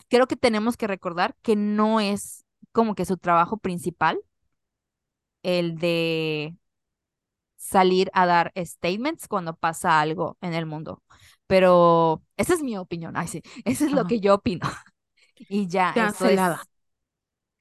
creo 0.09 0.27
que 0.27 0.35
tenemos 0.35 0.77
que 0.77 0.87
recordar 0.87 1.35
que 1.41 1.55
no 1.55 1.99
es 1.99 2.45
como 2.71 2.95
que 2.95 3.05
su 3.05 3.17
trabajo 3.17 3.57
principal 3.57 4.19
el 5.43 5.77
de 5.77 6.55
salir 7.55 8.09
a 8.13 8.25
dar 8.25 8.51
statements 8.55 9.27
cuando 9.27 9.55
pasa 9.55 9.99
algo 9.99 10.37
en 10.41 10.53
el 10.53 10.65
mundo. 10.65 11.03
Pero 11.47 12.23
esa 12.37 12.53
es 12.55 12.63
mi 12.63 12.77
opinión, 12.77 13.15
ay, 13.17 13.27
sí, 13.27 13.41
eso 13.65 13.85
es 13.85 13.91
lo 13.91 14.05
que 14.05 14.19
yo 14.19 14.35
opino. 14.35 14.67
Y 15.49 15.67
ya, 15.67 15.91
Cancelada. 15.93 16.61
es, 16.63 16.69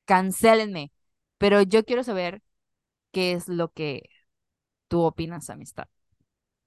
cancélenme. 0.04 0.92
Pero 1.38 1.62
yo 1.62 1.84
quiero 1.84 2.04
saber 2.04 2.42
qué 3.12 3.32
es 3.32 3.48
lo 3.48 3.72
que 3.72 4.08
tú 4.88 5.02
opinas, 5.02 5.50
amistad. 5.50 5.86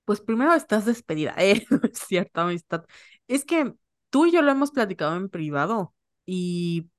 Pues 0.05 0.21
primero 0.21 0.53
estás 0.53 0.85
despedida. 0.85 1.35
Eh, 1.37 1.65
es 1.91 1.99
cierto, 1.99 2.41
amistad. 2.41 2.85
Es 3.27 3.45
que 3.45 3.73
tú 4.09 4.25
y 4.25 4.31
yo 4.31 4.41
lo 4.41 4.51
hemos 4.51 4.71
platicado 4.71 5.15
en 5.15 5.29
privado 5.29 5.93
y 6.25 6.89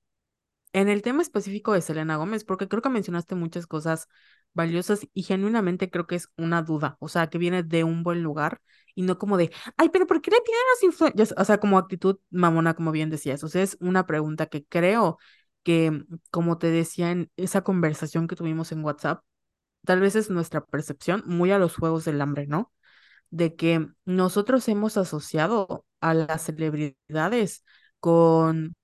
en 0.72 0.88
el 0.88 1.02
tema 1.02 1.22
específico 1.22 1.72
de 1.72 1.80
Selena 1.80 2.16
Gómez, 2.16 2.44
porque 2.44 2.68
creo 2.68 2.82
que 2.82 2.90
mencionaste 2.90 3.34
muchas 3.34 3.66
cosas 3.66 4.08
valiosas 4.54 5.06
y 5.14 5.22
genuinamente 5.22 5.90
creo 5.90 6.06
que 6.06 6.16
es 6.16 6.28
una 6.36 6.62
duda, 6.62 6.96
o 7.00 7.08
sea, 7.08 7.28
que 7.28 7.38
viene 7.38 7.62
de 7.62 7.84
un 7.84 8.02
buen 8.02 8.22
lugar 8.22 8.60
y 8.94 9.02
no 9.02 9.18
como 9.18 9.36
de, 9.36 9.52
ay, 9.76 9.88
pero 9.90 10.06
¿por 10.06 10.20
qué 10.20 10.30
le 10.30 10.40
piden 10.40 10.58
a 10.58 10.70
los 10.74 10.82
influencers? 10.84 11.34
O 11.38 11.44
sea, 11.44 11.58
como 11.58 11.78
actitud 11.78 12.18
mamona, 12.30 12.74
como 12.74 12.90
bien 12.92 13.10
decías. 13.10 13.44
O 13.44 13.48
sea, 13.48 13.62
es 13.62 13.76
una 13.80 14.06
pregunta 14.06 14.46
que 14.46 14.64
creo 14.64 15.18
que, 15.62 16.04
como 16.30 16.58
te 16.58 16.68
decía 16.70 17.10
en 17.10 17.30
esa 17.36 17.62
conversación 17.62 18.26
que 18.26 18.36
tuvimos 18.36 18.72
en 18.72 18.84
WhatsApp, 18.84 19.22
tal 19.84 20.00
vez 20.00 20.16
es 20.16 20.30
nuestra 20.30 20.64
percepción 20.64 21.22
muy 21.26 21.50
a 21.52 21.58
los 21.58 21.76
juegos 21.76 22.04
del 22.04 22.20
hambre, 22.20 22.46
¿no? 22.46 22.72
de 23.30 23.56
que 23.56 23.88
nosotros 24.04 24.68
hemos 24.68 24.96
asociado 24.96 25.84
a 26.00 26.14
las 26.14 26.42
celebridades 26.44 27.64
con, 28.00 28.76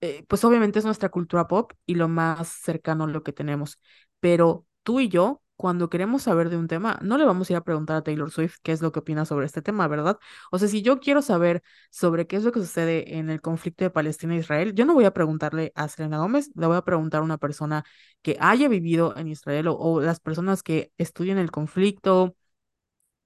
eh, 0.00 0.24
pues 0.28 0.44
obviamente 0.44 0.78
es 0.78 0.84
nuestra 0.84 1.08
cultura 1.08 1.48
pop 1.48 1.72
y 1.86 1.94
lo 1.94 2.08
más 2.08 2.48
cercano 2.48 3.04
a 3.04 3.06
lo 3.08 3.22
que 3.22 3.32
tenemos, 3.32 3.80
pero 4.20 4.66
tú 4.82 5.00
y 5.00 5.08
yo 5.08 5.42
cuando 5.58 5.90
queremos 5.90 6.22
saber 6.22 6.50
de 6.50 6.56
un 6.56 6.68
tema, 6.68 7.00
no 7.02 7.18
le 7.18 7.24
vamos 7.24 7.50
a 7.50 7.52
ir 7.54 7.56
a 7.56 7.64
preguntar 7.64 7.96
a 7.96 8.02
Taylor 8.02 8.30
Swift 8.30 8.58
qué 8.62 8.70
es 8.70 8.80
lo 8.80 8.92
que 8.92 9.00
opina 9.00 9.24
sobre 9.24 9.44
este 9.44 9.60
tema, 9.60 9.88
¿verdad? 9.88 10.16
O 10.52 10.58
sea, 10.58 10.68
si 10.68 10.82
yo 10.82 11.00
quiero 11.00 11.20
saber 11.20 11.64
sobre 11.90 12.28
qué 12.28 12.36
es 12.36 12.44
lo 12.44 12.52
que 12.52 12.60
sucede 12.60 13.18
en 13.18 13.28
el 13.28 13.40
conflicto 13.40 13.82
de 13.84 13.90
Palestina 13.90 14.36
e 14.36 14.38
Israel, 14.38 14.72
yo 14.74 14.84
no 14.86 14.94
voy 14.94 15.04
a 15.04 15.12
preguntarle 15.12 15.72
a 15.74 15.88
Selena 15.88 16.18
Gómez, 16.18 16.52
le 16.54 16.66
voy 16.68 16.76
a 16.76 16.82
preguntar 16.82 17.22
a 17.22 17.24
una 17.24 17.38
persona 17.38 17.84
que 18.22 18.36
haya 18.40 18.68
vivido 18.68 19.16
en 19.16 19.26
Israel 19.28 19.66
o, 19.68 20.00
las 20.00 20.20
personas 20.20 20.62
que 20.62 20.92
estudian 20.96 21.38
el 21.38 21.50
conflicto, 21.50 22.36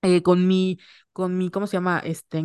eh, 0.03 0.23
con 0.23 0.47
mi, 0.47 0.79
con 1.13 1.37
mi, 1.37 1.51
¿cómo 1.51 1.67
se 1.67 1.75
llama? 1.77 1.99
Este, 2.01 2.43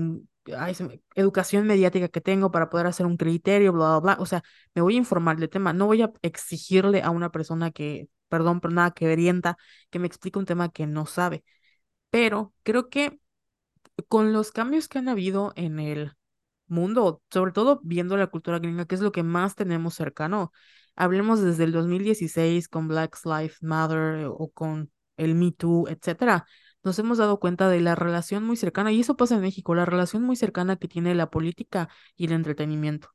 ay, 0.57 0.75
me- 0.81 1.01
educación 1.15 1.65
mediática 1.67 2.07
que 2.09 2.21
tengo 2.21 2.51
para 2.51 2.69
poder 2.69 2.87
hacer 2.87 3.05
un 3.05 3.17
criterio, 3.17 3.73
bla, 3.73 3.99
bla, 3.99 4.15
bla. 4.15 4.17
O 4.21 4.25
sea, 4.25 4.43
me 4.75 4.81
voy 4.81 4.95
a 4.95 4.97
informar 4.97 5.37
del 5.37 5.49
tema. 5.49 5.73
No 5.73 5.85
voy 5.87 6.01
a 6.01 6.11
exigirle 6.21 7.01
a 7.01 7.09
una 7.11 7.31
persona 7.31 7.71
que, 7.71 8.09
perdón, 8.29 8.59
pero 8.61 8.73
nada, 8.73 8.91
que 8.91 9.07
verienta, 9.07 9.57
que 9.89 9.99
me 9.99 10.07
explique 10.07 10.39
un 10.39 10.45
tema 10.45 10.69
que 10.71 10.87
no 10.87 11.05
sabe. 11.05 11.43
Pero 12.11 12.53
creo 12.63 12.89
que 12.89 13.19
con 14.07 14.33
los 14.33 14.51
cambios 14.51 14.87
que 14.87 14.99
han 14.99 15.09
habido 15.09 15.53
en 15.55 15.79
el 15.79 16.13
mundo, 16.67 17.21
sobre 17.31 17.51
todo 17.51 17.79
viendo 17.83 18.17
la 18.17 18.27
cultura 18.27 18.59
gringa, 18.59 18.85
que 18.85 18.95
es 18.95 19.01
lo 19.01 19.11
que 19.11 19.23
más 19.23 19.55
tenemos 19.55 19.95
cercano. 19.95 20.51
Hablemos 20.95 21.41
desde 21.41 21.63
el 21.65 21.71
2016 21.71 22.67
con 22.69 22.87
Black 22.87 23.17
Lives 23.25 23.61
Matter 23.63 24.27
o 24.29 24.51
con 24.53 24.91
el 25.17 25.35
Me 25.35 25.51
Too, 25.51 25.87
etcétera. 25.89 26.45
Nos 26.87 26.99
hemos 26.99 27.17
dado 27.17 27.39
cuenta 27.41 27.69
de 27.69 27.81
la 27.81 27.95
relación 27.95 28.45
muy 28.45 28.55
cercana, 28.55 28.93
y 28.93 29.01
eso 29.01 29.17
pasa 29.17 29.35
en 29.35 29.41
México, 29.41 29.75
la 29.75 29.83
relación 29.83 30.23
muy 30.23 30.37
cercana 30.37 30.77
que 30.77 30.87
tiene 30.87 31.15
la 31.15 31.29
política 31.29 31.89
y 32.15 32.27
el 32.27 32.31
entretenimiento, 32.31 33.09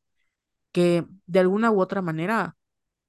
que 0.72 1.06
de 1.26 1.40
alguna 1.40 1.70
u 1.70 1.80
otra 1.80 2.02
manera 2.02 2.56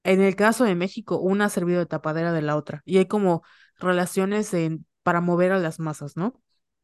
en 0.03 0.21
el 0.21 0.37
caso 0.37 0.63
de 0.63 0.75
México, 0.75 1.19
una 1.19 1.45
ha 1.45 1.49
servido 1.49 1.79
de 1.79 1.85
tapadera 1.85 2.31
de 2.31 2.41
la 2.41 2.55
otra. 2.55 2.81
Y 2.85 2.97
hay 2.97 3.07
como 3.07 3.43
relaciones 3.77 4.51
para 5.03 5.19
mover 5.21 5.51
a 5.51 5.59
las 5.59 5.79
masas, 5.79 6.15
¿no? 6.15 6.41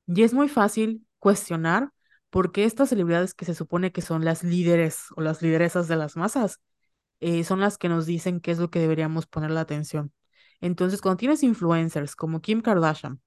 Y 0.07 0.23
es 0.23 0.33
muy 0.33 0.49
fácil 0.49 1.05
cuestionar 1.19 1.91
por 2.29 2.51
qué 2.51 2.65
estas 2.65 2.89
celebridades 2.89 3.33
que 3.33 3.45
se 3.45 3.55
supone 3.55 3.93
que 3.93 4.01
son 4.01 4.25
las 4.25 4.43
líderes 4.43 5.05
o 5.15 5.21
las 5.21 5.41
lideresas 5.41 5.87
de 5.87 5.95
las 5.95 6.17
masas, 6.17 6.59
eh, 7.21 7.45
son 7.45 7.61
las 7.61 7.77
que 7.77 7.89
nos 7.89 8.05
dicen 8.05 8.41
qué 8.41 8.51
es 8.51 8.59
lo 8.59 8.69
que 8.69 8.79
deberíamos 8.79 9.25
poner 9.27 9.51
la 9.51 9.61
atención. 9.61 10.13
Entonces, 10.61 11.01
cuando 11.01 11.17
tienes 11.17 11.43
influencers 11.43 12.15
como 12.15 12.41
Kim 12.41 12.61
Kardashian 12.61 13.21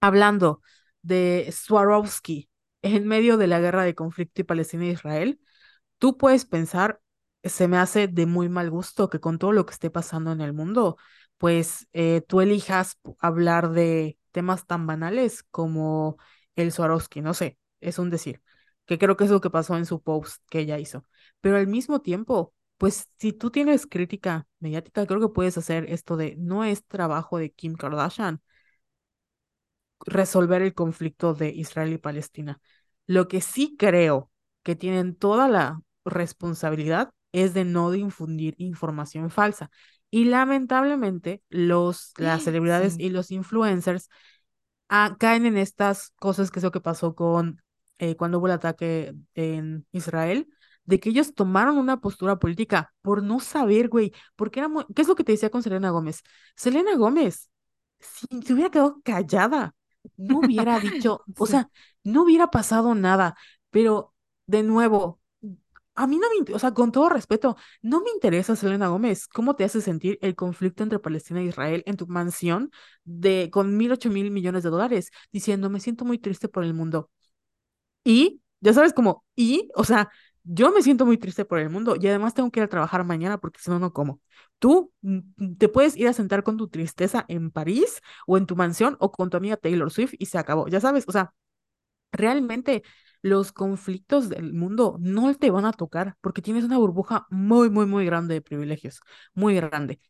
hablando 0.00 0.62
de 1.02 1.50
Swarovski 1.52 2.50
en 2.82 3.06
medio 3.06 3.36
de 3.36 3.46
la 3.46 3.60
guerra 3.60 3.84
de 3.84 3.94
conflicto 3.94 4.40
y 4.42 4.44
Palestina 4.44 4.84
e 4.84 4.90
Israel, 4.90 5.40
tú 5.98 6.16
puedes 6.18 6.44
pensar, 6.44 7.00
se 7.42 7.68
me 7.68 7.78
hace 7.78 8.08
de 8.08 8.26
muy 8.26 8.48
mal 8.48 8.70
gusto 8.70 9.08
que 9.10 9.20
con 9.20 9.38
todo 9.38 9.52
lo 9.52 9.66
que 9.66 9.72
esté 9.72 9.90
pasando 9.90 10.32
en 10.32 10.40
el 10.40 10.52
mundo, 10.52 10.96
pues 11.38 11.88
eh, 11.92 12.22
tú 12.26 12.40
elijas 12.40 12.98
hablar 13.20 13.70
de 13.70 14.18
temas 14.32 14.66
tan 14.66 14.86
banales 14.86 15.42
como 15.50 16.18
el 16.56 16.72
Swarovski, 16.72 17.20
no 17.20 17.34
sé, 17.34 17.58
es 17.80 17.98
un 17.98 18.10
decir, 18.10 18.42
que 18.86 18.98
creo 18.98 19.16
que 19.16 19.24
es 19.24 19.30
lo 19.30 19.40
que 19.40 19.50
pasó 19.50 19.76
en 19.76 19.86
su 19.86 20.02
post 20.02 20.42
que 20.50 20.60
ella 20.60 20.78
hizo. 20.78 21.04
Pero 21.40 21.56
al 21.56 21.66
mismo 21.66 22.00
tiempo, 22.00 22.54
pues 22.78 23.08
si 23.18 23.32
tú 23.32 23.50
tienes 23.50 23.86
crítica 23.86 24.46
mediática, 24.60 25.06
creo 25.06 25.20
que 25.20 25.28
puedes 25.28 25.58
hacer 25.58 25.86
esto 25.90 26.16
de, 26.16 26.36
no 26.38 26.64
es 26.64 26.84
trabajo 26.86 27.38
de 27.38 27.52
Kim 27.52 27.74
Kardashian 27.74 28.42
resolver 30.04 30.62
el 30.62 30.74
conflicto 30.74 31.34
de 31.34 31.50
Israel 31.50 31.92
y 31.92 31.98
Palestina. 31.98 32.60
Lo 33.06 33.28
que 33.28 33.40
sí 33.40 33.76
creo 33.78 34.30
que 34.62 34.76
tienen 34.76 35.14
toda 35.14 35.48
la 35.48 35.80
responsabilidad 36.04 37.10
es 37.32 37.54
de 37.54 37.64
no 37.64 37.90
difundir 37.90 38.54
información 38.58 39.30
falsa. 39.30 39.70
Y 40.10 40.26
lamentablemente 40.26 41.42
los, 41.48 42.12
las 42.16 42.44
celebridades 42.44 42.94
Sí. 42.94 43.04
y 43.04 43.10
los 43.10 43.30
influencers 43.30 44.08
ah, 44.88 45.16
caen 45.18 45.46
en 45.46 45.56
estas 45.56 46.10
cosas 46.18 46.50
que 46.50 46.58
es 46.60 46.64
lo 46.64 46.70
que 46.70 46.80
pasó 46.80 47.14
con 47.14 47.62
eh, 47.98 48.16
cuando 48.16 48.38
hubo 48.38 48.46
el 48.46 48.52
ataque 48.52 49.14
en 49.34 49.86
Israel, 49.92 50.48
de 50.84 51.00
que 51.00 51.10
ellos 51.10 51.34
tomaron 51.34 51.78
una 51.78 52.00
postura 52.00 52.38
política 52.38 52.94
por 53.02 53.22
no 53.22 53.40
saber, 53.40 53.88
güey, 53.88 54.12
porque 54.36 54.60
era 54.60 54.68
muy... 54.68 54.84
¿Qué 54.94 55.02
es 55.02 55.08
lo 55.08 55.14
que 55.16 55.24
te 55.24 55.32
decía 55.32 55.50
con 55.50 55.62
Selena 55.62 55.90
Gómez? 55.90 56.22
Selena 56.56 56.94
Gómez, 56.96 57.50
si 58.00 58.26
se 58.42 58.52
hubiera 58.52 58.70
quedado 58.70 59.00
callada, 59.02 59.74
no 60.16 60.40
hubiera 60.40 60.78
dicho, 60.80 61.22
o 61.38 61.46
sea, 61.46 61.70
no 62.04 62.24
hubiera 62.24 62.48
pasado 62.50 62.94
nada, 62.94 63.36
pero 63.70 64.14
de 64.46 64.62
nuevo, 64.62 65.20
a 65.94 66.06
mí 66.06 66.18
no 66.18 66.26
me, 66.28 66.54
o 66.54 66.58
sea, 66.58 66.72
con 66.72 66.92
todo 66.92 67.08
respeto, 67.08 67.56
no 67.82 68.02
me 68.02 68.10
interesa, 68.10 68.56
Selena 68.56 68.88
Gómez, 68.88 69.28
cómo 69.28 69.56
te 69.56 69.64
hace 69.64 69.80
sentir 69.80 70.18
el 70.22 70.34
conflicto 70.34 70.82
entre 70.82 70.98
Palestina 70.98 71.40
e 71.40 71.44
Israel 71.46 71.82
en 71.86 71.96
tu 71.96 72.06
mansión 72.06 72.70
de 73.04 73.50
con 73.50 73.76
mil, 73.76 73.92
ocho 73.92 74.10
mil 74.10 74.30
millones 74.30 74.62
de 74.62 74.70
dólares, 74.70 75.10
diciendo, 75.32 75.70
me 75.70 75.80
siento 75.80 76.04
muy 76.04 76.18
triste 76.18 76.48
por 76.48 76.64
el 76.64 76.74
mundo. 76.74 77.10
Y, 78.04 78.40
ya 78.60 78.72
sabes, 78.72 78.92
como, 78.92 79.24
y, 79.34 79.68
o 79.74 79.84
sea, 79.84 80.10
yo 80.46 80.72
me 80.72 80.82
siento 80.82 81.06
muy 81.06 81.18
triste 81.18 81.44
por 81.44 81.58
el 81.58 81.70
mundo 81.70 81.96
y 82.00 82.06
además 82.08 82.34
tengo 82.34 82.50
que 82.50 82.60
ir 82.60 82.64
a 82.64 82.68
trabajar 82.68 83.04
mañana 83.04 83.38
porque 83.38 83.60
si 83.60 83.70
no, 83.70 83.78
no 83.78 83.92
como. 83.92 84.20
Tú 84.58 84.92
mm, 85.02 85.18
mm, 85.36 85.56
te 85.56 85.68
puedes 85.68 85.96
ir 85.96 86.08
a 86.08 86.12
sentar 86.12 86.42
con 86.44 86.56
tu 86.56 86.68
tristeza 86.68 87.24
en 87.28 87.50
París 87.50 88.00
o 88.26 88.36
en 88.38 88.46
tu 88.46 88.56
mansión 88.56 88.96
o 89.00 89.12
con 89.12 89.30
tu 89.30 89.36
amiga 89.36 89.56
Taylor 89.56 89.90
Swift 89.92 90.14
y 90.18 90.26
se 90.26 90.38
acabó, 90.38 90.68
ya 90.68 90.80
sabes, 90.80 91.04
o 91.08 91.12
sea, 91.12 91.32
realmente 92.12 92.82
los 93.22 93.52
conflictos 93.52 94.28
del 94.28 94.52
mundo 94.54 94.96
no 95.00 95.34
te 95.34 95.50
van 95.50 95.64
a 95.66 95.72
tocar 95.72 96.16
porque 96.20 96.42
tienes 96.42 96.64
una 96.64 96.78
burbuja 96.78 97.26
muy, 97.30 97.70
muy, 97.70 97.86
muy 97.86 98.04
grande 98.06 98.34
de 98.34 98.42
privilegios, 98.42 99.00
muy 99.34 99.54
grande. 99.56 100.00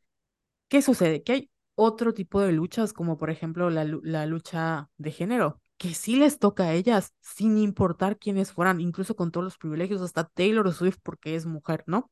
¿Qué 0.69 0.83
sucede? 0.83 1.23
Que 1.23 1.33
hay 1.33 1.51
otro 1.75 2.15
tipo 2.15 2.41
de 2.41 2.53
luchas, 2.53 2.93
como 2.93 3.17
por 3.19 3.31
ejemplo 3.31 3.71
la, 3.71 3.85
la 4.03 4.27
lucha 4.27 4.91
de 4.99 5.13
género, 5.13 5.61
que 5.79 5.95
sí 5.95 6.17
les 6.17 6.39
toca 6.39 6.65
a 6.65 6.75
ellas, 6.75 7.15
sin 7.21 7.59
importar 7.59 8.19
quiénes 8.19 8.53
fueran, 8.53 8.81
incluso 8.81 9.17
con 9.17 9.31
todos 9.31 9.45
los 9.45 9.59
privilegios, 9.59 10.03
hasta 10.03 10.25
Taylor 10.25 10.73
Swift 10.73 10.99
porque 11.03 11.35
es 11.37 11.47
mujer, 11.47 11.85
¿no? 11.87 12.11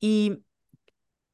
Y 0.00 0.44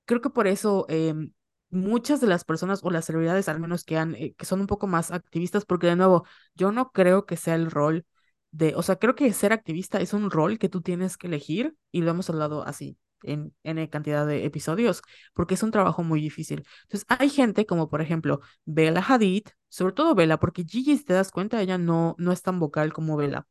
creo 0.05 0.21
que 0.21 0.31
por 0.31 0.47
eso 0.47 0.87
em, 0.89 1.33
muchas 1.71 2.21
de 2.21 2.27
las 2.27 2.45
personas 2.45 2.81
o 2.83 2.91
las 2.91 3.07
celebridades, 3.07 3.49
al 3.49 3.61
menos 3.61 3.85
que 3.85 3.97
han, 3.99 4.15
eh, 4.15 4.35
que 4.37 4.47
son 4.47 4.61
un 4.61 4.67
poco 4.67 4.87
más 4.87 5.11
activistas, 5.11 5.65
porque 5.65 5.87
de 5.89 5.97
nuevo, 5.97 6.27
yo 6.55 6.73
no 6.73 6.93
creo 6.93 7.27
que 7.27 7.37
sea 7.37 7.55
el 7.55 7.71
rol 7.71 8.07
de, 8.51 8.75
o 8.77 8.83
sea, 8.83 8.97
creo 8.97 9.15
que 9.15 9.33
ser 9.33 9.53
activista 9.53 10.01
es 10.01 10.13
un 10.13 10.31
rol 10.31 10.59
que 10.59 10.69
tú 10.69 10.83
tienes 10.83 11.17
que 11.17 11.27
elegir 11.29 11.77
y 11.91 12.03
lo 12.03 12.11
hemos 12.11 12.29
hablado 12.31 12.65
así 12.67 12.99
en 13.23 13.55
N 13.63 13.89
cantidad 13.91 14.27
de 14.27 14.45
episodios, 14.45 15.03
porque 15.35 15.55
es 15.55 15.63
un 15.63 15.71
trabajo 15.71 16.03
muy 16.03 16.21
difícil. 16.21 16.65
Entonces, 16.83 17.07
hay 17.09 17.31
gente 17.31 17.67
como 17.67 17.89
por 17.89 18.01
ejemplo 18.03 18.41
Bella 18.65 19.05
Hadid, 19.07 19.45
sobre 19.69 19.95
todo 19.95 20.15
Bella, 20.15 20.39
porque 20.39 20.65
Gigi, 20.65 20.97
si 20.97 21.05
te 21.05 21.15
das 21.15 21.31
cuenta, 21.31 21.61
ella 21.63 21.79
no, 21.79 22.15
no 22.19 22.33
es 22.33 22.43
tan 22.43 22.59
vocal 22.61 22.93
como 22.93 23.17
Bella 23.17 23.47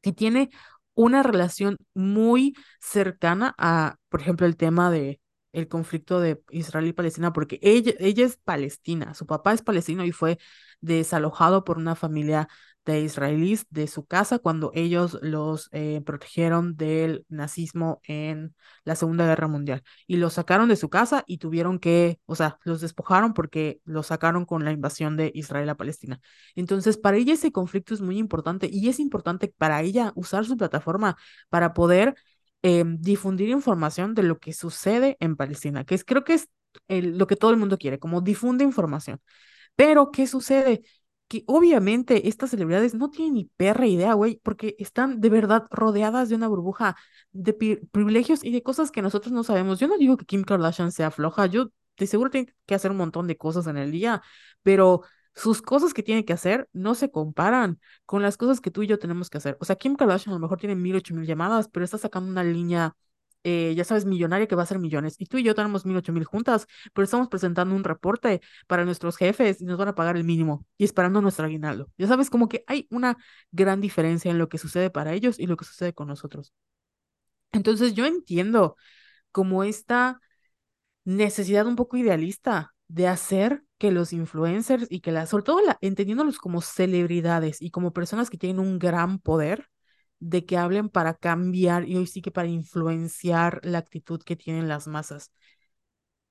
que 0.00 0.12
tiene 0.12 0.50
una 0.94 1.22
relación 1.22 1.76
muy 1.94 2.54
cercana 2.80 3.54
a, 3.58 3.96
por 4.08 4.20
ejemplo, 4.20 4.46
el 4.46 4.56
tema 4.56 4.90
de 4.90 5.20
el 5.52 5.68
conflicto 5.68 6.20
de 6.20 6.42
Israel 6.50 6.86
y 6.86 6.92
Palestina, 6.92 7.32
porque 7.32 7.58
ella, 7.62 7.92
ella 7.98 8.26
es 8.26 8.36
palestina, 8.36 9.14
su 9.14 9.26
papá 9.26 9.54
es 9.54 9.62
palestino 9.62 10.04
y 10.04 10.12
fue 10.12 10.38
desalojado 10.80 11.64
por 11.64 11.78
una 11.78 11.94
familia 11.96 12.48
de 12.86 13.00
israelíes 13.00 13.66
de 13.70 13.88
su 13.88 14.06
casa 14.06 14.38
cuando 14.38 14.70
ellos 14.74 15.18
los 15.20 15.68
eh, 15.72 16.00
protegieron 16.06 16.76
del 16.76 17.26
nazismo 17.28 18.00
en 18.04 18.54
la 18.84 18.94
Segunda 18.96 19.26
Guerra 19.26 19.48
Mundial. 19.48 19.82
Y 20.06 20.16
los 20.16 20.34
sacaron 20.34 20.68
de 20.68 20.76
su 20.76 20.88
casa 20.88 21.24
y 21.26 21.38
tuvieron 21.38 21.78
que, 21.80 22.20
o 22.26 22.36
sea, 22.36 22.58
los 22.64 22.80
despojaron 22.80 23.34
porque 23.34 23.80
los 23.84 24.06
sacaron 24.06 24.44
con 24.46 24.64
la 24.64 24.72
invasión 24.72 25.16
de 25.16 25.32
Israel 25.34 25.68
a 25.68 25.76
Palestina. 25.76 26.20
Entonces, 26.54 26.96
para 26.96 27.16
ella 27.16 27.34
ese 27.34 27.52
conflicto 27.52 27.92
es 27.92 28.00
muy 28.00 28.18
importante 28.18 28.68
y 28.72 28.88
es 28.88 29.00
importante 29.00 29.52
para 29.58 29.82
ella 29.82 30.12
usar 30.14 30.46
su 30.46 30.56
plataforma 30.56 31.16
para 31.48 31.74
poder 31.74 32.14
eh, 32.62 32.84
difundir 32.86 33.48
información 33.48 34.14
de 34.14 34.22
lo 34.22 34.38
que 34.38 34.52
sucede 34.52 35.16
en 35.20 35.36
Palestina, 35.36 35.84
que 35.84 35.94
es, 35.96 36.04
creo 36.04 36.24
que 36.24 36.34
es 36.34 36.48
lo 36.88 37.26
que 37.26 37.36
todo 37.36 37.50
el 37.50 37.56
mundo 37.56 37.78
quiere, 37.78 37.98
como 37.98 38.20
difunde 38.20 38.64
información. 38.64 39.20
Pero, 39.76 40.10
¿qué 40.10 40.26
sucede? 40.26 40.82
Que 41.28 41.42
obviamente 41.46 42.28
estas 42.28 42.50
celebridades 42.50 42.94
no 42.94 43.10
tienen 43.10 43.34
ni 43.34 43.44
perra 43.56 43.86
idea, 43.86 44.14
güey, 44.14 44.40
porque 44.44 44.76
están 44.78 45.20
de 45.20 45.28
verdad 45.28 45.66
rodeadas 45.70 46.28
de 46.28 46.36
una 46.36 46.46
burbuja 46.48 46.96
de 47.32 47.52
privilegios 47.90 48.44
y 48.44 48.52
de 48.52 48.62
cosas 48.62 48.92
que 48.92 49.02
nosotros 49.02 49.32
no 49.32 49.42
sabemos. 49.42 49.80
Yo 49.80 49.88
no 49.88 49.98
digo 49.98 50.16
que 50.16 50.24
Kim 50.24 50.44
Kardashian 50.44 50.92
sea 50.92 51.10
floja, 51.10 51.46
yo 51.46 51.70
de 51.98 52.06
seguro 52.06 52.30
tiene 52.30 52.54
que 52.66 52.74
hacer 52.74 52.90
un 52.90 52.98
montón 52.98 53.26
de 53.26 53.36
cosas 53.36 53.66
en 53.66 53.76
el 53.76 53.90
día, 53.90 54.22
pero 54.62 55.02
sus 55.34 55.62
cosas 55.62 55.94
que 55.94 56.02
tiene 56.02 56.24
que 56.24 56.32
hacer 56.32 56.68
no 56.72 56.94
se 56.94 57.10
comparan 57.10 57.78
con 58.06 58.22
las 58.22 58.36
cosas 58.36 58.60
que 58.60 58.70
tú 58.70 58.82
y 58.82 58.86
yo 58.86 58.98
tenemos 58.98 59.28
que 59.28 59.38
hacer. 59.38 59.56
O 59.60 59.64
sea, 59.64 59.76
Kim 59.76 59.96
Kardashian 59.96 60.32
a 60.32 60.36
lo 60.36 60.40
mejor 60.40 60.58
tiene 60.58 60.74
mil, 60.76 60.96
ocho 60.96 61.14
mil 61.14 61.26
llamadas, 61.26 61.68
pero 61.68 61.84
está 61.84 61.98
sacando 61.98 62.30
una 62.30 62.44
línea, 62.44 62.96
eh, 63.48 63.74
ya 63.76 63.84
sabes, 63.84 64.04
millonaria 64.06 64.48
que 64.48 64.56
va 64.56 64.64
a 64.64 64.66
ser 64.66 64.80
millones. 64.80 65.14
Y 65.20 65.26
tú 65.26 65.38
y 65.38 65.44
yo 65.44 65.54
tenemos 65.54 65.86
mil, 65.86 65.96
ocho 65.96 66.12
mil 66.12 66.24
juntas, 66.24 66.66
pero 66.92 67.04
estamos 67.04 67.28
presentando 67.28 67.76
un 67.76 67.84
reporte 67.84 68.40
para 68.66 68.84
nuestros 68.84 69.16
jefes 69.16 69.60
y 69.60 69.64
nos 69.66 69.78
van 69.78 69.88
a 69.88 69.94
pagar 69.94 70.16
el 70.16 70.24
mínimo 70.24 70.66
y 70.76 70.84
esperando 70.84 71.20
nuestro 71.22 71.46
aguinaldo. 71.46 71.88
Ya 71.96 72.08
sabes, 72.08 72.28
como 72.28 72.48
que 72.48 72.64
hay 72.66 72.88
una 72.90 73.16
gran 73.52 73.80
diferencia 73.80 74.32
en 74.32 74.38
lo 74.38 74.48
que 74.48 74.58
sucede 74.58 74.90
para 74.90 75.12
ellos 75.14 75.38
y 75.38 75.46
lo 75.46 75.56
que 75.56 75.64
sucede 75.64 75.94
con 75.94 76.08
nosotros. 76.08 76.52
Entonces 77.52 77.94
yo 77.94 78.04
entiendo 78.06 78.76
como 79.30 79.64
esta 79.64 80.20
necesidad 81.04 81.66
un 81.66 81.76
poco 81.76 81.96
idealista 81.96 82.74
de 82.88 83.08
hacer 83.08 83.62
que 83.78 83.92
los 83.92 84.12
influencers 84.12 84.86
y 84.90 85.00
que 85.00 85.12
la, 85.12 85.26
sobre 85.26 85.44
todo 85.44 85.60
la, 85.60 85.78
entendiéndolos 85.80 86.38
como 86.38 86.62
celebridades 86.62 87.62
y 87.62 87.70
como 87.70 87.92
personas 87.92 88.28
que 88.30 88.38
tienen 88.38 88.60
un 88.60 88.78
gran 88.78 89.18
poder, 89.18 89.68
de 90.20 90.44
que 90.46 90.56
hablen 90.56 90.88
para 90.88 91.14
cambiar 91.14 91.88
y 91.88 91.96
hoy 91.96 92.06
sí 92.06 92.22
que 92.22 92.30
para 92.30 92.48
influenciar 92.48 93.60
la 93.64 93.78
actitud 93.78 94.22
que 94.22 94.36
tienen 94.36 94.68
las 94.68 94.86
masas. 94.86 95.32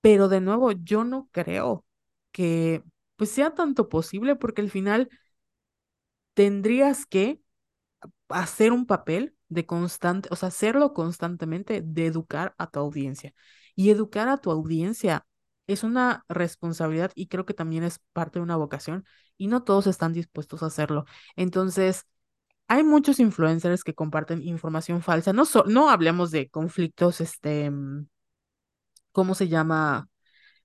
Pero 0.01 0.27
de 0.29 0.41
nuevo, 0.41 0.71
yo 0.71 1.03
no 1.03 1.29
creo 1.31 1.85
que 2.31 2.83
pues 3.15 3.31
sea 3.31 3.53
tanto 3.55 3.89
posible 3.89 4.35
porque 4.35 4.61
al 4.61 4.69
final 4.69 5.09
tendrías 6.33 7.05
que 7.05 7.41
hacer 8.29 8.71
un 8.73 8.85
papel 8.85 9.35
de 9.49 9.65
constante, 9.65 10.29
o 10.31 10.35
sea, 10.35 10.49
hacerlo 10.49 10.93
constantemente, 10.93 11.81
de 11.85 12.07
educar 12.07 12.55
a 12.57 12.69
tu 12.71 12.79
audiencia. 12.79 13.33
Y 13.75 13.89
educar 13.91 14.29
a 14.29 14.37
tu 14.37 14.51
audiencia 14.51 15.25
es 15.67 15.83
una 15.83 16.25
responsabilidad 16.29 17.11
y 17.15 17.27
creo 17.27 17.45
que 17.45 17.53
también 17.53 17.83
es 17.83 17.99
parte 18.13 18.39
de 18.39 18.43
una 18.43 18.55
vocación 18.57 19.05
y 19.37 19.47
no 19.47 19.63
todos 19.63 19.87
están 19.87 20.13
dispuestos 20.13 20.63
a 20.63 20.67
hacerlo. 20.67 21.05
Entonces, 21.35 22.05
hay 22.67 22.83
muchos 22.83 23.19
influencers 23.19 23.83
que 23.83 23.93
comparten 23.93 24.41
información 24.43 25.01
falsa. 25.01 25.33
No, 25.33 25.43
no 25.67 25.89
hablemos 25.89 26.31
de 26.31 26.49
conflictos, 26.49 27.21
este, 27.21 27.69
mm, 27.71 28.07
¿cómo 29.11 29.35
se 29.35 29.47
llama? 29.47 30.09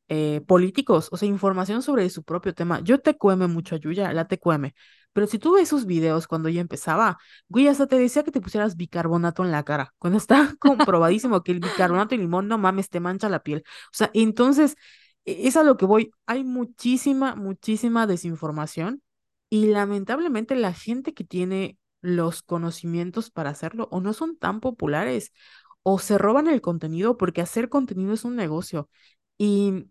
Eh, 0.09 0.43
políticos, 0.47 1.09
o 1.13 1.17
sea, 1.17 1.29
información 1.29 1.83
sobre 1.83 2.11
su 2.11 2.25
propio 2.25 2.55
tema. 2.55 2.81
Yo 2.83 3.01
te 3.01 3.17
cueme 3.17 3.47
mucho 3.49 3.77
a 3.77 3.79
Yuya, 3.79 4.13
la 4.13 4.27
te 4.29 4.41
cueme. 4.41 4.75
Pero 5.13 5.27
si 5.29 5.39
tú 5.39 5.55
ves 5.55 5.69
sus 5.69 5.87
videos 5.87 6.29
cuando 6.29 6.49
ella 6.49 6.61
empezaba, 6.61 7.19
güey, 7.49 7.69
hasta 7.69 7.87
te 7.89 7.99
decía 7.99 8.25
que 8.25 8.33
te 8.33 8.41
pusieras 8.41 8.77
bicarbonato 8.77 9.45
en 9.45 9.53
la 9.53 9.65
cara, 9.65 9.95
cuando 9.99 10.19
está 10.19 10.55
comprobadísimo 10.61 11.43
que 11.45 11.53
el 11.53 11.61
bicarbonato 11.61 12.15
y 12.17 12.19
limón, 12.19 12.49
no 12.49 12.59
mames, 12.59 12.91
te 12.91 13.01
mancha 13.01 13.29
la 13.29 13.43
piel. 13.43 13.65
O 13.67 13.91
sea, 13.93 14.11
entonces, 14.15 14.77
e, 15.25 15.49
es 15.49 15.57
a 15.57 15.63
lo 15.65 15.77
que 15.77 15.87
voy. 15.87 16.13
Hay 16.27 16.45
muchísima, 16.45 17.37
muchísima 17.37 18.07
desinformación 18.07 19.03
y 19.49 19.67
lamentablemente 19.67 20.55
la 20.57 20.73
gente 20.73 21.15
que 21.15 21.25
tiene 21.25 21.79
los 22.01 22.43
conocimientos 22.43 23.31
para 23.31 23.51
hacerlo 23.51 23.89
o 23.91 24.01
no 24.01 24.13
son 24.13 24.37
tan 24.37 24.61
populares 24.61 25.33
o 25.83 25.99
se 25.99 26.19
roban 26.19 26.49
el 26.49 26.61
contenido 26.61 27.17
porque 27.17 27.41
hacer 27.43 27.69
contenido 27.69 28.13
es 28.15 28.25
un 28.25 28.37
negocio. 28.37 28.89
Y, 29.39 29.87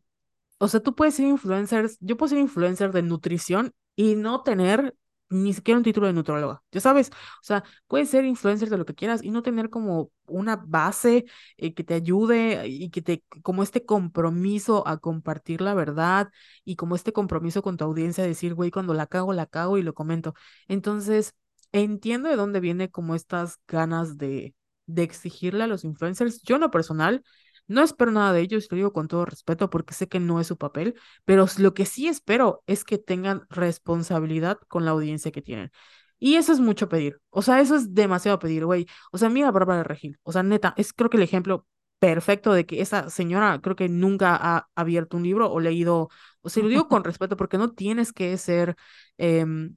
o 0.59 0.67
sea, 0.67 0.79
tú 0.81 0.95
puedes 0.95 1.15
ser 1.15 1.27
influencer, 1.27 1.89
yo 1.99 2.17
puedo 2.17 2.29
ser 2.29 2.39
influencer 2.39 2.91
de 2.91 3.01
nutrición 3.03 3.73
y 3.95 4.15
no 4.15 4.43
tener 4.43 4.95
ni 5.31 5.53
siquiera 5.53 5.77
un 5.77 5.83
título 5.83 6.07
de 6.07 6.13
nutróloga, 6.13 6.63
ya 6.71 6.79
sabes, 6.79 7.09
o 7.11 7.43
sea, 7.43 7.63
puedes 7.87 8.09
ser 8.09 8.25
influencer 8.25 8.67
de 8.69 8.77
lo 8.79 8.85
que 8.85 8.95
quieras 8.95 9.23
y 9.23 9.29
no 9.29 9.43
tener 9.43 9.69
como 9.69 10.09
una 10.25 10.55
base 10.55 11.25
eh, 11.57 11.75
que 11.75 11.83
te 11.83 11.93
ayude 11.93 12.67
y 12.67 12.89
que 12.89 13.03
te, 13.03 13.23
como 13.43 13.61
este 13.61 13.85
compromiso 13.85 14.87
a 14.87 14.97
compartir 14.97 15.61
la 15.61 15.75
verdad 15.75 16.29
y 16.65 16.75
como 16.77 16.95
este 16.95 17.13
compromiso 17.13 17.61
con 17.61 17.77
tu 17.77 17.83
audiencia, 17.85 18.23
decir, 18.23 18.55
güey, 18.55 18.71
cuando 18.71 18.95
la 18.95 19.05
cago, 19.05 19.31
la 19.33 19.45
cago 19.45 19.77
y 19.77 19.83
lo 19.83 19.93
comento. 19.93 20.33
Entonces, 20.67 21.35
entiendo 21.71 22.29
de 22.29 22.35
dónde 22.35 22.59
viene 22.59 22.89
como 22.89 23.15
estas 23.15 23.59
ganas 23.67 24.17
de, 24.17 24.55
exigirle 24.95 25.63
a 25.63 25.67
los 25.67 25.83
influencers. 25.83 26.41
Yo 26.43 26.55
en 26.55 26.61
lo 26.61 26.71
personal 26.71 27.23
no 27.67 27.83
espero 27.83 28.11
nada 28.11 28.33
de 28.33 28.41
ellos, 28.41 28.67
lo 28.71 28.77
digo 28.77 28.93
con 28.93 29.07
todo 29.07 29.25
respeto 29.25 29.69
porque 29.69 29.93
sé 29.93 30.07
que 30.07 30.19
no 30.19 30.39
es 30.39 30.47
su 30.47 30.57
papel, 30.57 30.95
pero 31.25 31.45
lo 31.59 31.73
que 31.75 31.85
sí 31.85 32.07
espero 32.07 32.63
es 32.65 32.83
que 32.83 32.97
tengan 32.97 33.43
responsabilidad 33.49 34.57
con 34.67 34.85
la 34.85 34.91
audiencia 34.91 35.31
que 35.31 35.43
tienen. 35.43 35.71
Y 36.19 36.35
eso 36.35 36.51
es 36.51 36.59
mucho 36.59 36.89
pedir. 36.89 37.21
O 37.29 37.41
sea, 37.41 37.61
eso 37.61 37.75
es 37.75 37.93
demasiado 37.93 38.39
pedir, 38.39 38.65
güey. 38.65 38.87
O 39.11 39.17
sea, 39.17 39.29
mira 39.29 39.49
a 39.49 39.51
Bárbara 39.51 39.83
Regil. 39.83 40.19
O 40.23 40.31
sea, 40.31 40.43
neta, 40.43 40.73
es 40.77 40.93
creo 40.93 41.09
que 41.09 41.17
el 41.17 41.23
ejemplo 41.23 41.65
perfecto 41.99 42.53
de 42.53 42.65
que 42.65 42.81
esa 42.81 43.09
señora 43.09 43.59
creo 43.61 43.75
que 43.75 43.89
nunca 43.89 44.35
ha 44.35 44.69
abierto 44.75 45.17
un 45.17 45.23
libro 45.23 45.51
o 45.51 45.59
leído, 45.59 46.09
o 46.41 46.49
sea, 46.49 46.63
lo 46.63 46.69
digo 46.69 46.87
con 46.87 47.03
respeto 47.03 47.37
porque 47.37 47.57
no 47.57 47.73
tienes 47.73 48.13
que 48.13 48.37
ser 48.37 48.75
em, 49.17 49.75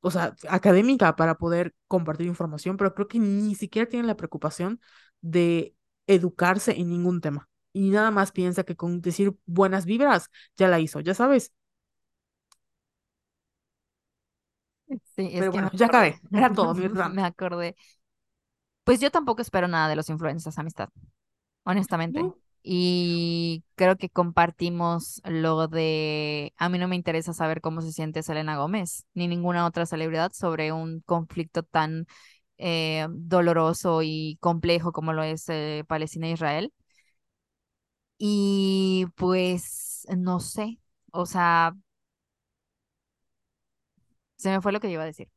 o 0.00 0.10
sea, 0.10 0.34
académica 0.48 1.16
para 1.16 1.36
poder 1.38 1.74
compartir 1.88 2.26
información, 2.26 2.76
pero 2.76 2.94
creo 2.94 3.08
que 3.08 3.18
ni 3.18 3.54
siquiera 3.54 3.88
tienen 3.88 4.06
la 4.06 4.16
preocupación 4.16 4.80
de 5.20 5.74
educarse 6.06 6.72
en 6.78 6.90
ningún 6.90 7.20
tema. 7.20 7.48
Y 7.72 7.90
nada 7.90 8.10
más 8.10 8.32
piensa 8.32 8.64
que 8.64 8.76
con 8.76 9.00
decir 9.02 9.36
buenas 9.46 9.84
vibras 9.86 10.30
ya 10.56 10.68
la 10.68 10.80
hizo, 10.80 11.00
ya 11.00 11.14
sabes. 11.14 11.52
Sí, 15.16 15.30
es 15.32 15.40
Pero 15.40 15.50
que 15.50 15.58
bueno, 15.58 15.70
ya 15.74 15.86
acabé. 15.86 16.20
Era 16.32 16.50
todo 16.52 16.74
mi 16.74 16.88
me 17.14 17.22
acordé. 17.22 17.76
Pues 18.84 19.00
yo 19.00 19.10
tampoco 19.10 19.42
espero 19.42 19.68
nada 19.68 19.88
de 19.88 19.96
los 19.96 20.08
influencers, 20.08 20.58
amistad, 20.58 20.88
honestamente. 21.64 22.30
Y 22.70 23.64
creo 23.76 23.96
que 23.96 24.10
compartimos 24.10 25.22
lo 25.24 25.68
de, 25.68 26.52
a 26.58 26.68
mí 26.68 26.78
no 26.78 26.86
me 26.86 26.96
interesa 26.96 27.32
saber 27.32 27.62
cómo 27.62 27.80
se 27.80 27.92
siente 27.92 28.22
Selena 28.22 28.58
Gómez, 28.58 29.06
ni 29.14 29.26
ninguna 29.26 29.64
otra 29.64 29.86
celebridad 29.86 30.32
sobre 30.34 30.70
un 30.70 31.00
conflicto 31.00 31.62
tan 31.62 32.06
eh, 32.58 33.06
doloroso 33.10 34.02
y 34.02 34.36
complejo 34.42 34.92
como 34.92 35.14
lo 35.14 35.22
es 35.22 35.48
eh, 35.48 35.82
Palestina 35.88 36.26
e 36.26 36.32
Israel. 36.32 36.72
Y 38.18 39.06
pues, 39.14 40.06
no 40.14 40.38
sé, 40.38 40.78
o 41.10 41.24
sea, 41.24 41.74
se 44.36 44.50
me 44.50 44.60
fue 44.60 44.72
lo 44.72 44.80
que 44.80 44.90
iba 44.90 45.04
a 45.04 45.06
decir. 45.06 45.30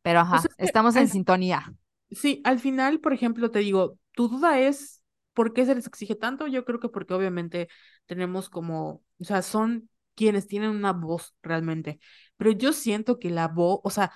Pero 0.00 0.24
pues 0.30 0.46
ajá, 0.46 0.54
estamos 0.56 0.96
en 0.96 1.08
sintonía. 1.08 1.70
Sí, 2.10 2.40
al 2.46 2.60
final, 2.60 3.00
por 3.00 3.12
ejemplo, 3.12 3.50
te 3.50 3.58
digo, 3.58 3.98
tu 4.12 4.28
duda 4.28 4.58
es 4.58 4.97
¿Por 5.38 5.52
qué 5.52 5.64
se 5.66 5.74
les 5.76 5.86
exige 5.86 6.16
tanto? 6.16 6.48
Yo 6.48 6.64
creo 6.64 6.80
que 6.80 6.88
porque 6.88 7.14
obviamente 7.14 7.68
tenemos 8.06 8.50
como, 8.50 9.04
o 9.20 9.24
sea, 9.24 9.42
son 9.42 9.88
quienes 10.16 10.48
tienen 10.48 10.70
una 10.70 10.92
voz 10.92 11.36
realmente. 11.42 12.00
Pero 12.36 12.50
yo 12.50 12.72
siento 12.72 13.20
que 13.20 13.30
la 13.30 13.46
voz, 13.46 13.78
o 13.84 13.90
sea, 13.90 14.12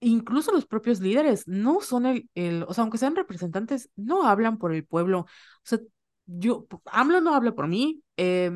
incluso 0.00 0.50
los 0.52 0.66
propios 0.66 1.00
líderes 1.00 1.46
no 1.46 1.80
son 1.80 2.06
el, 2.06 2.30
el, 2.34 2.64
o 2.64 2.74
sea, 2.74 2.82
aunque 2.82 2.98
sean 2.98 3.14
representantes, 3.16 3.90
no 3.96 4.26
hablan 4.26 4.58
por 4.58 4.74
el 4.74 4.84
pueblo. 4.84 5.20
O 5.20 5.26
sea, 5.62 5.78
yo, 6.26 6.66
AMLO 6.86 7.20
no 7.20 7.36
habla 7.36 7.54
por 7.54 7.68
mí, 7.68 8.02
eh, 8.16 8.50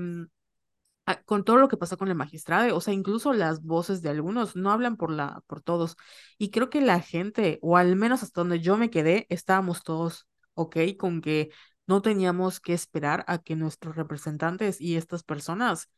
con 1.24 1.44
todo 1.44 1.56
lo 1.56 1.68
que 1.68 1.76
pasó 1.76 1.96
con 1.96 2.08
el 2.08 2.14
magistrado, 2.14 2.76
o 2.76 2.80
sea, 2.80 2.94
incluso 2.94 3.32
las 3.32 3.62
voces 3.62 4.02
de 4.02 4.10
algunos 4.10 4.54
no 4.56 4.70
hablan 4.70 4.96
por 4.96 5.10
la, 5.10 5.42
por 5.46 5.60
todos. 5.62 5.96
Y 6.38 6.50
creo 6.50 6.70
que 6.70 6.80
la 6.80 7.00
gente, 7.00 7.58
o 7.62 7.76
al 7.76 7.96
menos 7.96 8.22
hasta 8.22 8.40
donde 8.40 8.60
yo 8.60 8.76
me 8.76 8.90
quedé, 8.90 9.26
estábamos 9.28 9.82
todos 9.82 10.26
ok 10.54 10.76
con 10.98 11.20
que 11.20 11.50
no 11.90 12.02
teníamos 12.02 12.60
que 12.60 12.72
esperar 12.72 13.24
a 13.26 13.38
que 13.38 13.56
nuestros 13.56 13.96
representantes 13.96 14.80
y 14.80 14.96
estas 14.96 15.24
personas 15.24 15.90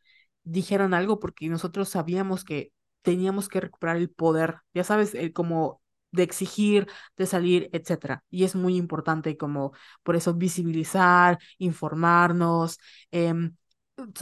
dijeran 0.43 0.95
algo 0.95 1.21
porque 1.21 1.49
nosotros 1.51 1.91
sabíamos 1.91 2.45
que 2.45 2.73
teníamos 3.03 3.49
que 3.51 3.61
recuperar 3.61 3.99
el 3.99 4.09
poder, 4.11 4.57
ya 4.73 4.85
sabes, 4.85 5.15
el 5.15 5.35
como 5.35 5.83
de 6.11 6.23
exigir, 6.23 6.89
de 7.19 7.27
salir, 7.27 7.69
etcétera. 7.73 8.25
Y 8.31 8.45
es 8.45 8.55
muy 8.55 8.77
importante 8.77 9.37
como 9.37 9.73
por 10.03 10.17
eso 10.17 10.33
visibilizar, 10.35 11.39
informarnos. 11.59 12.79
Em, 13.11 13.55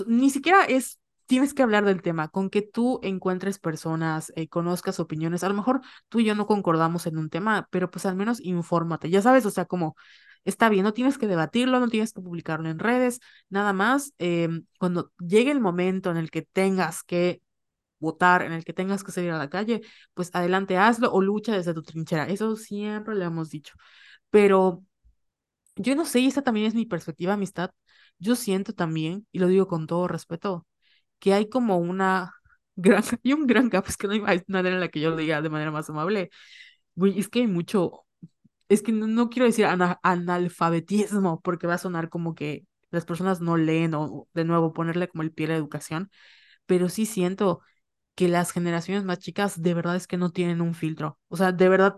ni 0.09 0.31
siquiera 0.31 0.64
es 0.64 0.99
tienes 1.27 1.55
que 1.55 1.62
hablar 1.62 1.85
del 1.85 2.03
tema, 2.03 2.27
con 2.29 2.51
que 2.51 2.61
tú 2.62 2.99
encuentres 3.05 3.61
personas, 3.61 4.33
eh, 4.35 4.49
conozcas 4.49 4.99
opiniones, 4.99 5.45
a 5.45 5.49
lo 5.49 5.55
mejor 5.55 5.81
tú 6.09 6.18
y 6.18 6.25
yo 6.25 6.35
no 6.35 6.49
concordamos 6.49 7.07
en 7.07 7.18
un 7.18 7.31
tema, 7.31 7.68
pero 7.71 7.89
pues 7.89 8.05
al 8.05 8.16
menos 8.16 8.41
infórmate, 8.41 9.11
ya 9.11 9.23
sabes, 9.23 9.47
o 9.47 9.51
sea, 9.51 9.64
como 9.66 9.95
está 10.45 10.68
bien, 10.68 10.84
no 10.84 10.95
tienes 10.95 11.18
que 11.18 11.26
debatirlo, 11.26 11.80
no 11.80 11.88
tienes 11.88 12.12
que 12.12 12.20
publicarlo 12.22 12.68
en 12.68 12.78
redes, 12.78 13.20
nada 13.49 13.72
más. 13.72 14.12
Em, 14.18 14.66
cuando 14.78 15.12
llegue 15.18 15.51
el 15.51 15.61
momento 15.61 16.11
en 16.11 16.16
el 16.16 16.30
que 16.30 16.43
tengas 16.43 17.03
que 17.03 17.43
votar, 18.01 18.43
en 18.43 18.53
el 18.53 18.64
que 18.64 18.72
tengas 18.74 19.05
que 19.05 19.12
salir 19.12 19.30
a 19.32 19.38
la 19.38 19.51
calle, 19.51 19.82
pues 20.14 20.30
adelante, 20.34 20.76
hazlo 20.78 21.12
o 21.12 21.22
lucha 21.22 21.55
desde 21.57 21.74
tu 21.74 21.82
trinchera. 21.82 22.28
Eso 22.28 22.57
siempre 22.57 23.14
le 23.14 23.26
hemos 23.26 23.51
dicho. 23.51 23.74
Pero 24.30 24.84
yo 25.76 25.95
no 25.97 26.05
sé, 26.05 26.20
y 26.20 26.26
esa 26.26 26.43
también 26.43 26.66
es 26.66 26.74
mi 26.74 26.86
perspectiva, 26.86 27.34
amistad. 27.34 27.70
Yo 28.18 28.36
siento 28.36 28.72
también, 28.74 29.26
y 29.32 29.38
lo 29.38 29.47
digo 29.49 29.66
con 29.68 29.86
todo 29.86 30.09
respeto, 30.09 30.66
que 31.18 31.34
hay 31.34 31.49
como 31.49 31.78
una 31.78 32.34
gran, 32.76 33.05
y 33.22 33.32
un 33.34 33.47
gran 33.47 33.68
gap, 33.68 33.86
es 33.88 33.97
que 33.97 34.07
no 34.09 34.14
hay 34.26 34.43
manera 34.49 34.74
en 34.76 34.80
la 34.80 34.88
que 34.88 35.01
yo 35.01 35.11
lo 35.11 35.16
diga 35.16 35.43
de 35.43 35.51
manera 35.51 35.70
más 35.70 35.88
amable. 35.91 36.30
es 37.16 37.28
que 37.28 37.41
hay 37.41 37.47
mucho 37.47 38.05
es 38.71 38.83
que 38.83 38.93
no, 38.93 39.31
quiero 39.31 39.47
decir 39.47 39.66
analfabetismo, 39.66 41.43
porque 41.43 41.68
va 41.68 41.75
a 41.75 41.79
sonar 41.79 42.09
como 42.11 42.35
que 42.35 42.66
las 42.91 43.05
personas 43.07 43.43
no 43.43 43.59
leen 43.59 43.95
o 43.95 44.29
de 44.35 44.45
nuevo 44.47 44.73
ponerle 44.73 45.09
como 45.09 45.23
el 45.25 45.33
pie 45.33 45.47
a 45.47 45.51
la 45.51 45.57
educación, 45.57 46.11
pero 46.66 46.89
sí 46.89 47.07
siento 47.07 47.61
que 48.14 48.29
las 48.29 48.53
generaciones 48.53 49.05
más 49.05 49.18
chicas 49.21 49.62
de 49.62 49.75
verdad 49.75 49.97
es 49.97 50.07
que 50.07 50.16
no 50.18 50.31
tienen 50.31 50.61
un 50.61 50.75
filtro. 50.75 51.18
O 51.29 51.37
sea, 51.37 51.53
de 51.53 51.68
verdad, 51.68 51.97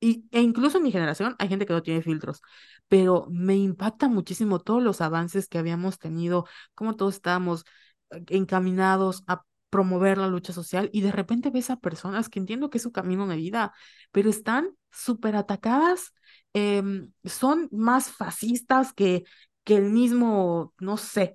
y, 0.00 0.26
e 0.32 0.40
incluso 0.42 0.78
en 0.78 0.84
mi 0.84 0.92
generación 0.92 1.36
hay 1.38 1.48
gente 1.48 1.66
que 1.66 1.72
no 1.74 1.82
tiene 1.82 2.02
filtros, 2.02 2.42
pero 2.88 3.26
me 3.30 3.56
impacta 3.56 4.08
muchísimo 4.08 4.60
todos 4.60 4.82
los 4.82 5.00
avances 5.00 5.48
que 5.48 5.58
habíamos 5.58 5.98
tenido, 5.98 6.46
cómo 6.74 6.96
todos 6.96 7.14
estábamos 7.16 7.64
eh, 8.10 8.24
encaminados 8.30 9.22
a 9.26 9.44
promover 9.70 10.18
la 10.18 10.28
lucha 10.28 10.52
social 10.52 10.90
y 10.92 11.00
de 11.02 11.12
repente 11.12 11.50
ves 11.50 11.70
a 11.70 11.76
personas 11.80 12.28
que 12.28 12.38
entiendo 12.38 12.70
que 12.70 12.78
es 12.78 12.82
su 12.82 12.92
camino 12.92 13.26
de 13.26 13.36
vida, 13.36 13.72
pero 14.12 14.30
están 14.30 14.70
súper 14.90 15.36
atacadas, 15.36 16.12
em, 16.52 17.12
son 17.24 17.68
más 17.72 18.10
fascistas 18.10 18.92
que, 18.92 19.24
que 19.64 19.76
el 19.76 19.90
mismo, 19.90 20.74
no 20.80 20.96
sé, 20.96 21.34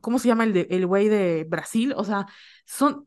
¿cómo 0.00 0.18
se 0.18 0.28
llama 0.28 0.44
el 0.44 0.66
el 0.70 0.86
güey 0.86 1.08
de 1.08 1.44
Brasil? 1.48 1.94
O 1.96 2.04
sea, 2.04 2.26
son, 2.66 3.04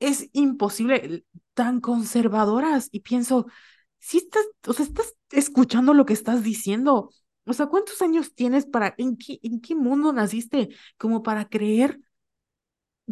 es 0.00 0.28
imposible, 0.32 1.24
tan 1.54 1.80
conservadoras. 1.80 2.88
Y 2.92 3.00
pienso, 3.00 3.46
si 3.98 4.18
estás, 4.18 4.44
o 4.66 4.72
sea, 4.72 4.84
estás 4.86 5.14
escuchando 5.30 5.94
lo 5.94 6.06
que 6.06 6.12
estás 6.14 6.42
diciendo. 6.42 7.10
O 7.46 7.52
sea, 7.52 7.66
¿cuántos 7.66 8.02
años 8.02 8.34
tienes 8.34 8.66
para, 8.66 8.94
en 8.98 9.16
qué, 9.16 9.38
en 9.42 9.60
qué 9.60 9.74
mundo 9.74 10.12
naciste 10.12 10.68
como 10.96 11.22
para 11.22 11.48
creer, 11.48 12.00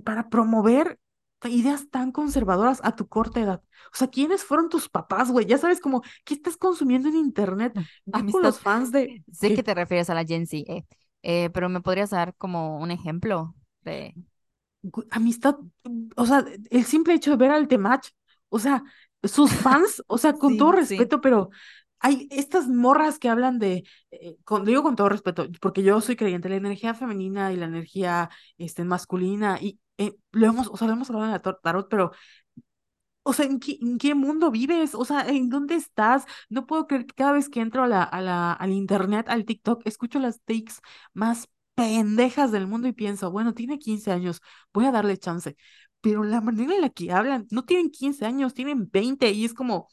para 0.00 0.28
promover 0.28 0.98
ideas 1.44 1.88
tan 1.90 2.12
conservadoras 2.12 2.80
a 2.82 2.94
tu 2.96 3.08
corta 3.08 3.40
edad? 3.40 3.62
O 3.92 3.96
sea, 3.96 4.08
¿quiénes 4.08 4.44
fueron 4.44 4.68
tus 4.68 4.88
papás, 4.88 5.30
güey? 5.30 5.46
Ya 5.46 5.58
sabes 5.58 5.80
como, 5.80 6.02
¿qué 6.24 6.34
estás 6.34 6.56
consumiendo 6.56 7.08
en 7.08 7.16
internet? 7.16 7.72
A 8.12 8.24
con 8.24 8.42
los 8.42 8.60
fans 8.60 8.92
de... 8.92 9.22
Sé 9.32 9.54
que 9.54 9.62
te 9.62 9.74
refieres 9.74 10.10
a 10.10 10.14
la 10.14 10.24
Gen 10.24 10.46
Z, 10.46 10.70
eh, 10.70 10.86
eh, 11.22 11.50
pero 11.50 11.68
¿me 11.68 11.80
podrías 11.80 12.10
dar 12.10 12.34
como 12.36 12.78
un 12.78 12.90
ejemplo 12.90 13.54
de...? 13.82 14.14
Amistad, 15.10 15.56
o 16.16 16.24
sea, 16.24 16.42
el 16.70 16.84
simple 16.84 17.12
hecho 17.12 17.32
de 17.32 17.36
ver 17.36 17.50
al 17.50 17.68
Temach, 17.68 18.08
o 18.48 18.58
sea, 18.58 18.82
sus 19.22 19.52
fans, 19.52 20.02
o 20.06 20.16
sea, 20.16 20.32
con 20.38 20.56
todo 20.56 20.72
respeto, 20.72 21.20
pero 21.20 21.50
hay 21.98 22.26
estas 22.30 22.66
morras 22.66 23.18
que 23.18 23.28
hablan 23.28 23.58
de, 23.58 23.84
eh, 24.10 24.36
con, 24.44 24.64
digo 24.64 24.82
con 24.82 24.96
todo 24.96 25.10
respeto, 25.10 25.46
porque 25.60 25.82
yo 25.82 26.00
soy 26.00 26.16
creyente, 26.16 26.48
la 26.48 26.56
energía 26.56 26.94
femenina 26.94 27.52
y 27.52 27.56
la 27.56 27.66
energía 27.66 28.30
este, 28.56 28.84
masculina, 28.84 29.58
y 29.60 29.78
eh, 30.00 30.16
lo 30.32 30.46
hemos, 30.46 30.68
o 30.68 30.76
sea, 30.76 30.86
lo 30.88 30.94
hemos 30.94 31.10
hablado 31.10 31.26
en 31.26 31.32
la 31.32 31.40
tarot, 31.40 31.88
pero 31.88 32.12
o 33.22 33.32
sea, 33.32 33.46
¿en 33.46 33.60
qué, 33.60 33.78
¿en 33.80 33.98
qué, 33.98 34.14
mundo 34.14 34.50
vives? 34.50 34.94
O 34.94 35.04
sea, 35.04 35.26
¿en 35.28 35.50
dónde 35.50 35.76
estás? 35.76 36.24
No 36.48 36.66
puedo 36.66 36.86
creer 36.86 37.06
que 37.06 37.14
cada 37.14 37.32
vez 37.32 37.48
que 37.48 37.60
entro 37.60 37.82
a 37.84 37.88
la, 37.88 38.02
a 38.02 38.20
la, 38.20 38.52
al 38.52 38.72
internet, 38.72 39.26
al 39.28 39.44
TikTok, 39.44 39.82
escucho 39.86 40.18
las 40.18 40.40
takes 40.42 40.74
más 41.12 41.48
pendejas 41.74 42.50
del 42.52 42.66
mundo 42.66 42.88
y 42.88 42.92
pienso, 42.92 43.30
bueno, 43.30 43.54
tiene 43.54 43.78
15 43.78 44.10
años, 44.10 44.40
voy 44.72 44.86
a 44.86 44.92
darle 44.92 45.18
chance. 45.18 45.56
Pero 46.00 46.24
la 46.24 46.40
manera 46.40 46.74
en 46.74 46.80
la 46.80 46.90
que 46.90 47.12
hablan, 47.12 47.46
no 47.50 47.64
tienen 47.64 47.90
15 47.90 48.24
años, 48.26 48.54
tienen 48.54 48.88
20 48.90 49.30
y 49.32 49.44
es 49.44 49.54
como, 49.54 49.88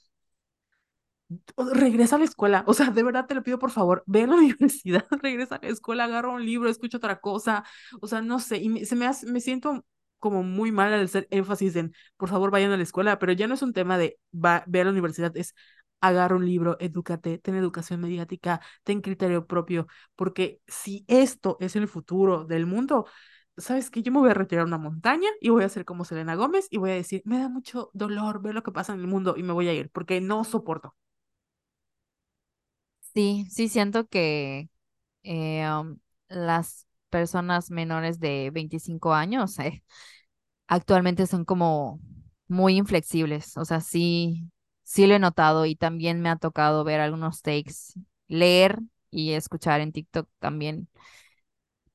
regresa 1.58 2.16
a 2.16 2.20
la 2.20 2.26
escuela. 2.26 2.64
O 2.68 2.74
sea, 2.74 2.90
de 2.92 3.04
verdad 3.04 3.26
te 3.28 3.36
lo 3.36 3.44
pido 3.44 3.60
por 3.60 3.72
favor, 3.72 4.04
ve 4.08 4.24
a 4.24 4.28
la 4.28 4.36
universidad, 4.38 5.06
regresa 5.22 5.56
a 5.56 5.60
la 5.62 5.70
escuela, 5.70 6.06
agarra 6.06 6.30
un 6.30 6.46
libro, 6.46 6.70
escucha 6.70 6.98
otra 6.98 7.20
cosa. 7.20 7.64
O 8.02 8.08
sea, 8.08 8.22
no 8.22 8.40
sé, 8.40 8.58
y 8.58 8.86
se 8.86 8.96
me, 8.96 9.06
hace, 9.08 9.28
me 9.28 9.42
siento 9.42 9.86
como 10.20 10.44
muy 10.44 10.72
mal 10.72 10.94
al 10.94 11.04
hacer 11.06 11.28
énfasis 11.32 11.76
en, 11.76 11.94
por 12.18 12.30
favor, 12.30 12.52
vayan 12.52 12.72
a 12.72 12.78
la 12.78 12.84
escuela, 12.84 13.20
pero 13.20 13.34
ya 13.34 13.48
no 13.48 13.54
es 13.56 13.62
un 13.62 13.74
tema 13.74 13.98
de 13.98 14.20
va, 14.34 14.64
ve 14.68 14.82
a 14.82 14.84
la 14.86 14.92
universidad, 14.92 15.36
es 15.38 15.56
agarra 16.02 16.36
un 16.36 16.46
libro, 16.46 16.78
edúcate, 16.80 17.40
ten 17.40 17.56
educación 17.56 18.02
mediática, 18.02 18.62
ten 18.84 19.02
criterio 19.02 19.48
propio, 19.48 19.88
porque 20.16 20.62
si 20.68 21.06
esto 21.08 21.58
es 21.60 21.76
el 21.76 21.88
futuro 21.88 22.46
del 22.46 22.66
mundo, 22.68 23.08
sabes 23.58 23.90
que 23.90 24.04
yo 24.04 24.12
me 24.12 24.20
voy 24.20 24.30
a 24.30 24.34
retirar 24.34 24.66
una 24.66 24.78
montaña 24.78 25.30
y 25.42 25.50
voy 25.50 25.64
a 25.64 25.66
hacer 25.68 25.86
como 25.86 26.06
Selena 26.06 26.36
Gómez 26.36 26.68
y 26.70 26.78
voy 26.78 26.92
a 26.92 26.94
decir, 26.96 27.22
me 27.26 27.40
da 27.40 27.50
mucho 27.50 27.90
dolor 27.94 28.42
ver 28.42 28.54
lo 28.56 28.64
que 28.64 28.72
pasa 28.72 28.94
en 28.94 29.00
el 29.00 29.08
mundo 29.08 29.36
y 29.38 29.44
me 29.44 29.54
voy 29.54 29.68
a 29.70 29.74
ir 29.74 29.90
porque 29.92 30.22
no 30.22 30.44
soporto. 30.44 30.96
Sí, 33.14 33.48
sí 33.50 33.68
siento 33.70 34.08
que 34.08 34.70
eh, 35.24 35.70
um, 35.72 36.00
las 36.30 36.87
personas 37.10 37.72
menores 37.72 38.20
de 38.20 38.52
25 38.52 39.14
años 39.14 39.58
eh, 39.60 39.84
actualmente 40.68 41.28
son 41.28 41.46
como 41.46 42.00
muy 42.48 42.78
inflexibles. 42.78 43.58
O 43.58 43.66
sea, 43.66 43.82
sí, 43.82 44.50
sí 44.84 45.08
lo 45.08 45.16
he 45.16 45.20
notado 45.20 45.66
y 45.66 45.76
también 45.76 46.22
me 46.22 46.30
ha 46.30 46.38
tocado 46.38 46.84
ver 46.84 47.00
algunos 47.02 47.42
takes, 47.42 47.74
leer 48.28 48.80
y 49.12 49.34
escuchar 49.34 49.82
en 49.82 49.92
TikTok 49.92 50.30
también. 50.40 50.90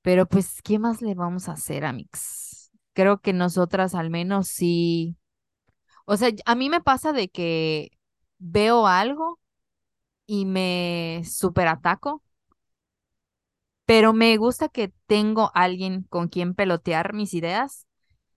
Pero 0.03 0.27
pues, 0.27 0.63
¿qué 0.63 0.79
más 0.79 1.03
le 1.03 1.15
vamos 1.15 1.49
a 1.49 1.53
hacer, 1.53 1.85
Amix? 1.85 2.71
Creo 2.93 3.21
que 3.21 3.33
nosotras 3.33 3.95
al 3.95 4.11
menos 4.11 4.49
sí. 4.49 5.17
O 6.07 6.17
sea, 6.17 6.31
a 6.47 6.55
mí 6.57 6.71
me 6.71 6.81
pasa 6.83 7.13
de 7.13 7.29
que 7.31 7.91
veo 8.39 8.87
algo 8.89 9.41
y 10.27 10.47
me 10.47 11.23
superataco 11.27 12.23
pero 13.93 14.15
me 14.15 14.35
gusta 14.39 14.71
que 14.71 14.91
tengo 15.07 15.51
alguien 15.53 16.05
con 16.05 16.29
quien 16.29 16.55
pelotear 16.55 17.13
mis 17.13 17.35
ideas. 17.35 17.87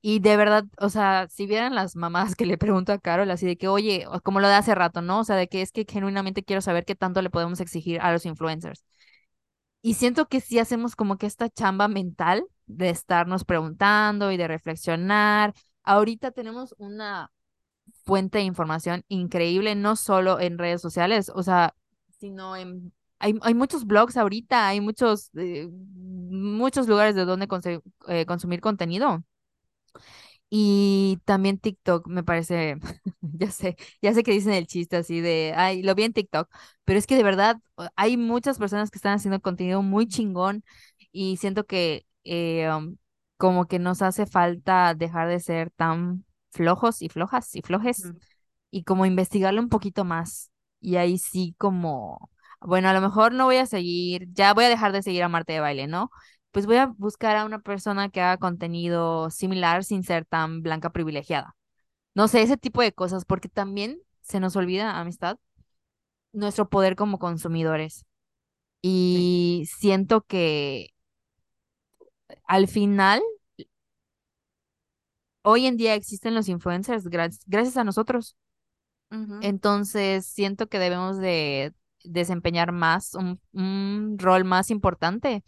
Y 0.01 0.19
de 0.19 0.35
verdad, 0.35 0.65
o 0.79 0.89
sea, 0.89 1.27
si 1.29 1.45
vieran 1.47 1.75
las 1.75 1.95
mamás 1.95 2.35
que 2.35 2.45
le 2.45 2.57
pregunto 2.57 2.91
a 2.91 2.99
Carol, 2.99 3.31
así 3.31 3.45
de 3.45 3.55
que, 3.57 3.69
oye, 3.69 4.05
como 4.23 4.41
lo 4.41 4.49
de 4.49 4.55
hace 4.55 4.75
rato, 4.75 5.01
¿no? 5.01 5.21
O 5.21 5.23
sea, 5.23 5.37
de 5.37 5.47
que 5.47 5.61
es 5.61 5.71
que 5.71 5.85
genuinamente 5.89 6.43
quiero 6.43 6.61
saber 6.61 6.83
qué 6.83 6.93
tanto 6.95 7.21
le 7.21 7.29
podemos 7.29 7.61
exigir 7.61 8.01
a 8.01 8.11
los 8.11 8.25
influencers. 8.25 8.83
Y 9.81 9.93
siento 9.93 10.27
que 10.27 10.41
sí 10.41 10.59
hacemos 10.59 10.97
como 10.97 11.17
que 11.17 11.25
esta 11.25 11.49
chamba 11.49 11.87
mental 11.87 12.45
de 12.65 12.89
estarnos 12.89 13.45
preguntando 13.45 14.33
y 14.33 14.37
de 14.37 14.49
reflexionar. 14.49 15.53
Ahorita 15.83 16.31
tenemos 16.31 16.75
una 16.79 17.31
fuente 18.03 18.39
de 18.39 18.43
información 18.43 19.05
increíble, 19.07 19.73
no 19.75 19.95
solo 19.95 20.37
en 20.41 20.57
redes 20.57 20.81
sociales, 20.81 21.31
o 21.33 21.43
sea, 21.43 21.75
sino 22.19 22.57
en 22.57 22.91
hay, 23.19 23.53
muchos 23.53 23.85
blogs 23.85 24.17
ahorita, 24.17 24.67
hay 24.67 24.81
muchos, 24.81 25.29
eh, 25.35 25.69
muchos 25.71 26.87
lugares 26.87 27.15
de 27.15 27.25
donde 27.25 27.47
eh, 28.07 28.25
consumir 28.25 28.61
contenido. 28.61 29.23
Y 30.49 31.19
también 31.25 31.57
TikTok 31.59 32.07
me 32.07 32.23
parece, 32.23 32.77
ya 33.21 33.51
sé, 33.51 33.75
ya 34.01 34.13
sé 34.13 34.23
que 34.23 34.31
dicen 34.31 34.53
el 34.53 34.67
chiste 34.67 34.97
así 34.97 35.19
de, 35.21 35.53
ay, 35.55 35.81
lo 35.81 35.95
vi 35.95 36.03
en 36.03 36.13
TikTok, 36.13 36.49
pero 36.85 36.99
es 36.99 37.07
que 37.07 37.15
de 37.15 37.23
verdad 37.23 37.57
hay 37.95 38.17
muchas 38.17 38.57
personas 38.57 38.91
que 38.91 38.97
están 38.97 39.15
haciendo 39.15 39.41
contenido 39.41 39.81
muy 39.81 40.07
chingón 40.07 40.63
y 41.11 41.37
siento 41.37 41.65
que 41.65 42.05
eh, 42.23 42.69
um, 42.71 42.97
como 43.37 43.65
que 43.67 43.79
nos 43.79 44.01
hace 44.01 44.25
falta 44.25 44.93
dejar 44.95 45.27
de 45.29 45.39
ser 45.39 45.71
tan 45.71 46.25
flojos 46.51 47.01
y 47.01 47.09
flojas 47.09 47.55
y 47.55 47.61
flojes 47.61 48.03
y 48.71 48.83
como 48.83 49.05
investigarlo 49.05 49.61
un 49.61 49.69
poquito 49.69 50.05
más. 50.05 50.51
Y 50.79 50.97
ahí 50.97 51.17
sí 51.17 51.55
como 51.57 52.29
bueno, 52.65 52.89
a 52.89 52.93
lo 52.93 53.01
mejor 53.01 53.33
no 53.33 53.45
voy 53.45 53.57
a 53.57 53.65
seguir, 53.65 54.27
ya 54.33 54.53
voy 54.53 54.65
a 54.65 54.69
dejar 54.69 54.91
de 54.91 55.01
seguir 55.03 55.23
a 55.23 55.29
Marte 55.29 55.53
de 55.53 55.59
Baile, 55.59 55.87
¿no? 55.87 56.11
Pues 56.51 56.65
voy 56.65 56.77
a 56.77 56.87
buscar 56.87 57.35
a 57.35 57.45
una 57.45 57.59
persona 57.59 58.09
que 58.09 58.21
haga 58.21 58.37
contenido 58.37 59.29
similar 59.29 59.83
sin 59.83 60.03
ser 60.03 60.25
tan 60.25 60.61
blanca 60.61 60.91
privilegiada. 60.91 61.55
No 62.13 62.27
sé, 62.27 62.41
ese 62.41 62.57
tipo 62.57 62.81
de 62.81 62.93
cosas, 62.93 63.25
porque 63.25 63.49
también 63.49 63.99
se 64.21 64.39
nos 64.39 64.55
olvida, 64.55 64.99
amistad, 64.99 65.37
nuestro 66.33 66.69
poder 66.69 66.95
como 66.95 67.19
consumidores. 67.19 68.05
Y 68.81 69.67
siento 69.77 70.21
que 70.21 70.89
al 72.47 72.67
final, 72.67 73.21
hoy 75.41 75.65
en 75.65 75.77
día 75.77 75.93
existen 75.93 76.35
los 76.35 76.49
influencers 76.49 77.07
gracias 77.07 77.77
a 77.77 77.83
nosotros. 77.83 78.37
Entonces, 79.41 80.25
siento 80.25 80.67
que 80.67 80.79
debemos 80.79 81.17
de 81.17 81.73
desempeñar 82.07 82.71
más, 82.71 83.15
un, 83.15 84.17
rol 84.19 84.45
más 84.45 84.71
importante 84.71 85.43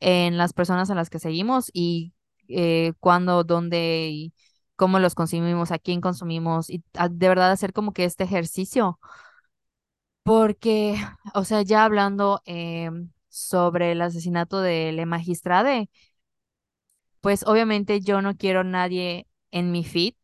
en 0.00 0.38
las 0.38 0.52
personas 0.52 0.90
a 0.90 0.94
las 0.94 1.10
que 1.10 1.18
seguimos 1.18 1.70
y 1.72 2.14
eh, 2.48 2.92
cuándo, 3.00 3.44
dónde 3.44 4.08
y 4.10 4.34
cómo 4.76 4.98
los 4.98 5.14
consumimos, 5.14 5.70
a 5.72 5.78
quién 5.78 6.00
consumimos 6.00 6.70
y 6.70 6.82
de 7.10 7.28
verdad 7.28 7.52
hacer 7.52 7.72
como 7.72 7.92
que 7.92 8.04
este 8.04 8.24
ejercicio. 8.24 8.98
Porque, 10.22 10.96
o 11.34 11.44
sea, 11.44 11.62
ya 11.62 11.84
hablando 11.84 12.40
em, 12.44 13.10
sobre 13.28 13.92
el 13.92 14.02
asesinato 14.02 14.60
de 14.60 14.92
Le 14.92 15.06
Magistrade, 15.06 15.88
pues 17.20 17.44
obviamente 17.46 18.00
yo 18.00 18.20
no 18.22 18.36
quiero 18.36 18.64
nadie 18.64 19.26
en 19.52 19.70
mi 19.72 19.84
feed, 19.84 20.14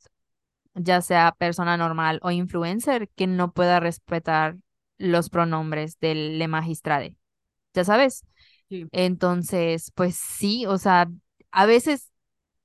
ya 0.74 1.01
sea 1.03 1.33
persona 1.39 1.76
normal 1.76 2.20
o 2.22 2.31
influencer, 2.31 3.09
que 3.11 3.26
no 3.26 3.53
pueda 3.53 3.81
respetar 3.81 4.57
los 4.99 5.30
pronombres 5.30 5.99
del 6.01 6.38
le 6.38 6.49
magistrade, 6.49 7.16
ya 7.74 7.84
sabes. 7.84 8.24
Entonces, 8.92 9.90
pues 9.94 10.16
sí, 10.16 10.66
o 10.66 10.76
sea, 10.76 11.09
a 11.51 11.66
veces, 11.66 12.12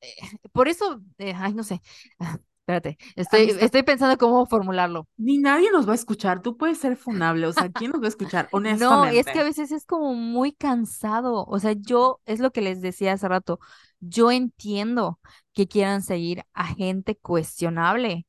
eh, 0.02 0.14
por 0.52 0.68
eso, 0.68 1.02
eh, 1.18 1.34
ay, 1.36 1.54
no 1.54 1.64
sé, 1.64 1.82
ah, 2.20 2.40
espérate, 2.60 2.98
estoy, 3.16 3.56
estoy 3.60 3.84
pensando 3.84 4.18
cómo 4.18 4.46
formularlo. 4.46 5.08
Ni 5.18 5.38
nadie 5.38 5.72
nos 5.72 5.88
va 5.88 5.94
a 5.94 5.96
escuchar, 5.96 6.42
tú 6.42 6.58
puedes 6.58 6.78
ser 6.78 6.98
funable, 6.98 7.48
o 7.48 7.54
sea, 7.54 7.70
¿quién 7.70 7.92
nos 7.92 8.02
va 8.02 8.06
a 8.06 8.10
escuchar? 8.10 8.50
Honestamente. 8.52 9.14
No, 9.14 9.20
es 9.20 9.26
que 9.26 9.40
a 9.40 9.44
veces 9.44 9.72
es 9.72 9.86
como 9.86 10.14
muy 10.14 10.52
cansado, 10.52 11.46
o 11.46 11.60
sea, 11.60 11.74
yo, 11.74 12.20
es 12.26 12.40
lo 12.40 12.52
que 12.52 12.62
les 12.62 12.82
decía 12.82 13.14
hace 13.14 13.28
rato, 13.28 13.60
yo 14.00 14.32
entiendo 14.32 15.20
que 15.54 15.68
quieran 15.68 16.02
seguir 16.02 16.44
a 16.54 16.68
gente 16.68 17.16
cuestionable, 17.16 18.26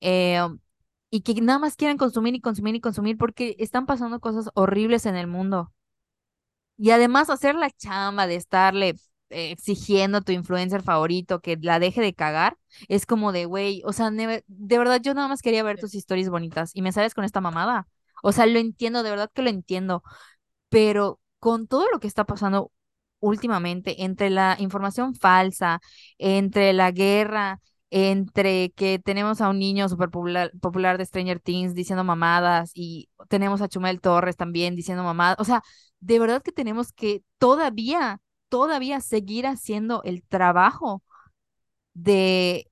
eh, 0.00 0.46
y 1.10 1.22
que 1.22 1.34
nada 1.40 1.58
más 1.58 1.76
quieran 1.76 1.96
consumir 1.98 2.34
y 2.34 2.40
consumir 2.40 2.74
y 2.76 2.80
consumir 2.80 3.16
porque 3.18 3.56
están 3.58 3.86
pasando 3.86 4.20
cosas 4.20 4.50
horribles 4.54 5.06
en 5.06 5.16
el 5.16 5.26
mundo. 5.26 5.72
Y 6.76 6.90
además 6.90 7.30
hacer 7.30 7.54
la 7.54 7.70
chamba 7.70 8.26
de 8.26 8.36
estarle 8.36 8.90
eh, 9.30 9.50
exigiendo 9.50 10.18
a 10.18 10.20
tu 10.20 10.32
influencer 10.32 10.82
favorito 10.82 11.40
que 11.40 11.56
la 11.60 11.78
deje 11.78 12.00
de 12.02 12.14
cagar, 12.14 12.58
es 12.88 13.06
como 13.06 13.32
de, 13.32 13.46
güey, 13.46 13.82
o 13.84 13.92
sea, 13.92 14.10
de 14.10 14.78
verdad 14.78 15.00
yo 15.02 15.14
nada 15.14 15.28
más 15.28 15.42
quería 15.42 15.62
ver 15.62 15.78
tus 15.78 15.94
historias 15.94 16.28
bonitas 16.28 16.70
y 16.74 16.82
me 16.82 16.92
sales 16.92 17.14
con 17.14 17.24
esta 17.24 17.40
mamada. 17.40 17.88
O 18.22 18.32
sea, 18.32 18.46
lo 18.46 18.58
entiendo, 18.58 19.02
de 19.02 19.10
verdad 19.10 19.30
que 19.32 19.42
lo 19.42 19.50
entiendo, 19.50 20.02
pero 20.68 21.20
con 21.38 21.66
todo 21.68 21.86
lo 21.92 22.00
que 22.00 22.08
está 22.08 22.24
pasando 22.24 22.72
últimamente, 23.20 24.04
entre 24.04 24.30
la 24.30 24.56
información 24.60 25.14
falsa, 25.14 25.80
entre 26.18 26.72
la 26.72 26.90
guerra, 26.92 27.60
entre 27.90 28.70
que 28.72 28.98
tenemos 28.98 29.40
a 29.40 29.48
un 29.48 29.58
niño 29.58 29.88
súper 29.88 30.10
popular, 30.10 30.50
popular, 30.60 30.98
de 30.98 31.06
Stranger 31.06 31.40
Things 31.40 31.74
diciendo 31.74 32.04
mamadas 32.04 32.70
y 32.74 33.08
tenemos 33.28 33.62
a 33.62 33.68
Chumel 33.68 34.00
Torres 34.00 34.36
también 34.36 34.76
diciendo 34.76 35.04
mamadas. 35.04 35.36
O 35.40 35.44
sea, 35.44 35.62
de 36.00 36.18
verdad 36.18 36.42
que 36.42 36.52
tenemos 36.52 36.92
que 36.92 37.22
todavía, 37.38 38.20
todavía 38.48 39.00
seguir 39.00 39.46
haciendo 39.46 40.02
el 40.04 40.22
trabajo 40.24 41.02
de, 41.94 42.68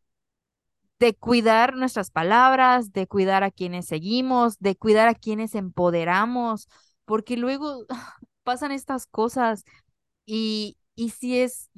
de 0.99 1.15
cuidar 1.15 1.75
nuestras 1.77 2.11
palabras, 2.11 2.93
de 2.93 3.07
cuidar 3.07 3.43
a 3.45 3.51
quienes 3.51 3.87
seguimos, 3.87 4.59
de 4.59 4.77
cuidar 4.77 5.09
a 5.09 5.15
quienes 5.15 5.55
empoderamos, 5.55 6.69
porque 7.05 7.37
luego 7.37 7.87
pasan 8.45 8.73
estas 8.73 9.07
cosas 9.07 9.65
y, 10.27 10.79
y 10.95 11.11
sí 11.11 11.39
es 11.39 11.71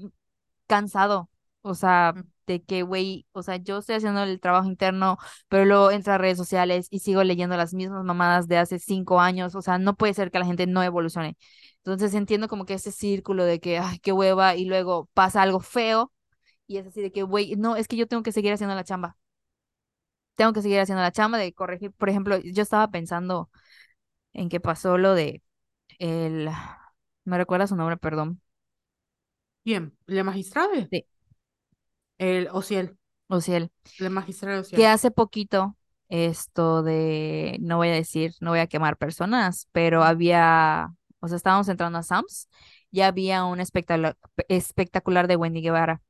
cansado, 0.67 1.31
o 1.67 1.75
sea, 1.75 2.15
de 2.47 2.63
que, 2.63 2.83
güey, 2.83 3.27
o 3.33 3.43
sea, 3.43 3.57
yo 3.57 3.79
estoy 3.79 3.97
haciendo 3.97 4.23
el 4.23 4.41
trabajo 4.41 4.69
interno, 4.69 5.19
pero 5.49 5.65
luego 5.65 5.91
entro 5.91 6.13
a 6.15 6.19
redes 6.19 6.39
sociales 6.39 6.87
y 6.91 7.01
sigo 7.01 7.25
leyendo 7.25 7.57
las 7.57 7.75
mismas 7.75 8.05
mamadas 8.05 8.49
de 8.49 8.59
hace 8.59 8.79
cinco 8.79 9.21
años, 9.21 9.55
o 9.55 9.63
sea, 9.63 9.79
no 9.79 9.97
puede 9.97 10.15
ser 10.15 10.31
que 10.31 10.39
la 10.39 10.47
gente 10.47 10.67
no 10.67 10.83
evolucione. 10.83 11.37
Entonces 11.79 12.15
entiendo 12.15 12.49
como 12.49 12.65
que 12.67 12.75
ese 12.75 12.93
círculo 12.93 13.45
de 13.45 13.61
que, 13.61 13.79
ay, 13.79 13.99
qué 14.01 14.13
hueva, 14.13 14.55
y 14.57 14.65
luego 14.67 15.09
pasa 15.15 15.43
algo 15.43 15.61
feo, 15.61 16.13
y 16.67 16.79
es 16.79 16.87
así 16.87 17.03
de 17.03 17.13
que, 17.13 17.23
güey, 17.25 17.57
no, 17.57 17.77
es 17.77 17.89
que 17.89 17.97
yo 17.97 18.09
tengo 18.09 18.23
que 18.25 18.33
seguir 18.33 18.53
haciendo 18.53 18.75
la 18.77 18.85
chamba. 18.85 19.17
Tengo 20.35 20.53
que 20.53 20.63
seguir 20.63 20.81
haciendo 20.81 21.03
la 21.03 21.13
chamba 21.13 21.39
de 21.39 21.53
corregir, 21.55 21.93
por 21.93 22.09
ejemplo, 22.11 22.39
yo 22.39 22.63
estaba 22.63 22.91
pensando 22.91 23.51
en 24.35 24.49
que 24.51 24.61
pasó 24.61 24.99
lo 24.99 25.15
de 25.15 25.43
el, 26.01 26.51
¿me 27.25 27.39
recuerda 27.39 27.67
su 27.69 27.77
nombre? 27.77 27.97
Perdón. 27.99 28.43
Bien, 29.65 29.97
¿le 30.07 30.23
magistrado? 30.25 30.71
Sí. 30.91 31.07
El 32.19 32.49
Ociel. 32.53 32.97
Ociel. 33.29 33.71
El 33.99 34.11
magistrado 34.11 34.61
Ociel. 34.61 34.79
Que 34.79 34.87
hace 34.87 35.11
poquito, 35.11 35.77
esto 36.09 36.83
de, 36.83 37.59
no 37.61 37.77
voy 37.77 37.89
a 37.89 37.93
decir, 37.93 38.35
no 38.41 38.51
voy 38.51 38.61
a 38.61 38.67
quemar 38.67 38.97
personas, 38.97 39.69
pero 39.73 40.05
había, 40.05 40.89
o 41.21 41.29
sea, 41.29 41.37
estábamos 41.37 41.69
entrando 41.69 41.99
a 41.99 42.03
Sams 42.03 42.49
y 42.91 43.01
había 43.01 43.45
un 43.45 43.61
espectacular, 43.61 44.17
espectacular 44.49 45.29
de 45.29 45.37
Wendy 45.37 45.63
Guevara. 45.63 46.03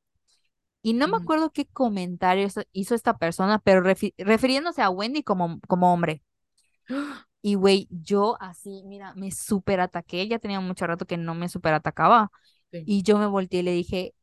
Y 0.82 0.92
no 0.92 1.08
me 1.08 1.16
acuerdo 1.16 1.50
qué 1.50 1.66
comentario 1.66 2.46
hizo 2.70 2.94
esta 2.94 3.18
persona, 3.18 3.58
pero 3.58 3.82
refiriéndose 3.82 4.82
a 4.82 4.90
Wendy 4.90 5.24
como, 5.24 5.58
como 5.66 5.92
hombre. 5.92 6.22
Y 7.42 7.54
güey, 7.54 7.88
yo 7.90 8.36
así, 8.40 8.82
mira, 8.86 9.12
me 9.14 9.30
súper 9.30 9.80
ataqué. 9.80 10.28
Ya 10.28 10.38
tenía 10.38 10.60
mucho 10.60 10.86
rato 10.86 11.06
que 11.06 11.16
no 11.16 11.34
me 11.34 11.48
súper 11.48 11.74
atacaba. 11.74 12.30
Y 12.72 13.02
yo 13.02 13.18
me 13.18 13.26
volteé 13.26 13.60
y 13.60 13.62
le 13.62 13.72
dije, 13.72 14.14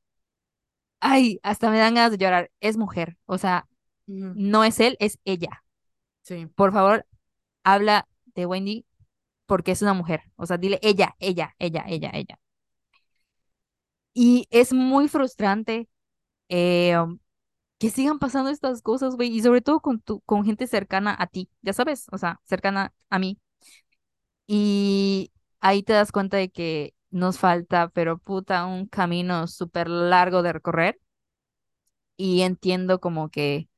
ay, 1.04 1.39
hasta 1.43 1.70
me 1.70 1.78
dan 1.80 1.95
ganas 1.95 2.12
de 2.12 2.18
llorar. 2.18 2.51
Es 2.62 2.78
mujer, 2.78 3.18
o 3.26 3.38
sea, 3.38 3.68
no 4.08 4.64
es 4.64 4.80
él, 4.80 4.97
es 4.99 5.20
ella. 5.26 5.64
Sí. 6.24 6.47
Por 6.47 6.74
favor, 6.74 7.08
habla 7.64 8.08
de 8.36 8.45
Wendy 8.47 8.86
porque 9.47 9.72
es 9.74 9.82
una 9.84 9.93
mujer. 9.93 10.24
O 10.38 10.45
sea, 10.47 10.58
dile 10.58 10.80
ella, 10.84 11.16
ella, 11.20 11.56
ella, 11.60 11.86
ella, 11.88 12.12
ella. 12.14 12.39
Y 14.14 14.47
es 14.51 14.74
muy 14.74 15.08
frustrante 15.08 15.89
eh, 16.49 16.97
que 17.80 17.89
sigan 17.91 18.20
pasando 18.20 18.49
estas 18.51 18.82
cosas, 18.82 19.16
güey, 19.16 19.30
y 19.36 19.41
sobre 19.41 19.62
todo 19.62 19.82
con, 19.82 20.01
tu, 20.01 20.22
con 20.22 20.45
gente 20.45 20.68
cercana 20.68 21.16
a 21.20 21.28
ti, 21.28 21.49
ya 21.62 21.74
sabes, 21.74 22.08
o 22.12 22.18
sea, 22.18 22.41
cercana 22.45 22.93
a 23.10 23.20
mí. 23.20 23.39
Y 24.47 25.32
ahí 25.62 25.84
te 25.84 25.93
das 25.93 26.12
cuenta 26.12 26.38
de 26.38 26.49
que 26.51 26.93
nos 27.14 27.39
falta, 27.39 27.89
pero 27.89 28.18
puta, 28.20 28.66
un 28.66 28.88
camino 28.88 29.47
súper 29.47 29.89
largo 29.89 30.43
de 30.43 30.53
recorrer. 30.53 30.99
Y 32.18 32.41
entiendo 32.41 32.99
como 32.99 33.30
que, 33.30 33.70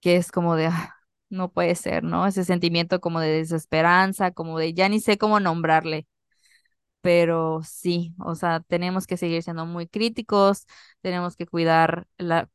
que 0.00 0.16
es 0.16 0.32
como 0.32 0.56
de, 0.56 0.66
ah, 0.68 0.96
no 1.30 1.52
puede 1.52 1.74
ser, 1.76 2.04
¿no? 2.04 2.26
Ese 2.26 2.44
sentimiento 2.44 3.00
como 3.00 3.20
de 3.20 3.30
desesperanza, 3.30 4.32
como 4.32 4.58
de 4.58 4.74
ya 4.74 4.88
ni 4.88 5.00
sé 5.00 5.18
cómo 5.18 5.40
nombrarle. 5.40 6.06
Pero 7.02 7.62
sí, 7.64 8.14
o 8.18 8.34
sea, 8.36 8.60
tenemos 8.60 9.06
que 9.06 9.16
seguir 9.16 9.42
siendo 9.42 9.66
muy 9.66 9.88
críticos, 9.88 10.66
tenemos 11.02 11.36
que 11.36 11.46
cuidar 11.46 12.06
la, 12.18 12.50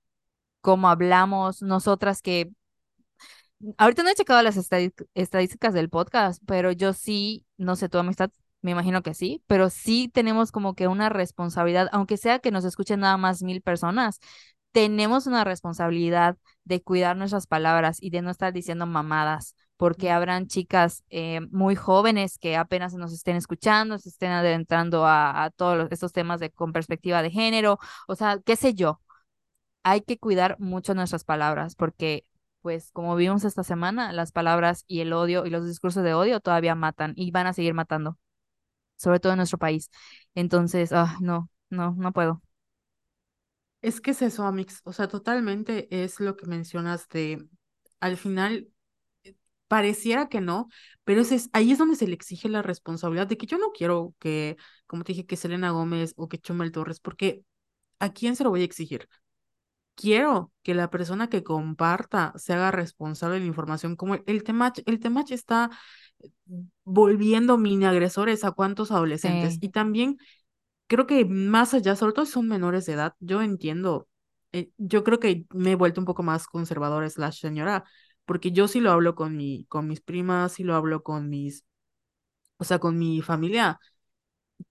cómo 0.61 0.89
hablamos, 0.89 1.61
nosotras 1.63 2.21
que 2.21 2.51
ahorita 3.77 4.03
no 4.03 4.09
he 4.09 4.15
checado 4.15 4.41
las 4.43 4.57
estadísticas 4.57 5.73
del 5.73 5.89
podcast, 5.89 6.41
pero 6.45 6.71
yo 6.71 6.93
sí, 6.93 7.45
no 7.57 7.75
sé, 7.75 7.89
tu 7.89 7.97
amistad 7.97 8.31
me 8.61 8.71
imagino 8.71 9.01
que 9.03 9.13
sí, 9.13 9.43
pero 9.47 9.69
sí 9.69 10.09
tenemos 10.13 10.51
como 10.51 10.75
que 10.75 10.87
una 10.87 11.09
responsabilidad, 11.09 11.89
aunque 11.91 12.17
sea 12.17 12.39
que 12.39 12.51
nos 12.51 12.65
escuchen 12.65 12.99
nada 13.01 13.17
más 13.17 13.43
mil 13.43 13.61
personas, 13.61 14.19
tenemos 14.71 15.27
una 15.27 15.43
responsabilidad 15.43 16.37
de 16.63 16.81
cuidar 16.81 17.17
nuestras 17.17 17.47
palabras 17.47 17.97
y 18.01 18.09
de 18.11 18.21
no 18.21 18.29
estar 18.31 18.53
diciendo 18.53 18.85
mamadas, 18.85 19.55
porque 19.77 20.11
habrán 20.11 20.47
chicas 20.47 21.03
eh, 21.09 21.41
muy 21.51 21.75
jóvenes 21.75 22.37
que 22.39 22.55
apenas 22.57 22.93
nos 22.93 23.13
estén 23.13 23.35
escuchando, 23.35 23.97
se 23.99 24.09
estén 24.09 24.31
adentrando 24.31 25.05
a, 25.05 25.43
a 25.45 25.49
todos 25.51 25.87
estos 25.91 26.11
temas 26.13 26.39
de, 26.39 26.51
con 26.51 26.73
perspectiva 26.73 27.21
de 27.21 27.31
género, 27.31 27.79
o 28.07 28.15
sea, 28.15 28.39
qué 28.45 28.55
sé 28.55 28.73
yo. 28.73 29.01
Hay 29.83 30.01
que 30.01 30.17
cuidar 30.19 30.57
mucho 30.59 30.93
nuestras 30.95 31.23
palabras 31.23 31.75
porque 31.75 32.25
pues 32.61 32.91
como 32.91 33.15
vimos 33.15 33.45
esta 33.45 33.63
semana, 33.63 34.11
las 34.13 34.31
palabras 34.31 34.83
y 34.87 35.01
el 35.01 35.13
odio 35.13 35.45
y 35.45 35.49
los 35.49 35.65
discursos 35.65 36.03
de 36.03 36.13
odio 36.13 36.39
todavía 36.41 36.75
matan 36.75 37.13
y 37.15 37.31
van 37.31 37.47
a 37.47 37.53
seguir 37.53 37.73
matando 37.73 38.17
sobre 38.97 39.19
todo 39.19 39.33
en 39.33 39.37
nuestro 39.37 39.57
país. 39.59 39.89
Entonces, 40.35 40.91
ah, 40.93 41.17
no, 41.21 41.49
no, 41.69 41.93
no 41.97 42.11
puedo. 42.13 42.41
Es 43.81 44.01
que 44.01 44.11
es 44.11 44.21
eso, 44.21 44.43
Amix, 44.45 44.81
o 44.85 44.93
sea, 44.93 45.07
totalmente 45.07 45.87
es 46.03 46.19
lo 46.19 46.35
que 46.35 46.47
mencionas 46.47 47.07
de, 47.09 47.47
al 47.99 48.17
final, 48.17 48.69
eh, 49.23 49.35
pareciera 49.67 50.29
que 50.29 50.41
no, 50.41 50.67
pero 51.03 51.21
es, 51.21 51.49
ahí 51.53 51.71
es 51.71 51.77
donde 51.77 51.95
se 51.95 52.07
le 52.07 52.15
exige 52.15 52.49
la 52.49 52.61
responsabilidad 52.63 53.27
de 53.27 53.37
que 53.37 53.45
yo 53.45 53.57
no 53.59 53.71
quiero 53.71 54.15
que, 54.19 54.57
como 54.87 55.03
te 55.03 55.13
dije, 55.13 55.25
que 55.27 55.37
Selena 55.37 55.71
Gómez 55.71 56.13
o 56.17 56.27
que 56.27 56.39
Chumel 56.39 56.71
Torres, 56.71 56.99
porque 56.99 57.43
¿a 57.99 58.13
quién 58.13 58.35
se 58.35 58.43
lo 58.43 58.49
voy 58.51 58.61
a 58.61 58.65
exigir? 58.65 59.09
Quiero 59.97 60.53
que 60.61 60.75
la 60.75 60.91
persona 60.91 61.27
que 61.27 61.43
comparta 61.43 62.31
se 62.37 62.53
haga 62.53 62.71
responsable 62.71 63.35
de 63.35 63.41
la 63.41 63.47
información, 63.47 63.95
como 63.95 64.15
el, 64.15 64.23
el 64.27 64.43
temach, 64.43 64.79
el 64.85 64.99
temach 64.99 65.31
está 65.31 65.71
volviendo 66.83 67.57
mini 67.57 67.85
agresores 67.85 68.43
a 68.43 68.51
cuantos 68.51 68.91
adolescentes. 68.91 69.57
Y 69.61 69.69
también 69.69 70.17
creo 70.87 71.07
que 71.07 71.25
más 71.25 71.73
allá, 71.73 71.95
sobre 71.95 72.13
todo 72.13 72.25
son 72.25 72.47
menores 72.47 72.85
de 72.85 72.93
edad, 72.93 73.15
yo 73.19 73.41
entiendo, 73.41 74.07
eh, 74.53 74.71
yo 74.77 75.03
creo 75.03 75.19
que 75.19 75.45
me 75.53 75.71
he 75.73 75.75
vuelto 75.75 76.01
un 76.01 76.05
poco 76.05 76.23
más 76.23 76.47
conservadora 76.47 77.07
la 77.17 77.31
señora, 77.31 77.83
porque 78.25 78.51
yo 78.51 78.67
sí 78.67 78.79
lo 78.81 78.91
hablo 78.91 79.15
con 79.15 79.35
mi, 79.37 79.65
con 79.69 79.87
mis 79.87 80.01
primas, 80.01 80.53
sí 80.53 80.63
lo 80.63 80.75
hablo 80.75 81.03
con 81.03 81.29
mis, 81.29 81.65
o 82.57 82.63
sea, 82.63 82.79
con 82.79 82.97
mi 82.97 83.21
familia, 83.21 83.79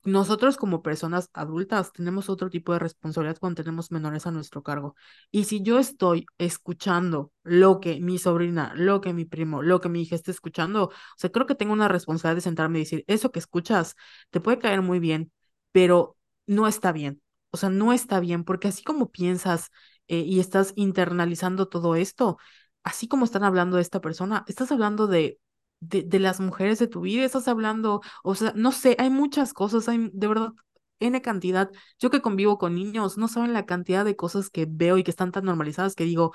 nosotros 0.05 0.57
como 0.57 0.82
personas 0.82 1.30
adultas 1.32 1.93
tenemos 1.93 2.28
otro 2.28 2.51
tipo 2.51 2.72
de 2.72 2.78
responsabilidad 2.78 3.39
cuando 3.39 3.62
tenemos 3.62 3.91
menores 3.93 4.26
a 4.26 4.30
nuestro 4.30 4.62
cargo. 4.62 4.95
Y 5.30 5.45
si 5.45 5.62
yo 5.62 5.78
estoy 5.78 6.26
escuchando 6.39 7.32
lo 7.43 7.80
que 7.80 8.01
mi 8.01 8.18
sobrina, 8.18 8.72
lo 8.76 9.01
que 9.01 9.12
mi 9.12 9.24
primo, 9.24 9.62
lo 9.62 9.80
que 9.80 9.89
mi 9.89 10.03
hija 10.03 10.14
está 10.16 10.30
escuchando, 10.30 10.84
o 10.87 10.91
sea, 11.16 11.30
creo 11.30 11.47
que 11.47 11.55
tengo 11.55 11.72
una 11.72 11.89
responsabilidad 11.89 12.37
de 12.37 12.41
sentarme 12.43 12.78
y 12.78 12.82
decir, 12.82 13.05
eso 13.09 13.30
que 13.32 13.39
escuchas 13.41 13.97
te 14.30 14.41
puede 14.41 14.59
caer 14.59 14.82
muy 14.82 14.99
bien, 15.01 15.32
pero 15.72 16.16
no 16.47 16.66
está 16.66 16.93
bien. 16.93 17.22
O 17.51 17.57
sea, 17.57 17.70
no 17.70 17.93
está 17.93 18.20
bien, 18.20 18.45
porque 18.45 18.68
así 18.68 18.82
como 18.84 19.11
piensas 19.11 19.70
eh, 20.09 20.18
y 20.20 20.41
estás 20.41 20.72
internalizando 20.76 21.68
todo 21.68 21.97
esto, 21.97 22.39
así 22.84 23.09
como 23.09 23.24
están 23.24 23.45
hablando 23.45 23.76
de 23.76 23.82
esta 23.82 24.01
persona, 24.01 24.45
estás 24.49 24.70
hablando 24.72 25.07
de 25.07 25.39
de, 25.81 26.03
de, 26.03 26.18
las 26.18 26.41
mujeres 26.41 26.79
de 26.79 26.89
tu 26.89 27.03
vida, 27.03 27.24
estás 27.24 27.49
hablando, 27.49 28.01
o 28.24 28.35
sea, 28.35 28.53
no 28.57 28.72
sé, 28.72 28.97
hay 28.99 29.11
muchas 29.11 29.53
cosas, 29.53 29.89
hay 29.89 30.11
de 30.12 30.29
verdad 30.29 30.53
N 31.01 31.20
cantidad. 31.22 31.70
Yo 31.99 32.11
que 32.11 32.22
convivo 32.22 32.59
con 32.59 32.74
niños, 32.74 33.18
no 33.18 33.29
saben 33.29 33.53
la 33.53 33.66
cantidad 33.66 34.05
de 34.05 34.16
cosas 34.16 34.51
que 34.51 34.66
veo 34.68 34.99
y 34.99 35.05
que 35.05 35.11
están 35.11 35.33
tan 35.33 35.45
normalizadas 35.45 35.95
que 35.95 36.05
digo, 36.05 36.33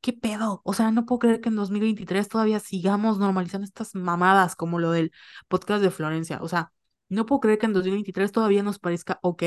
¿qué 0.00 0.12
pedo? 0.12 0.60
O 0.64 0.74
sea, 0.74 0.90
no 0.90 1.06
puedo 1.06 1.18
creer 1.20 1.40
que 1.40 1.48
en 1.48 1.56
2023 1.56 2.28
todavía 2.28 2.60
sigamos 2.60 3.18
normalizando 3.18 3.64
estas 3.64 3.94
mamadas 3.94 4.56
como 4.56 4.78
lo 4.78 4.90
del 4.92 5.12
podcast 5.48 5.82
de 5.82 5.90
Florencia. 5.90 6.38
O 6.42 6.48
sea, 6.48 6.72
no 7.08 7.26
puedo 7.26 7.40
creer 7.40 7.58
que 7.58 7.66
en 7.66 7.72
2023 7.72 8.32
todavía 8.32 8.62
nos 8.62 8.78
parezca 8.78 9.18
ok 9.22 9.42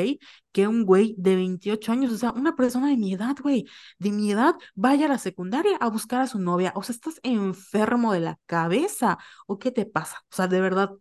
que 0.51 0.67
un 0.67 0.85
güey 0.85 1.15
de 1.17 1.35
28 1.35 1.91
años, 1.91 2.11
o 2.13 2.17
sea, 2.17 2.31
una 2.31 2.55
persona 2.55 2.87
de 2.89 2.97
mi 2.97 3.13
edad, 3.13 3.35
güey, 3.41 3.65
de 3.99 4.11
mi 4.11 4.31
edad, 4.31 4.55
vaya 4.75 5.05
a 5.07 5.09
la 5.09 5.17
secundaria 5.17 5.77
a 5.79 5.89
buscar 5.89 6.21
a 6.21 6.27
su 6.27 6.39
novia. 6.39 6.71
O 6.75 6.83
sea, 6.83 6.93
estás 6.95 7.19
enfermo 7.23 8.13
de 8.13 8.19
la 8.21 8.39
cabeza. 8.45 9.17
¿O 9.47 9.59
qué 9.59 9.71
te 9.71 9.85
pasa? 9.85 10.17
O 10.31 10.35
sea, 10.35 10.47
de 10.47 10.61
verdad, 10.61 10.91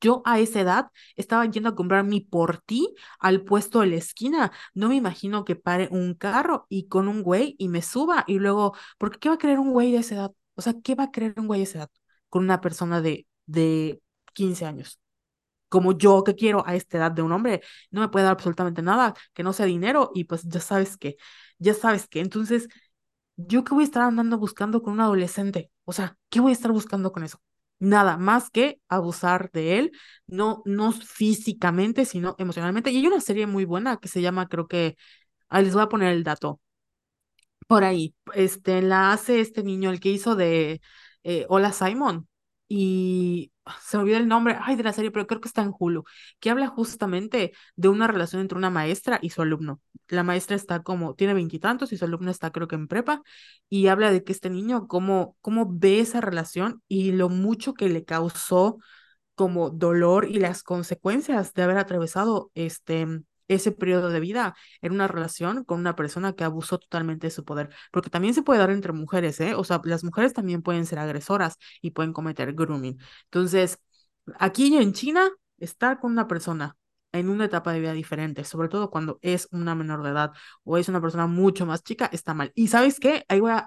yo 0.00 0.22
a 0.24 0.38
esa 0.40 0.60
edad 0.60 0.90
estaba 1.16 1.44
yendo 1.46 1.68
a 1.70 1.74
comprar 1.74 2.04
mi 2.04 2.20
por 2.20 2.58
ti 2.58 2.94
al 3.18 3.42
puesto 3.42 3.80
de 3.80 3.86
la 3.88 3.96
esquina. 3.96 4.52
No 4.74 4.88
me 4.88 4.96
imagino 4.96 5.44
que 5.44 5.56
pare 5.56 5.88
un 5.90 6.14
carro 6.14 6.66
y 6.68 6.88
con 6.88 7.08
un 7.08 7.22
güey 7.22 7.56
y 7.58 7.68
me 7.68 7.82
suba 7.82 8.24
y 8.26 8.38
luego, 8.38 8.74
¿por 8.98 9.18
qué 9.18 9.28
va 9.28 9.36
a 9.36 9.38
creer 9.38 9.58
un 9.58 9.72
güey 9.72 9.92
de 9.92 9.98
esa 9.98 10.14
edad? 10.16 10.32
O 10.54 10.62
sea, 10.62 10.74
¿qué 10.82 10.94
va 10.94 11.04
a 11.04 11.10
creer 11.10 11.34
un 11.38 11.46
güey 11.46 11.60
de 11.60 11.64
esa 11.64 11.78
edad 11.78 11.90
con 12.28 12.44
una 12.44 12.60
persona 12.60 13.00
de, 13.00 13.26
de 13.46 14.00
15 14.34 14.66
años? 14.66 15.00
Como 15.76 15.92
yo 15.98 16.24
que 16.24 16.34
quiero 16.34 16.66
a 16.66 16.74
esta 16.74 16.96
edad 16.96 17.12
de 17.12 17.20
un 17.20 17.32
hombre, 17.32 17.60
no 17.90 18.00
me 18.00 18.08
puede 18.08 18.24
dar 18.24 18.32
absolutamente 18.32 18.80
nada 18.80 19.12
que 19.34 19.42
no 19.42 19.52
sea 19.52 19.66
dinero 19.66 20.10
y 20.14 20.24
pues 20.24 20.42
ya 20.44 20.60
sabes 20.60 20.96
que, 20.96 21.16
ya 21.58 21.74
sabes 21.74 22.08
que, 22.08 22.20
entonces, 22.20 22.66
¿yo 23.36 23.62
qué 23.62 23.74
voy 23.74 23.82
a 23.84 23.86
estar 23.86 24.02
andando 24.02 24.38
buscando 24.38 24.82
con 24.82 24.94
un 24.94 25.00
adolescente? 25.00 25.70
O 25.84 25.92
sea, 25.92 26.16
¿qué 26.30 26.40
voy 26.40 26.52
a 26.52 26.54
estar 26.54 26.72
buscando 26.72 27.12
con 27.12 27.24
eso? 27.24 27.42
Nada 27.78 28.16
más 28.16 28.48
que 28.50 28.80
abusar 28.88 29.50
de 29.52 29.78
él, 29.78 29.92
no, 30.26 30.62
no 30.64 30.92
físicamente, 30.92 32.06
sino 32.06 32.34
emocionalmente. 32.38 32.90
Y 32.90 32.96
hay 32.98 33.06
una 33.06 33.20
serie 33.20 33.46
muy 33.46 33.66
buena 33.66 33.98
que 33.98 34.08
se 34.08 34.22
llama, 34.22 34.48
creo 34.48 34.66
que, 34.68 34.96
ahí 35.50 35.64
les 35.64 35.74
voy 35.74 35.82
a 35.82 35.88
poner 35.90 36.12
el 36.14 36.24
dato, 36.24 36.60
por 37.66 37.84
ahí, 37.84 38.14
este, 38.34 38.82
la 38.82 39.12
hace 39.12 39.40
este 39.40 39.62
niño, 39.62 39.90
el 39.90 40.00
que 40.00 40.10
hizo 40.10 40.36
de 40.36 40.80
eh, 41.24 41.46
Hola 41.48 41.72
Simon, 41.72 42.28
y 42.68 43.52
ah, 43.54 43.55
se 43.82 43.96
olvidó 43.96 44.18
el 44.18 44.28
nombre, 44.28 44.56
ay, 44.60 44.76
de 44.76 44.82
la 44.82 44.92
serie, 44.92 45.10
pero 45.10 45.26
creo 45.26 45.40
que 45.40 45.48
está 45.48 45.62
en 45.62 45.72
Hulu, 45.76 46.04
que 46.40 46.50
habla 46.50 46.68
justamente 46.68 47.52
de 47.76 47.88
una 47.88 48.06
relación 48.06 48.40
entre 48.40 48.58
una 48.58 48.70
maestra 48.70 49.18
y 49.22 49.30
su 49.30 49.42
alumno. 49.42 49.80
La 50.08 50.22
maestra 50.22 50.56
está 50.56 50.82
como, 50.82 51.14
tiene 51.14 51.34
veintitantos 51.34 51.92
y, 51.92 51.96
su 51.96 52.04
alumno 52.04 52.30
está 52.30 52.50
creo 52.50 52.68
que 52.68 52.76
en 52.76 52.88
prepa, 52.88 53.22
y 53.68 53.88
habla 53.88 54.10
de 54.10 54.24
que 54.24 54.32
este 54.32 54.50
niño, 54.50 54.86
cómo, 54.88 55.36
cómo 55.40 55.66
ve 55.68 56.00
esa 56.00 56.20
relación 56.20 56.82
y 56.88 57.12
lo 57.12 57.28
mucho 57.28 57.74
que 57.74 57.88
le 57.88 58.04
causó 58.04 58.78
como 59.34 59.70
dolor 59.70 60.26
y 60.30 60.38
las 60.38 60.62
consecuencias 60.62 61.52
de 61.54 61.62
haber 61.62 61.78
atravesado 61.78 62.50
este 62.54 63.06
ese 63.48 63.72
periodo 63.72 64.10
de 64.10 64.20
vida 64.20 64.54
en 64.82 64.92
una 64.92 65.08
relación 65.08 65.64
con 65.64 65.80
una 65.80 65.96
persona 65.96 66.34
que 66.34 66.44
abusó 66.44 66.78
totalmente 66.78 67.26
de 67.28 67.30
su 67.30 67.44
poder, 67.44 67.70
porque 67.92 68.10
también 68.10 68.34
se 68.34 68.42
puede 68.42 68.60
dar 68.60 68.70
entre 68.70 68.92
mujeres, 68.92 69.40
¿eh? 69.40 69.54
O 69.54 69.64
sea, 69.64 69.80
las 69.84 70.04
mujeres 70.04 70.32
también 70.32 70.62
pueden 70.62 70.86
ser 70.86 70.98
agresoras 70.98 71.56
y 71.80 71.92
pueden 71.92 72.12
cometer 72.12 72.52
grooming. 72.54 72.98
Entonces, 73.24 73.78
aquí 74.38 74.74
en 74.76 74.92
China, 74.92 75.30
estar 75.58 76.00
con 76.00 76.12
una 76.12 76.28
persona 76.28 76.76
en 77.12 77.28
una 77.28 77.46
etapa 77.46 77.72
de 77.72 77.80
vida 77.80 77.92
diferente, 77.92 78.44
sobre 78.44 78.68
todo 78.68 78.90
cuando 78.90 79.18
es 79.22 79.48
una 79.50 79.74
menor 79.74 80.02
de 80.02 80.10
edad 80.10 80.32
o 80.64 80.76
es 80.76 80.88
una 80.88 81.00
persona 81.00 81.26
mucho 81.26 81.64
más 81.66 81.82
chica, 81.82 82.08
está 82.12 82.34
mal. 82.34 82.52
Y 82.54 82.68
sabes 82.68 83.00
qué, 83.00 83.24
ahí 83.28 83.40
voy 83.40 83.52
a 83.52 83.66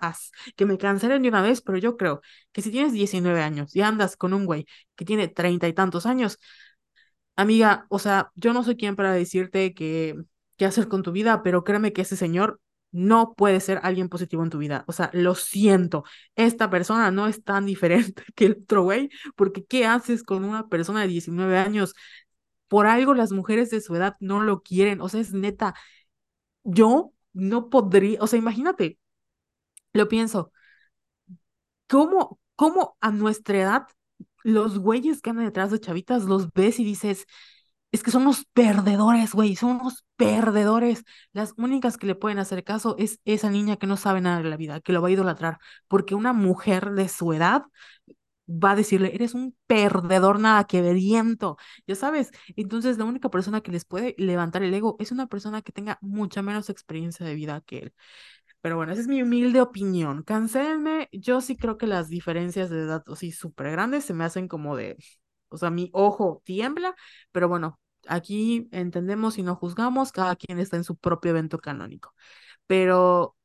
que 0.55 0.65
me 0.65 0.77
cancelen 0.77 1.21
de 1.23 1.29
una 1.29 1.41
vez, 1.41 1.61
pero 1.61 1.77
yo 1.77 1.97
creo 1.97 2.21
que 2.51 2.61
si 2.61 2.71
tienes 2.71 2.93
19 2.93 3.41
años 3.41 3.75
y 3.75 3.81
andas 3.81 4.15
con 4.17 4.33
un 4.33 4.45
güey 4.45 4.65
que 4.95 5.05
tiene 5.05 5.27
treinta 5.27 5.67
y 5.67 5.73
tantos 5.73 6.05
años, 6.05 6.37
amiga, 7.41 7.85
o 7.89 7.99
sea, 7.99 8.31
yo 8.35 8.53
no 8.53 8.63
soy 8.63 8.75
quien 8.77 8.95
para 8.95 9.13
decirte 9.13 9.73
qué 9.73 10.15
hacer 10.65 10.87
con 10.87 11.03
tu 11.03 11.11
vida, 11.11 11.41
pero 11.43 11.63
créeme 11.63 11.93
que 11.93 12.01
ese 12.01 12.15
señor 12.15 12.59
no 12.91 13.33
puede 13.35 13.59
ser 13.59 13.79
alguien 13.83 14.09
positivo 14.09 14.43
en 14.43 14.49
tu 14.49 14.57
vida. 14.57 14.83
O 14.87 14.93
sea, 14.93 15.09
lo 15.13 15.35
siento, 15.35 16.03
esta 16.35 16.69
persona 16.69 17.11
no 17.11 17.27
es 17.27 17.43
tan 17.43 17.65
diferente 17.65 18.23
que 18.35 18.45
el 18.47 18.59
otro 18.63 18.83
güey, 18.83 19.09
porque 19.35 19.65
¿qué 19.65 19.85
haces 19.85 20.23
con 20.23 20.43
una 20.45 20.67
persona 20.69 21.01
de 21.01 21.07
19 21.07 21.57
años? 21.57 21.93
Por 22.67 22.87
algo 22.87 23.13
las 23.13 23.31
mujeres 23.31 23.69
de 23.71 23.81
su 23.81 23.95
edad 23.95 24.15
no 24.19 24.41
lo 24.41 24.61
quieren, 24.61 25.01
o 25.01 25.09
sea, 25.09 25.21
es 25.21 25.33
neta, 25.33 25.75
yo 26.63 27.13
no 27.33 27.69
podría, 27.69 28.21
o 28.21 28.27
sea, 28.27 28.39
imagínate, 28.39 28.99
lo 29.93 30.07
pienso, 30.07 30.51
¿cómo, 31.87 32.39
cómo 32.55 32.97
a 33.01 33.11
nuestra 33.11 33.57
edad 33.59 33.87
los 34.43 34.79
güeyes 34.79 35.21
que 35.21 35.29
andan 35.31 35.45
detrás 35.45 35.71
de 35.71 35.79
chavitas 35.79 36.23
los 36.23 36.51
ves 36.53 36.79
y 36.79 36.83
dices, 36.85 37.25
es 37.91 38.03
que 38.03 38.11
son 38.11 38.31
perdedores, 38.53 39.33
güey, 39.33 39.55
son 39.55 39.81
unos 39.81 40.05
perdedores. 40.15 41.03
Las 41.33 41.53
únicas 41.57 41.97
que 41.97 42.07
le 42.07 42.15
pueden 42.15 42.39
hacer 42.39 42.63
caso 42.63 42.95
es 42.99 43.19
esa 43.25 43.49
niña 43.49 43.77
que 43.77 43.87
no 43.87 43.97
sabe 43.97 44.21
nada 44.21 44.41
de 44.41 44.49
la 44.49 44.57
vida, 44.57 44.79
que 44.81 44.93
lo 44.93 45.01
va 45.01 45.07
a 45.09 45.11
idolatrar, 45.11 45.59
porque 45.87 46.15
una 46.15 46.33
mujer 46.33 46.91
de 46.91 47.09
su 47.09 47.33
edad 47.33 47.63
va 48.47 48.71
a 48.71 48.75
decirle, 48.75 49.13
eres 49.13 49.33
un 49.35 49.55
perdedor 49.67 50.39
nada 50.39 50.63
que 50.65 50.81
veriento, 50.81 51.57
ya 51.87 51.95
sabes. 51.95 52.31
Entonces, 52.55 52.97
la 52.97 53.05
única 53.05 53.29
persona 53.29 53.61
que 53.61 53.71
les 53.71 53.85
puede 53.85 54.15
levantar 54.17 54.63
el 54.63 54.73
ego 54.73 54.95
es 54.99 55.11
una 55.11 55.27
persona 55.27 55.61
que 55.61 55.71
tenga 55.71 55.99
mucha 56.01 56.41
menos 56.41 56.69
experiencia 56.69 57.25
de 57.25 57.35
vida 57.35 57.61
que 57.61 57.79
él. 57.79 57.93
Pero 58.61 58.75
bueno, 58.75 58.91
esa 58.91 59.01
es 59.01 59.07
mi 59.07 59.21
humilde 59.21 59.61
opinión. 59.61 60.23
Cancélenme, 60.23 61.09
yo 61.11 61.41
sí 61.41 61.55
creo 61.57 61.77
que 61.77 61.87
las 61.87 62.09
diferencias 62.09 62.69
de 62.69 62.81
edad 62.81 63.03
así 63.07 63.31
súper 63.31 63.71
grandes 63.71 64.05
se 64.05 64.13
me 64.13 64.23
hacen 64.25 64.47
como 64.47 64.75
de, 64.75 64.97
o 65.49 65.57
sea, 65.57 65.69
mi 65.69 65.89
ojo 65.93 66.41
tiembla, 66.45 66.95
pero 67.31 67.47
bueno, 67.49 67.79
aquí 68.07 68.67
entendemos 68.71 69.37
y 69.37 69.43
no 69.43 69.55
juzgamos, 69.55 70.11
cada 70.11 70.35
quien 70.35 70.59
está 70.59 70.77
en 70.77 70.83
su 70.83 70.95
propio 70.97 71.31
evento 71.31 71.59
canónico. 71.59 72.13
Pero 72.67 73.37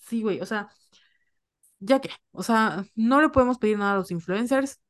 sí, 0.00 0.22
güey, 0.22 0.40
o 0.40 0.46
sea, 0.46 0.68
ya 1.80 2.00
que, 2.00 2.10
o 2.32 2.42
sea, 2.42 2.84
no 2.94 3.20
le 3.20 3.28
podemos 3.30 3.58
pedir 3.58 3.78
nada 3.78 3.92
a 3.94 3.96
los 3.96 4.10
influencers 4.10 4.80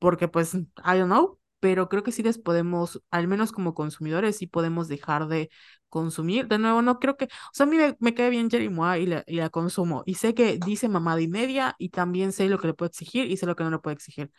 porque 0.00 0.28
pues, 0.28 0.54
I 0.54 0.64
don't 0.84 1.06
know, 1.06 1.40
pero 1.64 1.88
creo 1.88 2.02
que 2.02 2.12
sí 2.12 2.22
les 2.22 2.36
podemos, 2.36 3.02
al 3.10 3.26
menos 3.26 3.50
como 3.50 3.72
consumidores, 3.72 4.36
sí 4.36 4.46
podemos 4.46 4.86
dejar 4.86 5.28
de 5.28 5.48
consumir. 5.88 6.46
De 6.46 6.58
nuevo, 6.58 6.82
no 6.82 6.98
creo 7.00 7.16
que, 7.16 7.24
o 7.24 7.28
sea, 7.54 7.64
a 7.64 7.68
mí 7.70 7.78
me, 8.00 8.14
cae 8.14 8.28
bien 8.28 8.50
Jerry 8.50 8.68
Moa 8.68 8.98
y 8.98 9.06
la, 9.06 9.24
y 9.26 9.36
la 9.36 9.48
consumo. 9.48 10.02
Y 10.04 10.16
sé 10.16 10.34
que 10.34 10.58
dice 10.58 10.88
mamada 10.90 11.22
y 11.22 11.28
media 11.28 11.74
y 11.78 11.88
también 11.88 12.32
sé 12.32 12.50
lo 12.50 12.58
que 12.58 12.66
le 12.66 12.74
puedo 12.74 12.90
exigir 12.90 13.30
y 13.30 13.38
sé 13.38 13.46
lo 13.46 13.56
que 13.56 13.64
no 13.64 13.70
le 13.70 13.78
puedo 13.78 13.94
exigir. 13.94 14.30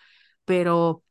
Pero, 0.45 1.03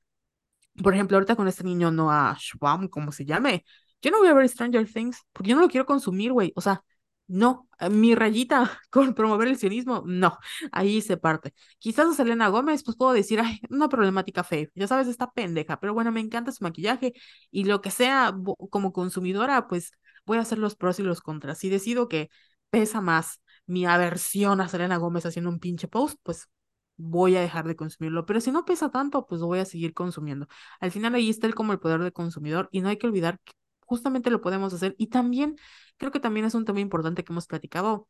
por 0.83 0.95
ejemplo, 0.95 1.17
ahorita 1.17 1.37
con 1.37 1.49
este 1.49 1.65
niño 1.65 1.91
Noah 1.91 2.37
Schwam, 2.39 2.89
como 2.89 3.11
se 3.11 3.25
llame, 3.25 3.65
yo 4.01 4.13
no 4.13 4.19
voy 4.19 4.29
a 4.29 4.35
ver 4.35 4.49
Stranger 4.49 4.87
Things 4.93 5.19
porque 5.33 5.51
yo 5.51 5.57
no 5.57 5.63
lo 5.63 5.69
quiero 5.69 5.85
consumir, 5.87 6.33
güey. 6.33 6.53
O 6.55 6.61
sea, 6.61 6.85
no, 7.27 7.69
eh, 7.81 7.91
mi 7.91 8.15
rayita 8.15 8.81
con 8.91 9.15
promover 9.15 9.49
el 9.49 9.57
sionismo, 9.59 10.03
no, 10.07 10.39
ahí 10.73 11.01
se 11.01 11.17
parte. 11.17 11.55
Quizás 11.79 12.07
a 12.09 12.15
Selena 12.15 12.49
Gómez, 12.49 12.83
pues 12.85 12.97
puedo 12.97 13.13
decir, 13.13 13.41
ay, 13.41 13.61
una 13.71 13.89
problemática 13.89 14.45
fea, 14.45 14.67
ya 14.75 14.87
sabes, 14.87 15.09
está 15.09 15.31
pendeja, 15.33 15.81
pero 15.81 15.95
bueno, 15.95 16.13
me 16.13 16.21
encanta 16.21 16.53
su 16.53 16.65
maquillaje 16.65 17.15
y 17.51 17.65
lo 17.65 17.81
que 17.81 17.91
sea 17.91 18.35
como 18.71 18.93
consumidora, 18.93 19.69
pues 19.69 19.93
voy 20.27 20.39
a 20.39 20.43
hacer 20.43 20.59
los 20.59 20.77
pros 20.77 20.99
y 20.99 21.03
los 21.03 21.21
contras. 21.21 21.59
Si 21.59 21.69
decido 21.69 22.09
que 22.09 22.31
pesa 22.71 23.01
más 23.01 23.41
mi 23.67 23.87
aversión 23.87 24.61
a 24.61 24.69
Selena 24.69 24.97
Gómez 24.97 25.27
haciendo 25.27 25.51
un 25.51 25.61
pinche 25.61 25.89
post, 25.89 26.19
pues 26.23 26.49
voy 26.97 27.37
a 27.37 27.41
dejar 27.41 27.67
de 27.67 27.77
consumirlo. 27.77 28.27
Pero 28.27 28.41
si 28.41 28.51
no 28.53 28.65
pesa 28.65 28.91
tanto, 28.91 29.27
pues 29.27 29.41
lo 29.41 29.47
voy 29.49 29.59
a 29.61 29.65
seguir 29.65 29.95
consumiendo. 29.95 30.47
Al 30.81 30.91
final 30.91 31.15
ahí 31.15 31.31
está 31.31 31.47
el 31.47 31.55
como 31.55 31.73
el 31.73 31.81
poder 31.81 32.01
de 32.03 32.13
consumidor 32.13 32.69
y 32.73 32.81
no 32.81 32.89
hay 32.89 32.99
que 32.99 33.07
olvidar 33.07 33.39
que 33.45 33.53
justamente 33.87 34.31
lo 34.31 34.41
podemos 34.41 34.73
hacer. 34.75 34.95
Y 34.99 35.09
también, 35.09 35.57
creo 35.97 36.13
que 36.13 36.21
también 36.21 36.47
es 36.47 36.55
un 36.55 36.65
tema 36.65 36.81
importante 36.81 37.25
que 37.25 37.33
hemos 37.33 37.47
platicado. 37.47 38.09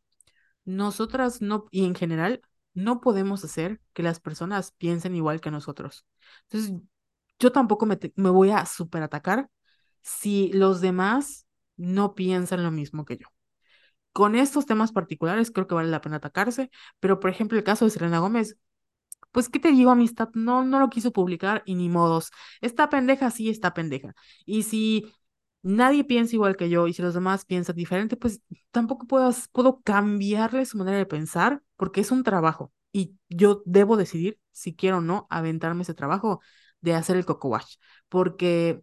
Nosotras 0.65 1.43
no, 1.43 1.67
y 1.71 1.85
en 1.85 1.95
general, 1.95 2.43
no 2.75 3.01
podemos 3.01 3.45
hacer 3.45 3.81
que 3.93 4.03
las 4.03 4.21
personas 4.21 4.73
piensen 4.73 5.15
igual 5.15 5.41
que 5.41 5.51
nosotros. 5.51 6.07
Entonces, 6.51 6.81
yo 7.39 7.53
tampoco 7.53 7.87
me, 7.87 7.99
me 8.17 8.31
voy 8.31 8.51
a 8.51 8.67
superatacar 8.67 9.51
si 10.03 10.53
los 10.53 10.81
demás 10.81 11.47
no 11.77 12.15
piensan 12.15 12.63
lo 12.63 12.71
mismo 12.71 13.05
que 13.05 13.17
yo. 13.19 13.27
Con 14.13 14.37
estos 14.37 14.67
temas 14.67 14.93
particulares 14.93 15.51
creo 15.51 15.67
que 15.67 15.75
vale 15.75 15.91
la 15.91 16.01
pena 16.01 16.17
atacarse, 16.17 16.71
pero 17.01 17.21
por 17.21 17.31
ejemplo 17.31 17.59
el 17.59 17.65
caso 17.65 17.85
de 17.85 17.91
Serena 17.91 18.21
Gómez, 18.21 18.57
pues 19.33 19.49
qué 19.49 19.59
te 19.59 19.73
digo 19.73 19.91
amistad, 19.91 20.29
no, 20.35 20.65
no 20.65 20.79
lo 20.81 20.91
quiso 20.91 21.13
publicar 21.13 21.63
y 21.67 21.75
ni 21.75 21.89
modos. 21.89 22.31
Está 22.61 22.89
pendeja, 22.89 23.31
sí 23.31 23.51
está 23.51 23.75
pendeja. 23.75 24.15
Y 24.47 24.63
si 24.65 25.13
nadie 25.65 26.05
piensa 26.05 26.37
igual 26.37 26.57
que 26.57 26.71
yo 26.71 26.87
y 26.89 26.93
si 26.95 27.03
los 27.03 27.15
demás 27.15 27.45
piensan 27.45 27.77
diferente, 27.77 28.17
pues 28.17 28.43
tampoco 28.71 29.07
puedo, 29.07 29.31
puedo 29.53 29.81
cambiarle 29.83 30.67
su 30.67 30.79
manera 30.79 30.99
de 30.99 31.07
pensar 31.07 31.63
porque 31.77 32.01
es 32.03 32.13
un 32.13 32.23
trabajo 32.25 32.73
y 32.93 33.17
yo 33.29 33.63
debo 33.67 33.97
decidir 33.97 34.39
si 34.53 34.75
quiero 34.77 34.99
o 34.99 35.01
no 35.01 35.27
aventarme 35.31 35.83
ese 35.83 35.95
trabajo 35.95 36.41
de 36.81 36.95
hacer 36.95 37.17
el 37.17 37.27
coco 37.27 37.49
wash, 37.49 37.77
porque 38.09 38.83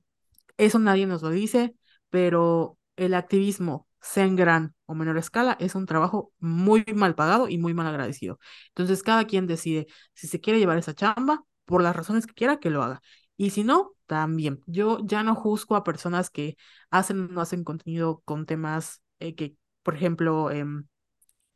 eso 0.58 0.80
nadie 0.80 1.08
nos 1.08 1.22
lo 1.22 1.30
dice, 1.30 1.76
pero 2.10 2.78
el 2.96 3.14
activismo, 3.14 3.88
sea 4.02 4.26
en 4.26 4.36
gran 4.36 4.76
o 4.86 4.96
menor 4.96 5.18
escala, 5.18 5.58
es 5.60 5.76
un 5.76 5.86
trabajo 5.86 6.34
muy 6.40 6.84
mal 6.96 7.16
pagado 7.16 7.48
y 7.50 7.58
muy 7.58 7.74
mal 7.74 7.88
agradecido. 7.88 8.40
Entonces, 8.70 9.04
cada 9.04 9.26
quien 9.26 9.48
decide 9.48 9.88
si 10.14 10.28
se 10.28 10.42
quiere 10.42 10.60
llevar 10.60 10.78
esa 10.78 10.94
chamba, 10.96 11.44
por 11.66 11.84
las 11.84 11.96
razones 11.96 12.28
que 12.28 12.34
quiera, 12.34 12.60
que 12.60 12.70
lo 12.70 12.84
haga. 12.84 13.02
Y 13.38 13.52
si 13.52 13.64
no, 13.64 13.94
también. 14.12 14.62
Yo 14.68 15.00
ya 15.06 15.24
no 15.24 15.36
juzgo 15.36 15.78
a 15.78 15.86
personas 15.86 16.30
que 16.30 16.58
hacen 16.90 17.22
o 17.22 17.28
no 17.30 17.40
hacen 17.40 17.64
contenido 17.64 18.22
con 18.26 18.46
temas 18.46 19.02
eh, 19.20 19.36
que, 19.36 19.56
por 19.84 19.96
ejemplo, 19.96 20.52
eh, 20.52 20.66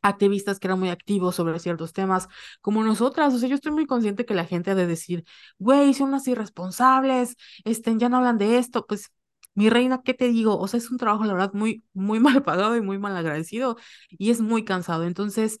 activistas 0.02 0.58
que 0.58 0.68
eran 0.68 0.78
muy 0.80 0.88
activos 0.88 1.34
sobre 1.36 1.58
ciertos 1.58 1.92
temas, 1.92 2.28
como 2.62 2.82
nosotras. 2.82 3.34
O 3.34 3.38
sea, 3.38 3.48
yo 3.50 3.56
estoy 3.56 3.72
muy 3.72 3.86
consciente 3.86 4.24
que 4.24 4.32
la 4.34 4.46
gente 4.46 4.70
ha 4.70 4.74
de 4.74 4.86
decir, 4.86 5.24
güey, 5.58 5.92
son 5.92 6.08
unas 6.08 6.26
irresponsables, 6.28 7.36
estén, 7.64 7.98
ya 7.98 8.08
no 8.08 8.16
hablan 8.18 8.38
de 8.38 8.56
esto. 8.58 8.86
Pues, 8.86 9.12
mi 9.54 9.68
reina, 9.70 10.00
¿qué 10.02 10.14
te 10.14 10.28
digo? 10.28 10.58
O 10.58 10.66
sea, 10.68 10.78
es 10.78 10.90
un 10.90 10.96
trabajo, 10.98 11.24
la 11.24 11.34
verdad, 11.34 11.52
muy, 11.52 11.84
muy 11.92 12.20
mal 12.20 12.42
pagado 12.42 12.76
y 12.76 12.80
muy 12.80 12.98
mal 12.98 13.16
agradecido 13.18 13.76
y 14.10 14.30
es 14.30 14.40
muy 14.40 14.64
cansado. 14.64 15.04
Entonces, 15.04 15.60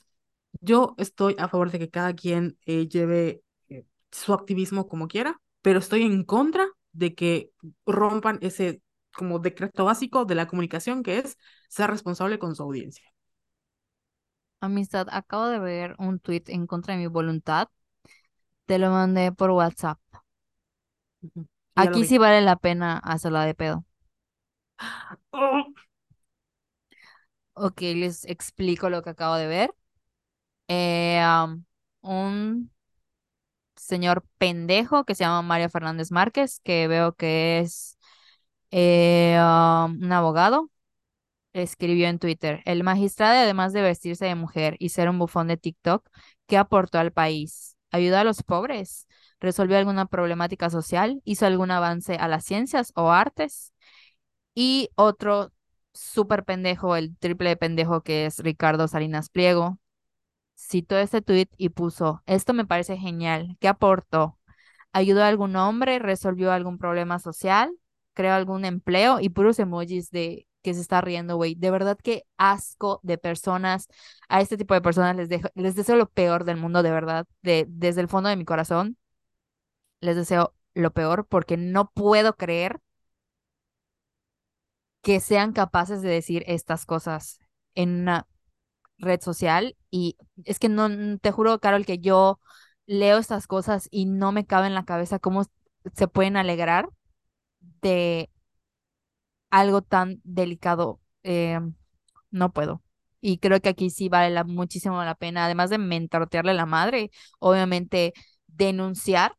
yo 0.60 0.94
estoy 0.98 1.36
a 1.38 1.48
favor 1.48 1.70
de 1.70 1.78
que 1.78 1.90
cada 1.90 2.14
quien 2.14 2.58
eh, 2.66 2.88
lleve 2.88 3.42
eh, 3.68 3.84
su 4.10 4.32
activismo 4.32 4.88
como 4.88 5.08
quiera, 5.08 5.40
pero 5.62 5.78
estoy 5.78 6.02
en 6.04 6.24
contra 6.24 6.66
de 6.96 7.14
que 7.14 7.52
rompan 7.86 8.38
ese 8.42 8.82
como 9.14 9.38
decreto 9.38 9.84
básico 9.84 10.24
de 10.24 10.34
la 10.34 10.46
comunicación 10.48 11.02
que 11.02 11.18
es 11.18 11.38
ser 11.68 11.90
responsable 11.90 12.38
con 12.38 12.54
su 12.56 12.62
audiencia. 12.62 13.04
Amistad, 14.60 15.06
acabo 15.10 15.46
de 15.48 15.58
ver 15.58 15.94
un 15.98 16.18
tweet 16.20 16.44
en 16.48 16.66
contra 16.66 16.92
de 16.94 17.00
mi 17.00 17.06
voluntad. 17.06 17.68
Te 18.66 18.78
lo 18.78 18.90
mandé 18.90 19.32
por 19.32 19.50
WhatsApp. 19.50 19.98
Aquí 21.74 22.04
sí 22.04 22.18
vale 22.18 22.42
la 22.42 22.56
pena 22.56 22.98
hacerla 22.98 23.44
de 23.46 23.54
pedo. 23.54 23.84
Oh, 25.32 25.72
Ok, 27.54 27.80
les 27.80 28.24
explico 28.26 28.90
lo 28.90 29.02
que 29.02 29.10
acabo 29.10 29.36
de 29.36 29.46
ver. 29.46 29.74
Eh, 30.68 31.22
un 32.02 32.70
señor 33.86 34.24
pendejo 34.38 35.04
que 35.04 35.14
se 35.14 35.24
llama 35.24 35.42
Mario 35.42 35.70
Fernández 35.70 36.10
Márquez, 36.12 36.60
que 36.64 36.88
veo 36.88 37.14
que 37.14 37.60
es 37.60 37.98
eh, 38.70 39.36
am, 39.38 39.98
un 40.02 40.12
abogado, 40.12 40.70
escribió 41.52 42.08
en 42.08 42.18
Twitter, 42.18 42.62
el 42.66 42.84
magistrado, 42.84 43.38
además 43.40 43.72
de 43.72 43.82
vestirse 43.82 44.26
de 44.26 44.34
mujer 44.34 44.76
y 44.78 44.90
ser 44.90 45.08
un 45.08 45.18
bufón 45.18 45.48
de 45.48 45.56
TikTok, 45.56 46.08
¿qué 46.46 46.58
aportó 46.58 46.98
al 46.98 47.12
país? 47.12 47.76
¿Ayudó 47.90 48.18
a 48.18 48.24
los 48.24 48.42
pobres? 48.42 49.06
¿Resolvió 49.40 49.78
alguna 49.78 50.06
problemática 50.06 50.70
social? 50.70 51.20
¿Hizo 51.24 51.46
algún 51.46 51.70
avance 51.70 52.16
a 52.16 52.28
las 52.28 52.44
ciencias 52.44 52.92
o 52.94 53.10
artes? 53.10 53.72
Y 54.54 54.90
otro 54.96 55.52
súper 55.92 56.44
pendejo, 56.44 56.96
el 56.96 57.16
triple 57.18 57.50
de 57.50 57.56
pendejo 57.56 58.02
que 58.02 58.26
es 58.26 58.38
Ricardo 58.40 58.88
Salinas 58.88 59.30
Pliego, 59.30 59.78
citó 60.56 60.98
este 60.98 61.22
tuit 61.22 61.50
y 61.56 61.68
puso, 61.70 62.22
esto 62.26 62.54
me 62.54 62.66
parece 62.66 62.96
genial, 62.96 63.56
¿qué 63.60 63.68
aportó? 63.68 64.38
¿Ayudó 64.92 65.22
a 65.22 65.28
algún 65.28 65.56
hombre? 65.56 65.98
¿Resolvió 65.98 66.52
algún 66.52 66.78
problema 66.78 67.18
social? 67.18 67.70
¿Creó 68.14 68.34
algún 68.34 68.64
empleo? 68.64 69.20
Y 69.20 69.28
puros 69.28 69.58
emojis 69.58 70.10
de 70.10 70.46
que 70.62 70.74
se 70.74 70.80
está 70.80 71.00
riendo, 71.00 71.36
güey. 71.36 71.54
De 71.54 71.70
verdad 71.70 71.98
que 72.02 72.24
asco 72.38 73.00
de 73.02 73.18
personas. 73.18 73.88
A 74.28 74.40
este 74.40 74.56
tipo 74.56 74.74
de 74.74 74.80
personas 74.80 75.14
les 75.16 75.28
dejo, 75.28 75.48
les 75.54 75.76
deseo 75.76 75.96
lo 75.96 76.08
peor 76.10 76.44
del 76.44 76.56
mundo, 76.56 76.82
de 76.82 76.90
verdad. 76.90 77.26
De, 77.42 77.66
desde 77.68 78.00
el 78.00 78.08
fondo 78.08 78.30
de 78.30 78.36
mi 78.36 78.44
corazón, 78.44 78.96
les 80.00 80.16
deseo 80.16 80.54
lo 80.74 80.92
peor 80.92 81.26
porque 81.26 81.56
no 81.56 81.90
puedo 81.90 82.36
creer 82.36 82.80
que 85.02 85.20
sean 85.20 85.52
capaces 85.52 86.02
de 86.02 86.08
decir 86.08 86.42
estas 86.46 86.84
cosas 86.84 87.38
en 87.74 88.00
una 88.00 88.26
red 88.98 89.20
social 89.20 89.76
y 89.90 90.16
es 90.44 90.58
que 90.58 90.68
no, 90.68 90.88
te 91.18 91.30
juro, 91.32 91.58
Carol, 91.60 91.86
que 91.86 91.98
yo 91.98 92.40
leo 92.86 93.18
estas 93.18 93.46
cosas 93.46 93.88
y 93.90 94.06
no 94.06 94.32
me 94.32 94.46
cabe 94.46 94.66
en 94.68 94.74
la 94.74 94.84
cabeza 94.84 95.18
cómo 95.18 95.44
se 95.94 96.08
pueden 96.08 96.36
alegrar 96.36 96.88
de 97.82 98.30
algo 99.50 99.82
tan 99.82 100.20
delicado. 100.24 101.00
eh, 101.22 101.58
no 102.30 102.52
puedo. 102.52 102.82
Y 103.20 103.38
creo 103.38 103.60
que 103.60 103.70
aquí 103.70 103.90
sí 103.90 104.08
vale 104.08 104.30
la- 104.34 104.44
muchísimo 104.44 105.02
la 105.04 105.14
pena, 105.16 105.46
además 105.46 105.70
de 105.70 105.78
mentortearle 105.78 106.52
a 106.52 106.54
la 106.54 106.66
madre, 106.66 107.10
obviamente 107.40 108.12
denunciar 108.48 109.36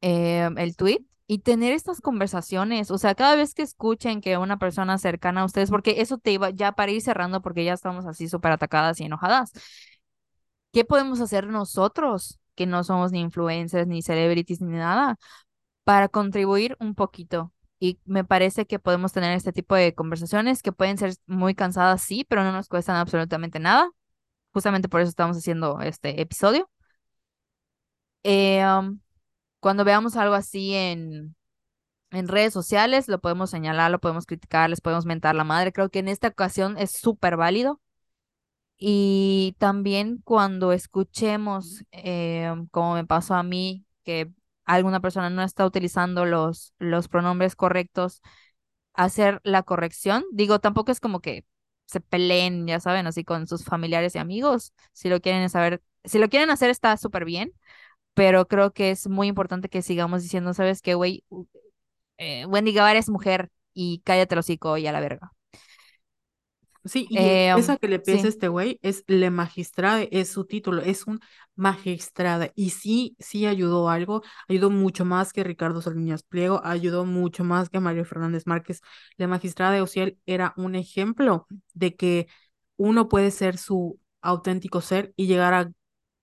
eh, 0.00 0.48
el 0.56 0.76
tweet 0.76 1.04
y 1.30 1.38
tener 1.38 1.72
estas 1.72 2.00
conversaciones. 2.00 2.90
O 2.90 2.98
sea, 2.98 3.14
cada 3.14 3.36
vez 3.36 3.54
que 3.54 3.62
escuchen 3.62 4.20
que 4.20 4.36
una 4.36 4.58
persona 4.58 4.98
cercana 4.98 5.42
a 5.42 5.44
ustedes, 5.44 5.70
porque 5.70 6.00
eso 6.00 6.18
te 6.18 6.32
iba 6.32 6.50
ya 6.50 6.72
para 6.72 6.90
ir 6.90 7.02
cerrando, 7.02 7.40
porque 7.40 7.64
ya 7.64 7.72
estamos 7.72 8.04
así 8.06 8.28
súper 8.28 8.50
atacadas 8.50 9.00
y 9.00 9.04
enojadas. 9.04 9.52
¿Qué 10.72 10.84
podemos 10.84 11.20
hacer 11.20 11.46
nosotros, 11.46 12.40
que 12.56 12.66
no 12.66 12.82
somos 12.84 13.12
ni 13.12 13.20
influencers, 13.20 13.86
ni 13.86 14.02
celebrities, 14.02 14.60
ni 14.60 14.76
nada, 14.76 15.16
para 15.84 16.08
contribuir 16.08 16.76
un 16.80 16.96
poquito? 16.96 17.52
Y 17.78 18.00
me 18.06 18.24
parece 18.24 18.66
que 18.66 18.80
podemos 18.80 19.12
tener 19.12 19.32
este 19.36 19.52
tipo 19.52 19.76
de 19.76 19.94
conversaciones 19.94 20.62
que 20.62 20.72
pueden 20.72 20.98
ser 20.98 21.14
muy 21.26 21.54
cansadas, 21.54 22.02
sí, 22.02 22.24
pero 22.28 22.44
no 22.44 22.52
nos 22.52 22.68
cuestan 22.68 22.96
absolutamente 22.96 23.60
nada. 23.60 23.90
Justamente 24.52 24.88
por 24.88 25.00
eso 25.00 25.10
estamos 25.10 25.36
haciendo 25.36 25.80
este 25.80 26.20
episodio. 26.20 26.68
Eh, 28.22 28.64
um, 28.66 29.00
cuando 29.60 29.84
veamos 29.84 30.16
algo 30.16 30.34
así 30.34 30.74
en, 30.74 31.36
en 32.10 32.28
redes 32.28 32.52
sociales, 32.52 33.08
lo 33.08 33.20
podemos 33.20 33.50
señalar, 33.50 33.90
lo 33.90 34.00
podemos 34.00 34.26
criticar, 34.26 34.70
les 34.70 34.80
podemos 34.80 35.06
mentar 35.06 35.34
la 35.34 35.44
madre. 35.44 35.72
Creo 35.72 35.90
que 35.90 36.00
en 36.00 36.08
esta 36.08 36.28
ocasión 36.28 36.78
es 36.78 36.92
súper 36.92 37.36
válido. 37.36 37.80
Y 38.78 39.56
también 39.58 40.20
cuando 40.24 40.72
escuchemos, 40.72 41.84
eh, 41.92 42.50
como 42.70 42.94
me 42.94 43.04
pasó 43.06 43.34
a 43.34 43.42
mí, 43.42 43.84
que 44.04 44.30
alguna 44.64 45.00
persona 45.00 45.28
no 45.30 45.42
está 45.42 45.66
utilizando 45.66 46.24
los, 46.24 46.74
los 46.78 47.08
pronombres 47.08 47.56
correctos, 47.56 48.22
hacer 48.94 49.40
la 49.44 49.62
corrección. 49.62 50.24
Digo, 50.32 50.60
tampoco 50.60 50.92
es 50.92 51.00
como 51.00 51.20
que 51.20 51.44
se 51.86 52.00
peleen, 52.00 52.66
ya 52.66 52.80
saben, 52.80 53.06
así 53.06 53.24
con 53.24 53.46
sus 53.46 53.64
familiares 53.64 54.14
y 54.14 54.18
amigos. 54.18 54.72
Si 54.92 55.08
lo 55.08 55.20
quieren 55.20 55.48
saber, 55.50 55.82
si 56.04 56.18
lo 56.18 56.28
quieren 56.28 56.50
hacer 56.50 56.70
está 56.70 56.96
súper 56.96 57.24
bien, 57.24 57.52
pero 58.14 58.46
creo 58.48 58.72
que 58.72 58.90
es 58.90 59.08
muy 59.08 59.28
importante 59.28 59.68
que 59.68 59.82
sigamos 59.82 60.22
diciendo, 60.22 60.54
¿sabes 60.54 60.82
qué, 60.82 60.94
güey? 60.94 61.24
Eh, 62.18 62.46
Wendy 62.46 62.72
Guevara 62.72 62.98
es 62.98 63.08
mujer 63.10 63.50
y 63.74 64.00
cállate 64.04 64.34
el 64.34 64.40
hocico 64.40 64.76
y 64.78 64.86
a 64.86 64.92
la 64.92 65.00
verga. 65.00 65.32
Sí, 66.84 67.06
y 67.10 67.26
eh, 67.26 67.50
Eh, 67.50 67.52
esa 67.54 67.76
que 67.76 67.88
le 67.88 67.98
pese 67.98 68.26
a 68.26 68.30
sí. 68.30 68.30
este 68.30 68.48
güey 68.48 68.78
es 68.82 69.04
Le 69.06 69.28
Magistrade, 69.30 70.08
es 70.12 70.30
su 70.32 70.46
título, 70.46 70.80
es 70.80 71.06
un 71.06 71.20
magistrada. 71.54 72.50
Y 72.54 72.70
sí, 72.70 73.16
sí 73.18 73.44
ayudó 73.46 73.90
algo, 73.90 74.22
ayudó 74.48 74.70
mucho 74.70 75.04
más 75.04 75.34
que 75.34 75.44
Ricardo 75.44 75.82
Salinas 75.82 76.22
Pliego, 76.22 76.62
ayudó 76.64 77.04
mucho 77.04 77.44
más 77.44 77.68
que 77.68 77.80
Mario 77.80 78.06
Fernández 78.06 78.46
Márquez. 78.46 78.80
Le 79.18 79.26
Magistrade 79.26 79.82
Ociel 79.82 80.18
era 80.24 80.54
un 80.56 80.74
ejemplo 80.74 81.46
de 81.74 81.96
que 81.96 82.28
uno 82.76 83.08
puede 83.10 83.30
ser 83.30 83.58
su 83.58 84.00
auténtico 84.22 84.80
ser 84.80 85.12
y 85.16 85.26
llegar 85.26 85.52
a 85.52 85.70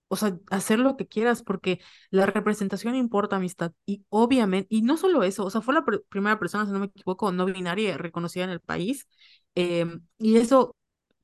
o 0.08 0.16
sea, 0.16 0.38
hacer 0.50 0.78
lo 0.78 0.96
que 0.96 1.06
quieras, 1.06 1.42
porque 1.42 1.80
la 2.10 2.26
representación 2.26 2.94
importa, 2.94 3.36
amistad. 3.36 3.72
Y 3.86 4.04
obviamente, 4.08 4.66
y 4.70 4.82
no 4.82 4.96
solo 4.96 5.22
eso, 5.22 5.44
o 5.44 5.50
sea, 5.50 5.60
fue 5.60 5.74
la 5.74 5.82
pr- 5.84 6.04
primera 6.08 6.38
persona, 6.38 6.66
si 6.66 6.72
no 6.72 6.78
me 6.80 6.86
equivoco, 6.86 7.30
no 7.32 7.44
binaria 7.46 7.96
reconocida 7.98 8.44
en 8.44 8.50
el 8.50 8.60
país. 8.60 9.06
em, 9.54 10.02
y 10.18 10.36
eso, 10.36 10.76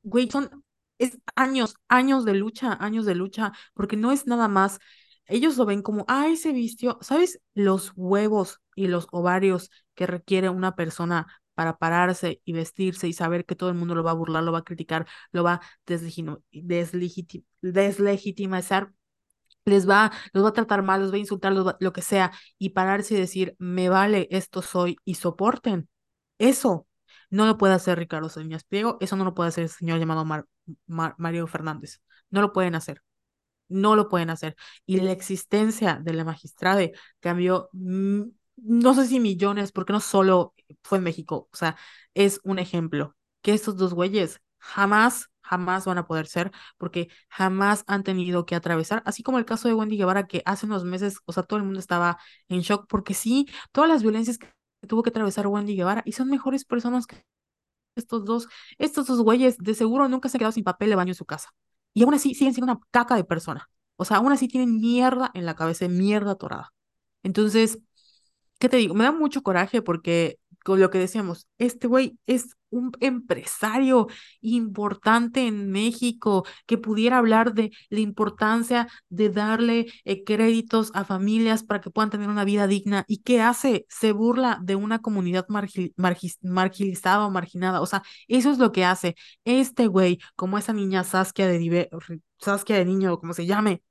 güey, 0.02 0.30
son, 0.30 0.64
es 0.98 1.18
años, 1.36 1.76
años 1.88 2.24
de 2.24 2.34
lucha, 2.34 2.74
años 2.80 3.06
de 3.06 3.14
lucha, 3.14 3.52
porque 3.74 3.96
no 3.96 4.12
es 4.12 4.26
nada 4.26 4.48
más. 4.48 4.78
Ellos 5.26 5.56
lo 5.56 5.64
ven 5.66 5.82
como, 5.82 6.04
ay, 6.08 6.36
se 6.36 6.52
vistió, 6.52 6.98
¿sabes? 7.00 7.40
Los 7.54 7.92
huevos 7.96 8.60
y 8.76 8.88
los 8.88 9.06
ovarios 9.12 9.70
que 9.94 10.06
requiere 10.06 10.50
una 10.50 10.76
persona 10.76 11.26
para 11.54 11.76
pararse 11.78 12.40
y 12.44 12.52
vestirse 12.52 13.08
y 13.08 13.12
saber 13.12 13.44
que 13.46 13.54
todo 13.56 13.68
el 13.70 13.76
mundo 13.76 13.94
lo 13.94 14.02
va 14.04 14.10
a 14.12 14.14
burlar, 14.14 14.42
lo 14.44 14.52
va 14.52 14.58
a 14.60 14.64
criticar, 14.64 15.06
lo 15.32 15.44
va 15.44 15.54
a 15.54 15.60
deslegitimizar, 17.62 18.92
les 19.64 19.88
va, 19.88 20.12
los 20.32 20.44
va 20.44 20.48
a 20.50 20.52
tratar 20.52 20.82
mal, 20.82 21.00
los 21.02 21.12
va 21.12 21.16
a 21.16 21.18
insultar, 21.18 21.52
va- 21.66 21.76
lo 21.80 21.92
que 21.92 22.02
sea, 22.02 22.32
y 22.58 22.70
pararse 22.70 23.14
y 23.14 23.18
decir, 23.18 23.56
me 23.58 23.88
vale, 23.88 24.28
esto 24.30 24.62
soy, 24.62 24.96
y 25.04 25.14
soporten. 25.16 25.88
Eso 26.38 26.86
no 27.30 27.46
lo 27.46 27.58
puede 27.58 27.74
hacer 27.74 27.98
Ricardo 27.98 28.28
Salinas 28.28 28.64
Pliego, 28.64 28.98
eso 29.00 29.16
no 29.16 29.24
lo 29.24 29.34
puede 29.34 29.48
hacer 29.50 29.64
el 29.64 29.70
señor 29.70 29.98
llamado 29.98 30.24
Mar- 30.24 30.46
Mario 31.18 31.46
Fernández. 31.46 32.00
No 32.30 32.40
lo 32.42 32.52
pueden 32.52 32.74
hacer 32.74 33.02
no 33.68 33.96
lo 33.96 34.08
pueden 34.08 34.30
hacer. 34.30 34.56
Y 34.86 35.00
la 35.00 35.12
existencia 35.12 35.98
de 36.02 36.12
la 36.14 36.24
magistrada 36.24 36.82
cambió, 37.20 37.68
mm, 37.72 38.22
no 38.56 38.94
sé 38.94 39.06
si 39.06 39.20
millones, 39.20 39.72
porque 39.72 39.92
no 39.92 40.00
solo 40.00 40.54
fue 40.82 40.98
en 40.98 41.04
México, 41.04 41.48
o 41.52 41.56
sea, 41.56 41.76
es 42.14 42.40
un 42.44 42.58
ejemplo 42.58 43.16
que 43.42 43.52
estos 43.52 43.76
dos 43.76 43.94
güeyes 43.94 44.40
jamás, 44.58 45.28
jamás 45.42 45.84
van 45.84 45.98
a 45.98 46.06
poder 46.06 46.26
ser, 46.26 46.50
porque 46.78 47.08
jamás 47.28 47.84
han 47.86 48.02
tenido 48.04 48.46
que 48.46 48.54
atravesar, 48.54 49.02
así 49.06 49.22
como 49.22 49.38
el 49.38 49.44
caso 49.44 49.68
de 49.68 49.74
Wendy 49.74 49.96
Guevara, 49.98 50.26
que 50.26 50.42
hace 50.46 50.66
unos 50.66 50.84
meses, 50.84 51.18
o 51.26 51.32
sea, 51.32 51.42
todo 51.42 51.58
el 51.58 51.64
mundo 51.64 51.80
estaba 51.80 52.18
en 52.48 52.60
shock, 52.60 52.86
porque 52.88 53.14
sí, 53.14 53.46
todas 53.72 53.90
las 53.90 54.02
violencias 54.02 54.38
que 54.38 54.48
tuvo 54.88 55.02
que 55.02 55.10
atravesar 55.10 55.46
Wendy 55.46 55.76
Guevara, 55.76 56.02
y 56.06 56.12
son 56.12 56.28
mejores 56.30 56.64
personas 56.64 57.06
que 57.06 57.24
estos 57.96 58.24
dos, 58.24 58.48
estos 58.78 59.06
dos 59.06 59.20
güeyes 59.22 59.58
de 59.58 59.74
seguro 59.74 60.08
nunca 60.08 60.28
se 60.28 60.36
han 60.36 60.40
quedado 60.40 60.52
sin 60.52 60.64
papel 60.64 60.90
de 60.90 60.96
baño 60.96 61.10
en 61.10 61.14
su 61.14 61.24
casa. 61.24 61.50
Y 61.92 62.02
aún 62.02 62.14
así 62.14 62.34
siguen 62.34 62.54
siendo 62.54 62.72
una 62.72 62.80
caca 62.90 63.14
de 63.16 63.24
persona. 63.24 63.68
O 63.96 64.04
sea, 64.04 64.16
aún 64.18 64.32
así 64.32 64.48
tienen 64.48 64.80
mierda 64.80 65.30
en 65.34 65.46
la 65.46 65.54
cabeza, 65.54 65.86
mierda 65.88 66.32
atorada. 66.32 66.72
Entonces, 67.22 67.78
¿qué 68.64 68.68
te 68.70 68.76
digo? 68.78 68.94
Me 68.94 69.04
da 69.04 69.12
mucho 69.12 69.42
coraje 69.42 69.82
porque, 69.82 70.38
con 70.64 70.80
lo 70.80 70.88
que 70.90 70.96
decíamos, 70.98 71.46
este 71.58 71.86
güey 71.86 72.18
es 72.26 72.56
un 72.70 72.92
empresario 73.00 74.06
importante 74.40 75.46
en 75.46 75.70
México 75.70 76.46
que 76.66 76.78
pudiera 76.78 77.18
hablar 77.18 77.52
de 77.52 77.70
la 77.90 78.00
importancia 78.00 78.88
de 79.10 79.28
darle 79.28 79.86
eh, 80.04 80.24
créditos 80.24 80.90
a 80.94 81.04
familias 81.04 81.62
para 81.62 81.80
que 81.82 81.90
puedan 81.90 82.08
tener 82.10 82.28
una 82.30 82.44
vida 82.44 82.66
digna. 82.66 83.04
¿Y 83.06 83.18
qué 83.18 83.42
hace? 83.42 83.84
Se 83.90 84.12
burla 84.12 84.58
de 84.62 84.76
una 84.76 85.00
comunidad 85.00 85.46
marginalizada 85.96 87.26
o 87.26 87.30
marginada. 87.30 87.80
O 87.82 87.86
sea, 87.86 88.02
eso 88.28 88.50
es 88.50 88.58
lo 88.58 88.72
que 88.72 88.84
hace. 88.86 89.14
Este 89.44 89.86
güey, 89.88 90.18
como 90.36 90.56
esa 90.58 90.72
niña 90.72 91.04
Saskia 91.04 91.46
de, 91.48 91.58
Dive- 91.60 91.88
Saskia 92.38 92.76
de 92.76 92.84
niño, 92.86 93.18
como 93.18 93.34
se 93.34 93.44
llame 93.46 93.82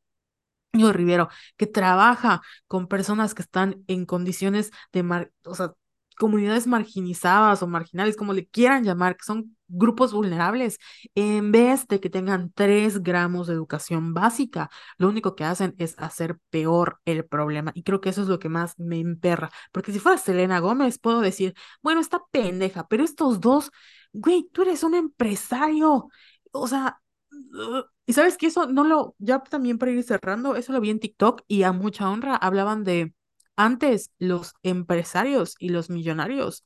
Rivero, 0.74 1.30
que 1.56 1.68
trabaja 1.68 2.42
con 2.68 2.88
personas 2.88 3.36
que 3.36 3.44
están 3.44 3.84
en 3.88 4.06
condiciones 4.06 4.72
de, 4.92 5.04
mar, 5.04 5.32
o 5.46 5.54
sea, 5.54 5.74
comunidades 6.18 6.68
marginizadas 6.68 7.62
o 7.62 7.68
marginales, 7.68 8.16
como 8.16 8.34
le 8.34 8.48
quieran 8.48 8.84
llamar, 8.84 9.16
que 9.16 9.24
son 9.24 9.56
grupos 9.68 10.14
vulnerables, 10.14 10.78
en 11.16 11.52
vez 11.52 11.88
de 11.88 12.00
que 12.00 12.10
tengan 12.10 12.52
tres 12.54 13.04
gramos 13.04 13.48
de 13.48 13.54
educación 13.54 14.14
básica, 14.14 14.70
lo 14.98 15.10
único 15.10 15.36
que 15.36 15.44
hacen 15.44 15.76
es 15.78 15.96
hacer 15.98 16.38
peor 16.50 17.00
el 17.06 17.26
problema. 17.26 17.72
Y 17.76 17.84
creo 17.84 18.02
que 18.02 18.10
eso 18.10 18.22
es 18.24 18.28
lo 18.28 18.40
que 18.40 18.50
más 18.50 18.78
me 18.80 19.00
emperra, 19.00 19.52
porque 19.72 19.92
si 19.92 20.00
fuera 20.00 20.18
Selena 20.18 20.60
Gómez, 20.60 20.98
puedo 21.00 21.22
decir, 21.22 21.54
bueno, 21.84 22.02
está 22.02 22.22
pendeja, 22.32 22.88
pero 22.88 23.04
estos 23.04 23.40
dos, 23.40 23.72
güey, 24.12 24.50
tú 24.52 24.64
eres 24.64 24.84
un 24.84 24.96
empresario, 24.96 26.08
o 26.52 26.68
sea... 26.68 27.00
Y 28.06 28.14
sabes 28.14 28.38
que 28.38 28.48
eso 28.48 28.66
no 28.68 28.84
lo, 28.84 29.16
ya 29.20 29.40
también 29.44 29.78
para 29.78 29.92
ir 29.92 30.04
cerrando, 30.04 30.56
eso 30.56 30.74
lo 30.74 30.82
vi 30.82 30.90
en 30.90 31.00
TikTok 31.00 31.42
y 31.48 31.64
a 31.64 31.72
mucha 31.72 32.10
honra 32.10 32.36
hablaban 32.36 32.84
de 32.84 33.14
antes 33.56 34.12
los 34.20 34.54
empresarios 34.64 35.56
y 35.60 35.70
los 35.70 35.90
millonarios 35.90 36.66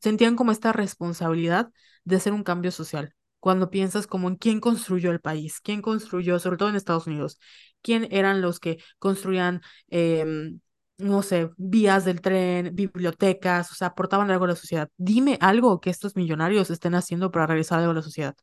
sentían 0.00 0.36
como 0.36 0.52
esta 0.52 0.72
responsabilidad 0.72 1.70
de 2.04 2.16
hacer 2.16 2.32
un 2.32 2.44
cambio 2.44 2.70
social. 2.70 3.14
Cuando 3.40 3.70
piensas 3.70 4.06
como 4.06 4.28
en 4.28 4.36
quién 4.36 4.60
construyó 4.60 5.10
el 5.10 5.20
país, 5.20 5.60
quién 5.60 5.82
construyó, 5.82 6.38
sobre 6.38 6.56
todo 6.56 6.68
en 6.68 6.76
Estados 6.76 7.06
Unidos, 7.06 7.38
quién 7.82 8.06
eran 8.10 8.40
los 8.42 8.60
que 8.60 8.78
construían, 8.98 9.62
em, 9.88 10.60
no 10.98 11.22
sé, 11.22 11.50
vías 11.56 12.04
del 12.04 12.20
tren, 12.20 12.74
bibliotecas, 12.74 13.72
o 13.72 13.74
sea, 13.74 13.88
aportaban 13.88 14.30
algo 14.30 14.44
a 14.44 14.48
la 14.48 14.56
sociedad. 14.56 14.88
Dime 14.96 15.36
algo 15.40 15.80
que 15.80 15.90
estos 15.90 16.14
millonarios 16.16 16.70
estén 16.70 16.94
haciendo 16.94 17.30
para 17.30 17.46
realizar 17.46 17.78
algo 17.80 17.90
a 17.90 17.94
la 17.94 18.02
sociedad. 18.02 18.36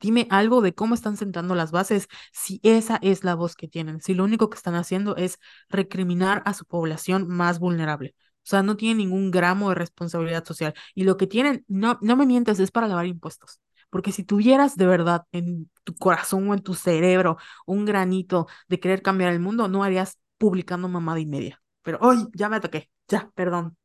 Dime 0.00 0.26
algo 0.30 0.62
de 0.62 0.74
cómo 0.74 0.94
están 0.94 1.16
sentando 1.16 1.54
las 1.54 1.72
bases, 1.72 2.08
si 2.32 2.60
esa 2.62 2.98
es 3.02 3.24
la 3.24 3.34
voz 3.34 3.54
que 3.54 3.68
tienen, 3.68 4.00
si 4.00 4.14
lo 4.14 4.24
único 4.24 4.48
que 4.50 4.56
están 4.56 4.74
haciendo 4.74 5.16
es 5.16 5.38
recriminar 5.68 6.42
a 6.46 6.54
su 6.54 6.64
población 6.64 7.28
más 7.28 7.58
vulnerable. 7.58 8.14
O 8.46 8.48
sea, 8.48 8.62
no 8.62 8.76
tienen 8.76 8.98
ningún 8.98 9.30
gramo 9.30 9.70
de 9.70 9.74
responsabilidad 9.74 10.44
social. 10.44 10.74
Y 10.94 11.04
lo 11.04 11.16
que 11.16 11.26
tienen, 11.26 11.64
no, 11.68 11.98
no 12.00 12.16
me 12.16 12.26
mientes, 12.26 12.60
es 12.60 12.70
para 12.70 12.86
lavar 12.88 13.06
impuestos. 13.06 13.60
Porque 13.90 14.12
si 14.12 14.24
tuvieras 14.24 14.76
de 14.76 14.86
verdad 14.86 15.24
en 15.32 15.70
tu 15.84 15.94
corazón 15.96 16.48
o 16.48 16.54
en 16.54 16.62
tu 16.62 16.74
cerebro 16.74 17.38
un 17.66 17.84
granito 17.84 18.46
de 18.68 18.80
querer 18.80 19.02
cambiar 19.02 19.32
el 19.32 19.40
mundo, 19.40 19.68
no 19.68 19.82
harías 19.84 20.18
publicando 20.38 20.88
mamada 20.88 21.20
y 21.20 21.26
media. 21.26 21.60
Pero 21.86 21.98
hoy 22.02 22.18
ya 22.34 22.48
me 22.50 22.60
toqué, 22.60 22.90
ya, 23.08 23.30
perdón. 23.34 23.76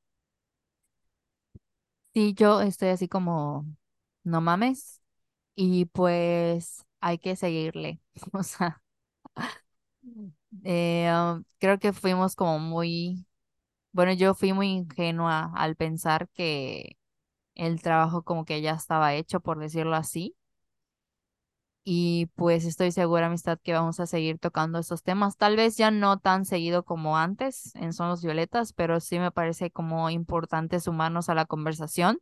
Sí, 2.14 2.34
yo 2.34 2.60
estoy 2.62 2.90
así 2.90 3.08
como, 3.08 3.66
no 4.24 4.42
mames. 4.42 5.02
Y 5.56 5.86
pues 5.88 6.86
hay 7.02 7.20
que 7.20 7.36
seguirle. 7.36 8.02
O 8.34 8.44
sea, 8.44 8.82
eh, 10.64 11.10
um, 11.14 11.44
creo 11.60 11.80
que 11.80 11.94
fuimos 11.94 12.36
como 12.36 12.60
muy 12.60 13.26
bueno, 13.94 14.14
yo 14.14 14.36
fui 14.36 14.54
muy 14.54 14.70
ingenua 14.70 15.52
al 15.56 15.76
pensar 15.76 16.30
que 16.34 16.98
el 17.56 17.82
trabajo 17.82 18.24
como 18.24 18.46
que 18.46 18.62
ya 18.62 18.74
estaba 18.74 19.16
hecho, 19.16 19.42
por 19.42 19.60
decirlo 19.60 19.96
así. 19.96 20.36
Y 21.84 22.28
pues 22.36 22.66
estoy 22.66 22.92
segura, 22.92 23.26
amistad, 23.26 23.58
que 23.62 23.74
vamos 23.74 24.00
a 24.00 24.06
seguir 24.06 24.38
tocando 24.38 24.78
estos 24.80 25.02
temas. 25.02 25.38
Tal 25.38 25.56
vez 25.56 25.78
ya 25.78 25.90
no 25.90 26.20
tan 26.20 26.46
seguido 26.46 26.84
como 26.84 27.18
antes 27.18 27.76
en 27.76 27.94
Son 27.94 28.08
los 28.10 28.24
Violetas, 28.24 28.74
pero 28.74 29.00
sí 29.00 29.18
me 29.18 29.32
parece 29.32 29.72
como 29.72 30.10
importante 30.12 30.80
sumarnos 30.80 31.30
a 31.30 31.36
la 31.36 31.46
conversación 31.46 32.20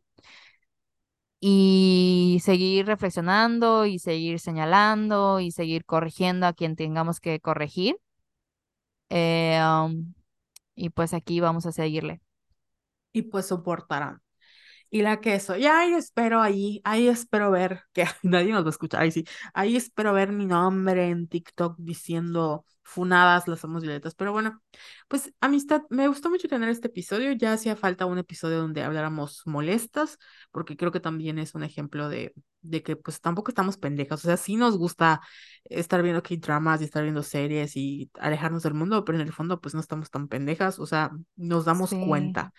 y 1.40 2.38
seguir 2.42 2.86
reflexionando 2.86 3.86
y 3.86 3.98
seguir 3.98 4.40
señalando 4.40 5.40
y 5.40 5.50
seguir 5.52 5.84
corrigiendo 5.84 6.46
a 6.46 6.52
quien 6.52 6.76
tengamos 6.76 7.20
que 7.20 7.40
corregir. 7.40 7.96
Eh, 9.10 9.60
um, 9.62 10.14
y 10.74 10.90
pues 10.90 11.14
aquí 11.14 11.40
vamos 11.40 11.66
a 11.66 11.72
seguirle. 11.72 12.20
Y 13.12 13.22
pues 13.22 13.46
soportarán. 13.46 14.22
Y 14.92 15.02
la 15.02 15.20
queso, 15.20 15.56
y 15.56 15.66
ahí 15.66 15.92
espero 15.94 16.42
ahí, 16.42 16.80
ahí 16.84 17.06
espero 17.06 17.50
ver, 17.52 17.82
que 17.92 18.04
nadie 18.24 18.52
nos 18.52 18.64
va 18.64 18.68
a 18.68 18.70
escuchar, 18.70 19.02
ahí 19.02 19.12
sí, 19.12 19.24
ahí 19.54 19.76
espero 19.76 20.12
ver 20.12 20.32
mi 20.32 20.46
nombre 20.46 21.08
en 21.08 21.28
TikTok 21.28 21.76
diciendo 21.78 22.64
funadas 22.82 23.46
las 23.46 23.60
somos 23.60 23.82
violetas, 23.82 24.16
pero 24.16 24.32
bueno, 24.32 24.60
pues 25.06 25.32
amistad, 25.40 25.82
me 25.90 26.08
gustó 26.08 26.28
mucho 26.28 26.48
tener 26.48 26.68
este 26.68 26.88
episodio, 26.88 27.30
ya 27.32 27.52
hacía 27.52 27.76
falta 27.76 28.04
un 28.04 28.18
episodio 28.18 28.58
donde 28.58 28.82
habláramos 28.82 29.42
molestas, 29.46 30.18
porque 30.50 30.76
creo 30.76 30.90
que 30.90 30.98
también 30.98 31.38
es 31.38 31.54
un 31.54 31.62
ejemplo 31.62 32.08
de, 32.08 32.34
de 32.62 32.82
que 32.82 32.96
pues 32.96 33.20
tampoco 33.20 33.52
estamos 33.52 33.76
pendejas, 33.76 34.24
o 34.24 34.26
sea, 34.26 34.36
sí 34.36 34.56
nos 34.56 34.76
gusta 34.76 35.20
estar 35.64 36.02
viendo 36.02 36.20
K-dramas 36.22 36.80
y 36.80 36.84
estar 36.84 37.04
viendo 37.04 37.22
series 37.22 37.76
y 37.76 38.10
alejarnos 38.18 38.64
del 38.64 38.74
mundo, 38.74 39.04
pero 39.04 39.20
en 39.20 39.26
el 39.26 39.32
fondo 39.32 39.60
pues 39.60 39.72
no 39.72 39.80
estamos 39.80 40.10
tan 40.10 40.26
pendejas, 40.26 40.80
o 40.80 40.86
sea, 40.86 41.12
nos 41.36 41.64
damos 41.64 41.94
cuenta. 41.94 42.52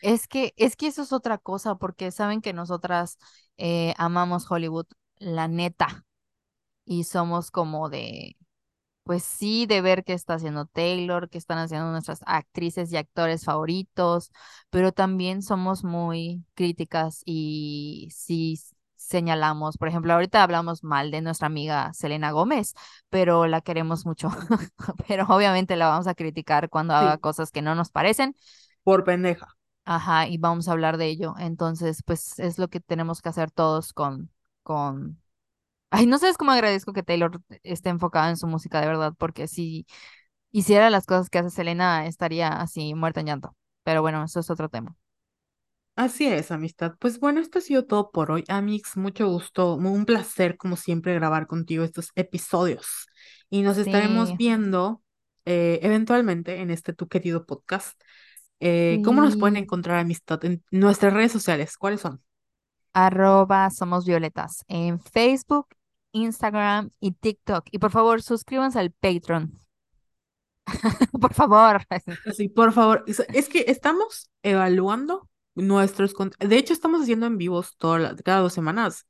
Es 0.00 0.28
que, 0.28 0.54
es 0.56 0.76
que 0.76 0.86
eso 0.88 1.02
es 1.02 1.12
otra 1.12 1.38
cosa, 1.38 1.74
porque 1.76 2.10
saben 2.12 2.40
que 2.40 2.52
nosotras 2.52 3.18
eh, 3.56 3.94
amamos 3.98 4.50
Hollywood, 4.50 4.86
la 5.16 5.48
neta, 5.48 6.04
y 6.84 7.04
somos 7.04 7.50
como 7.50 7.88
de, 7.90 8.36
pues 9.04 9.24
sí, 9.24 9.66
de 9.66 9.80
ver 9.82 10.04
qué 10.04 10.12
está 10.14 10.34
haciendo 10.34 10.66
Taylor, 10.66 11.30
qué 11.30 11.38
están 11.38 11.58
haciendo 11.58 11.90
nuestras 11.92 12.20
actrices 12.26 12.92
y 12.92 12.96
actores 12.98 13.44
favoritos, 13.44 14.32
pero 14.70 14.92
también 14.92 15.42
somos 15.42 15.84
muy 15.84 16.44
críticas 16.54 17.22
y 17.24 18.08
sí 18.12 18.60
señalamos, 18.96 19.78
por 19.78 19.88
ejemplo, 19.88 20.12
ahorita 20.12 20.42
hablamos 20.42 20.84
mal 20.84 21.10
de 21.10 21.22
nuestra 21.22 21.46
amiga 21.46 21.92
Selena 21.94 22.32
Gómez, 22.32 22.74
pero 23.10 23.46
la 23.46 23.60
queremos 23.62 24.06
mucho, 24.06 24.30
pero 25.08 25.26
obviamente 25.28 25.76
la 25.76 25.88
vamos 25.88 26.06
a 26.08 26.14
criticar 26.14 26.68
cuando 26.70 26.94
haga 26.94 27.18
cosas 27.18 27.50
que 27.50 27.62
no 27.62 27.74
nos 27.74 27.90
parecen. 27.90 28.36
Por 28.84 29.04
pendeja. 29.04 29.57
Ajá, 29.90 30.28
y 30.28 30.36
vamos 30.36 30.68
a 30.68 30.72
hablar 30.72 30.98
de 30.98 31.06
ello. 31.06 31.34
Entonces, 31.38 32.02
pues 32.04 32.38
es 32.38 32.58
lo 32.58 32.68
que 32.68 32.78
tenemos 32.78 33.22
que 33.22 33.30
hacer 33.30 33.50
todos 33.50 33.94
con, 33.94 34.30
con... 34.62 35.18
Ay, 35.88 36.04
no 36.04 36.18
sabes 36.18 36.36
cómo 36.36 36.50
agradezco 36.50 36.92
que 36.92 37.02
Taylor 37.02 37.40
esté 37.62 37.88
enfocada 37.88 38.28
en 38.28 38.36
su 38.36 38.46
música 38.46 38.82
de 38.82 38.86
verdad, 38.86 39.14
porque 39.16 39.48
si 39.48 39.86
hiciera 40.50 40.90
las 40.90 41.06
cosas 41.06 41.30
que 41.30 41.38
hace 41.38 41.48
Selena, 41.48 42.06
estaría 42.06 42.48
así 42.48 42.94
muerta 42.94 43.20
en 43.20 43.28
llanto. 43.28 43.56
Pero 43.82 44.02
bueno, 44.02 44.22
eso 44.22 44.40
es 44.40 44.50
otro 44.50 44.68
tema. 44.68 44.94
Así 45.96 46.26
es, 46.26 46.50
amistad. 46.50 46.92
Pues 46.98 47.18
bueno, 47.18 47.40
esto 47.40 47.58
ha 47.58 47.62
sido 47.62 47.86
todo 47.86 48.10
por 48.10 48.30
hoy, 48.30 48.44
Amix. 48.48 48.94
Mucho 48.98 49.26
gusto, 49.26 49.76
un 49.76 50.04
placer, 50.04 50.58
como 50.58 50.76
siempre, 50.76 51.14
grabar 51.14 51.46
contigo 51.46 51.82
estos 51.82 52.10
episodios. 52.14 53.06
Y 53.48 53.62
nos 53.62 53.78
estaremos 53.78 54.36
viendo 54.36 55.02
eh, 55.46 55.80
eventualmente 55.80 56.60
en 56.60 56.70
este 56.70 56.92
tu 56.92 57.08
querido 57.08 57.46
podcast. 57.46 57.98
Eh, 58.60 59.00
¿Cómo 59.04 59.22
nos 59.22 59.36
pueden 59.36 59.56
encontrar 59.56 59.98
amistad 59.98 60.44
en 60.44 60.62
nuestras 60.70 61.12
redes 61.12 61.32
sociales? 61.32 61.76
¿Cuáles 61.76 62.00
son? 62.00 62.22
Arroba 62.92 63.70
Somos 63.70 64.04
Violetas 64.04 64.64
en 64.68 65.00
Facebook, 65.00 65.68
Instagram 66.12 66.90
y 67.00 67.12
TikTok. 67.12 67.66
Y 67.70 67.78
por 67.78 67.90
favor, 67.90 68.22
suscríbanse 68.22 68.78
al 68.78 68.90
Patreon. 68.90 69.58
por 71.20 71.34
favor. 71.34 71.82
Sí, 72.36 72.48
por 72.48 72.72
favor. 72.72 73.04
Es 73.06 73.48
que 73.48 73.64
estamos 73.68 74.30
evaluando 74.42 75.28
nuestros... 75.54 76.14
De 76.40 76.56
hecho, 76.56 76.72
estamos 76.72 77.02
haciendo 77.02 77.26
en 77.26 77.38
vivos 77.38 77.76
cada 78.24 78.40
dos 78.40 78.52
semanas 78.52 79.06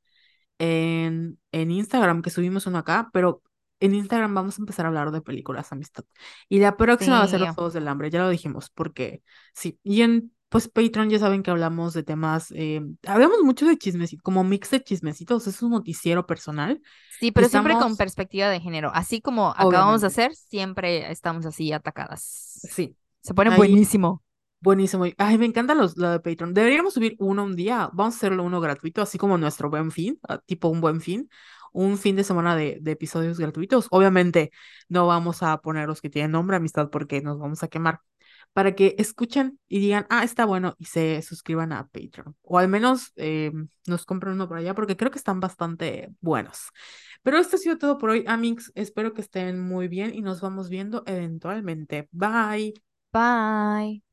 en, 0.57 1.39
en 1.51 1.71
Instagram, 1.71 2.21
que 2.21 2.29
subimos 2.29 2.67
uno 2.67 2.79
acá, 2.79 3.09
pero 3.13 3.41
en 3.79 3.95
Instagram 3.95 4.33
vamos 4.33 4.57
a 4.57 4.61
empezar 4.61 4.85
a 4.85 4.89
hablar 4.89 5.11
de 5.11 5.21
películas, 5.21 5.71
amistad. 5.71 6.03
Y 6.47 6.59
la 6.59 6.77
próxima 6.77 7.19
va 7.19 7.23
a 7.23 7.27
ser 7.27 7.39
los 7.39 7.55
Juegos 7.55 7.73
del 7.73 7.87
Hambre, 7.87 8.09
ya 8.09 8.19
lo 8.19 8.29
dijimos, 8.29 8.69
porque 8.69 9.23
sí. 9.53 9.79
Y 9.83 10.01
en 10.01 10.31
pues 10.49 10.67
Patreon 10.67 11.11
ya 11.11 11.19
saben 11.19 11.43
que 11.43 11.51
hablamos 11.51 11.93
de 11.93 12.01
temas, 12.01 12.51
eh, 12.55 12.81
hablamos 13.05 13.43
mucho 13.43 13.67
de 13.67 13.77
chismecitos, 13.77 14.23
como 14.23 14.43
mix 14.43 14.71
de 14.71 14.83
chismecitos, 14.83 15.45
es 15.45 15.61
un 15.61 15.71
noticiero 15.71 16.25
personal. 16.25 16.81
Sí, 17.19 17.31
pero 17.31 17.47
siempre 17.47 17.75
con 17.75 17.95
perspectiva 17.95 18.49
de 18.49 18.59
género, 18.59 18.91
así 18.93 19.21
como 19.21 19.49
acabamos 19.49 20.01
de 20.01 20.07
hacer, 20.07 20.33
siempre 20.33 21.11
estamos 21.11 21.45
así 21.45 21.71
atacadas. 21.71 22.21
Sí. 22.23 22.95
Se 23.21 23.33
pone 23.33 23.55
buenísimo. 23.55 24.23
Buenísimo. 24.61 25.05
Ay, 25.17 25.37
me 25.37 25.45
encanta 25.45 25.73
los, 25.75 25.95
lo 25.97 26.09
de 26.09 26.19
Patreon. 26.19 26.53
Deberíamos 26.53 26.93
subir 26.93 27.15
uno 27.19 27.43
un 27.43 27.55
día. 27.55 27.89
Vamos 27.93 28.15
a 28.15 28.17
hacerlo 28.17 28.43
uno 28.43 28.59
gratuito, 28.59 29.01
así 29.01 29.17
como 29.17 29.37
nuestro 29.37 29.69
buen 29.69 29.91
fin, 29.91 30.19
ah, 30.27 30.39
tipo 30.45 30.67
un 30.67 30.81
buen 30.81 30.99
fin 30.99 31.29
un 31.73 31.97
fin 31.97 32.15
de 32.15 32.23
semana 32.23 32.55
de, 32.55 32.81
episodios 32.85 33.39
gratuitos. 33.39 33.87
Obviamente 33.91 34.51
no 34.87 35.07
vamos 35.07 35.43
a 35.43 35.57
poner 35.61 35.87
los 35.87 36.01
que 36.01 36.09
tienen 36.09 36.31
nombre 36.31 36.57
amistad 36.57 36.89
porque 36.89 37.21
nos 37.21 37.39
vamos 37.39 37.63
a 37.63 37.67
quemar. 37.67 37.99
Para 38.53 38.73
que 38.73 38.95
escuchen 38.97 39.59
y 39.67 39.79
digan, 39.79 40.07
ah, 40.09 40.23
está 40.23 40.45
bueno, 40.45 40.75
y 40.79 40.85
se 40.85 41.21
suscriban 41.21 41.71
a 41.71 41.87
Patreon. 41.87 42.35
O 42.41 42.57
al 42.57 42.67
menos 42.67 43.11
eh, 43.15 43.51
nos 43.85 44.05
compren 44.05 44.33
uno 44.33 44.47
por 44.47 44.57
allá 44.57 44.73
porque 44.73 44.97
creo 44.97 45.11
que 45.11 45.19
están 45.19 45.39
bastante 45.39 46.09
buenos. 46.19 46.71
Pero 47.21 47.37
esto 47.37 47.57
ha 47.57 47.59
sido 47.59 47.77
todo 47.77 47.97
por 47.97 48.09
hoy, 48.09 48.23
Amix. 48.27 48.71
Espero 48.75 49.13
que 49.13 49.21
estén 49.21 49.59
muy 49.59 49.87
bien 49.87 50.15
y 50.15 50.21
nos 50.21 50.41
vamos 50.41 50.69
viendo 50.69 51.03
eventualmente. 51.05 52.09
Bye. 52.11 52.73
Bye. 53.11 54.08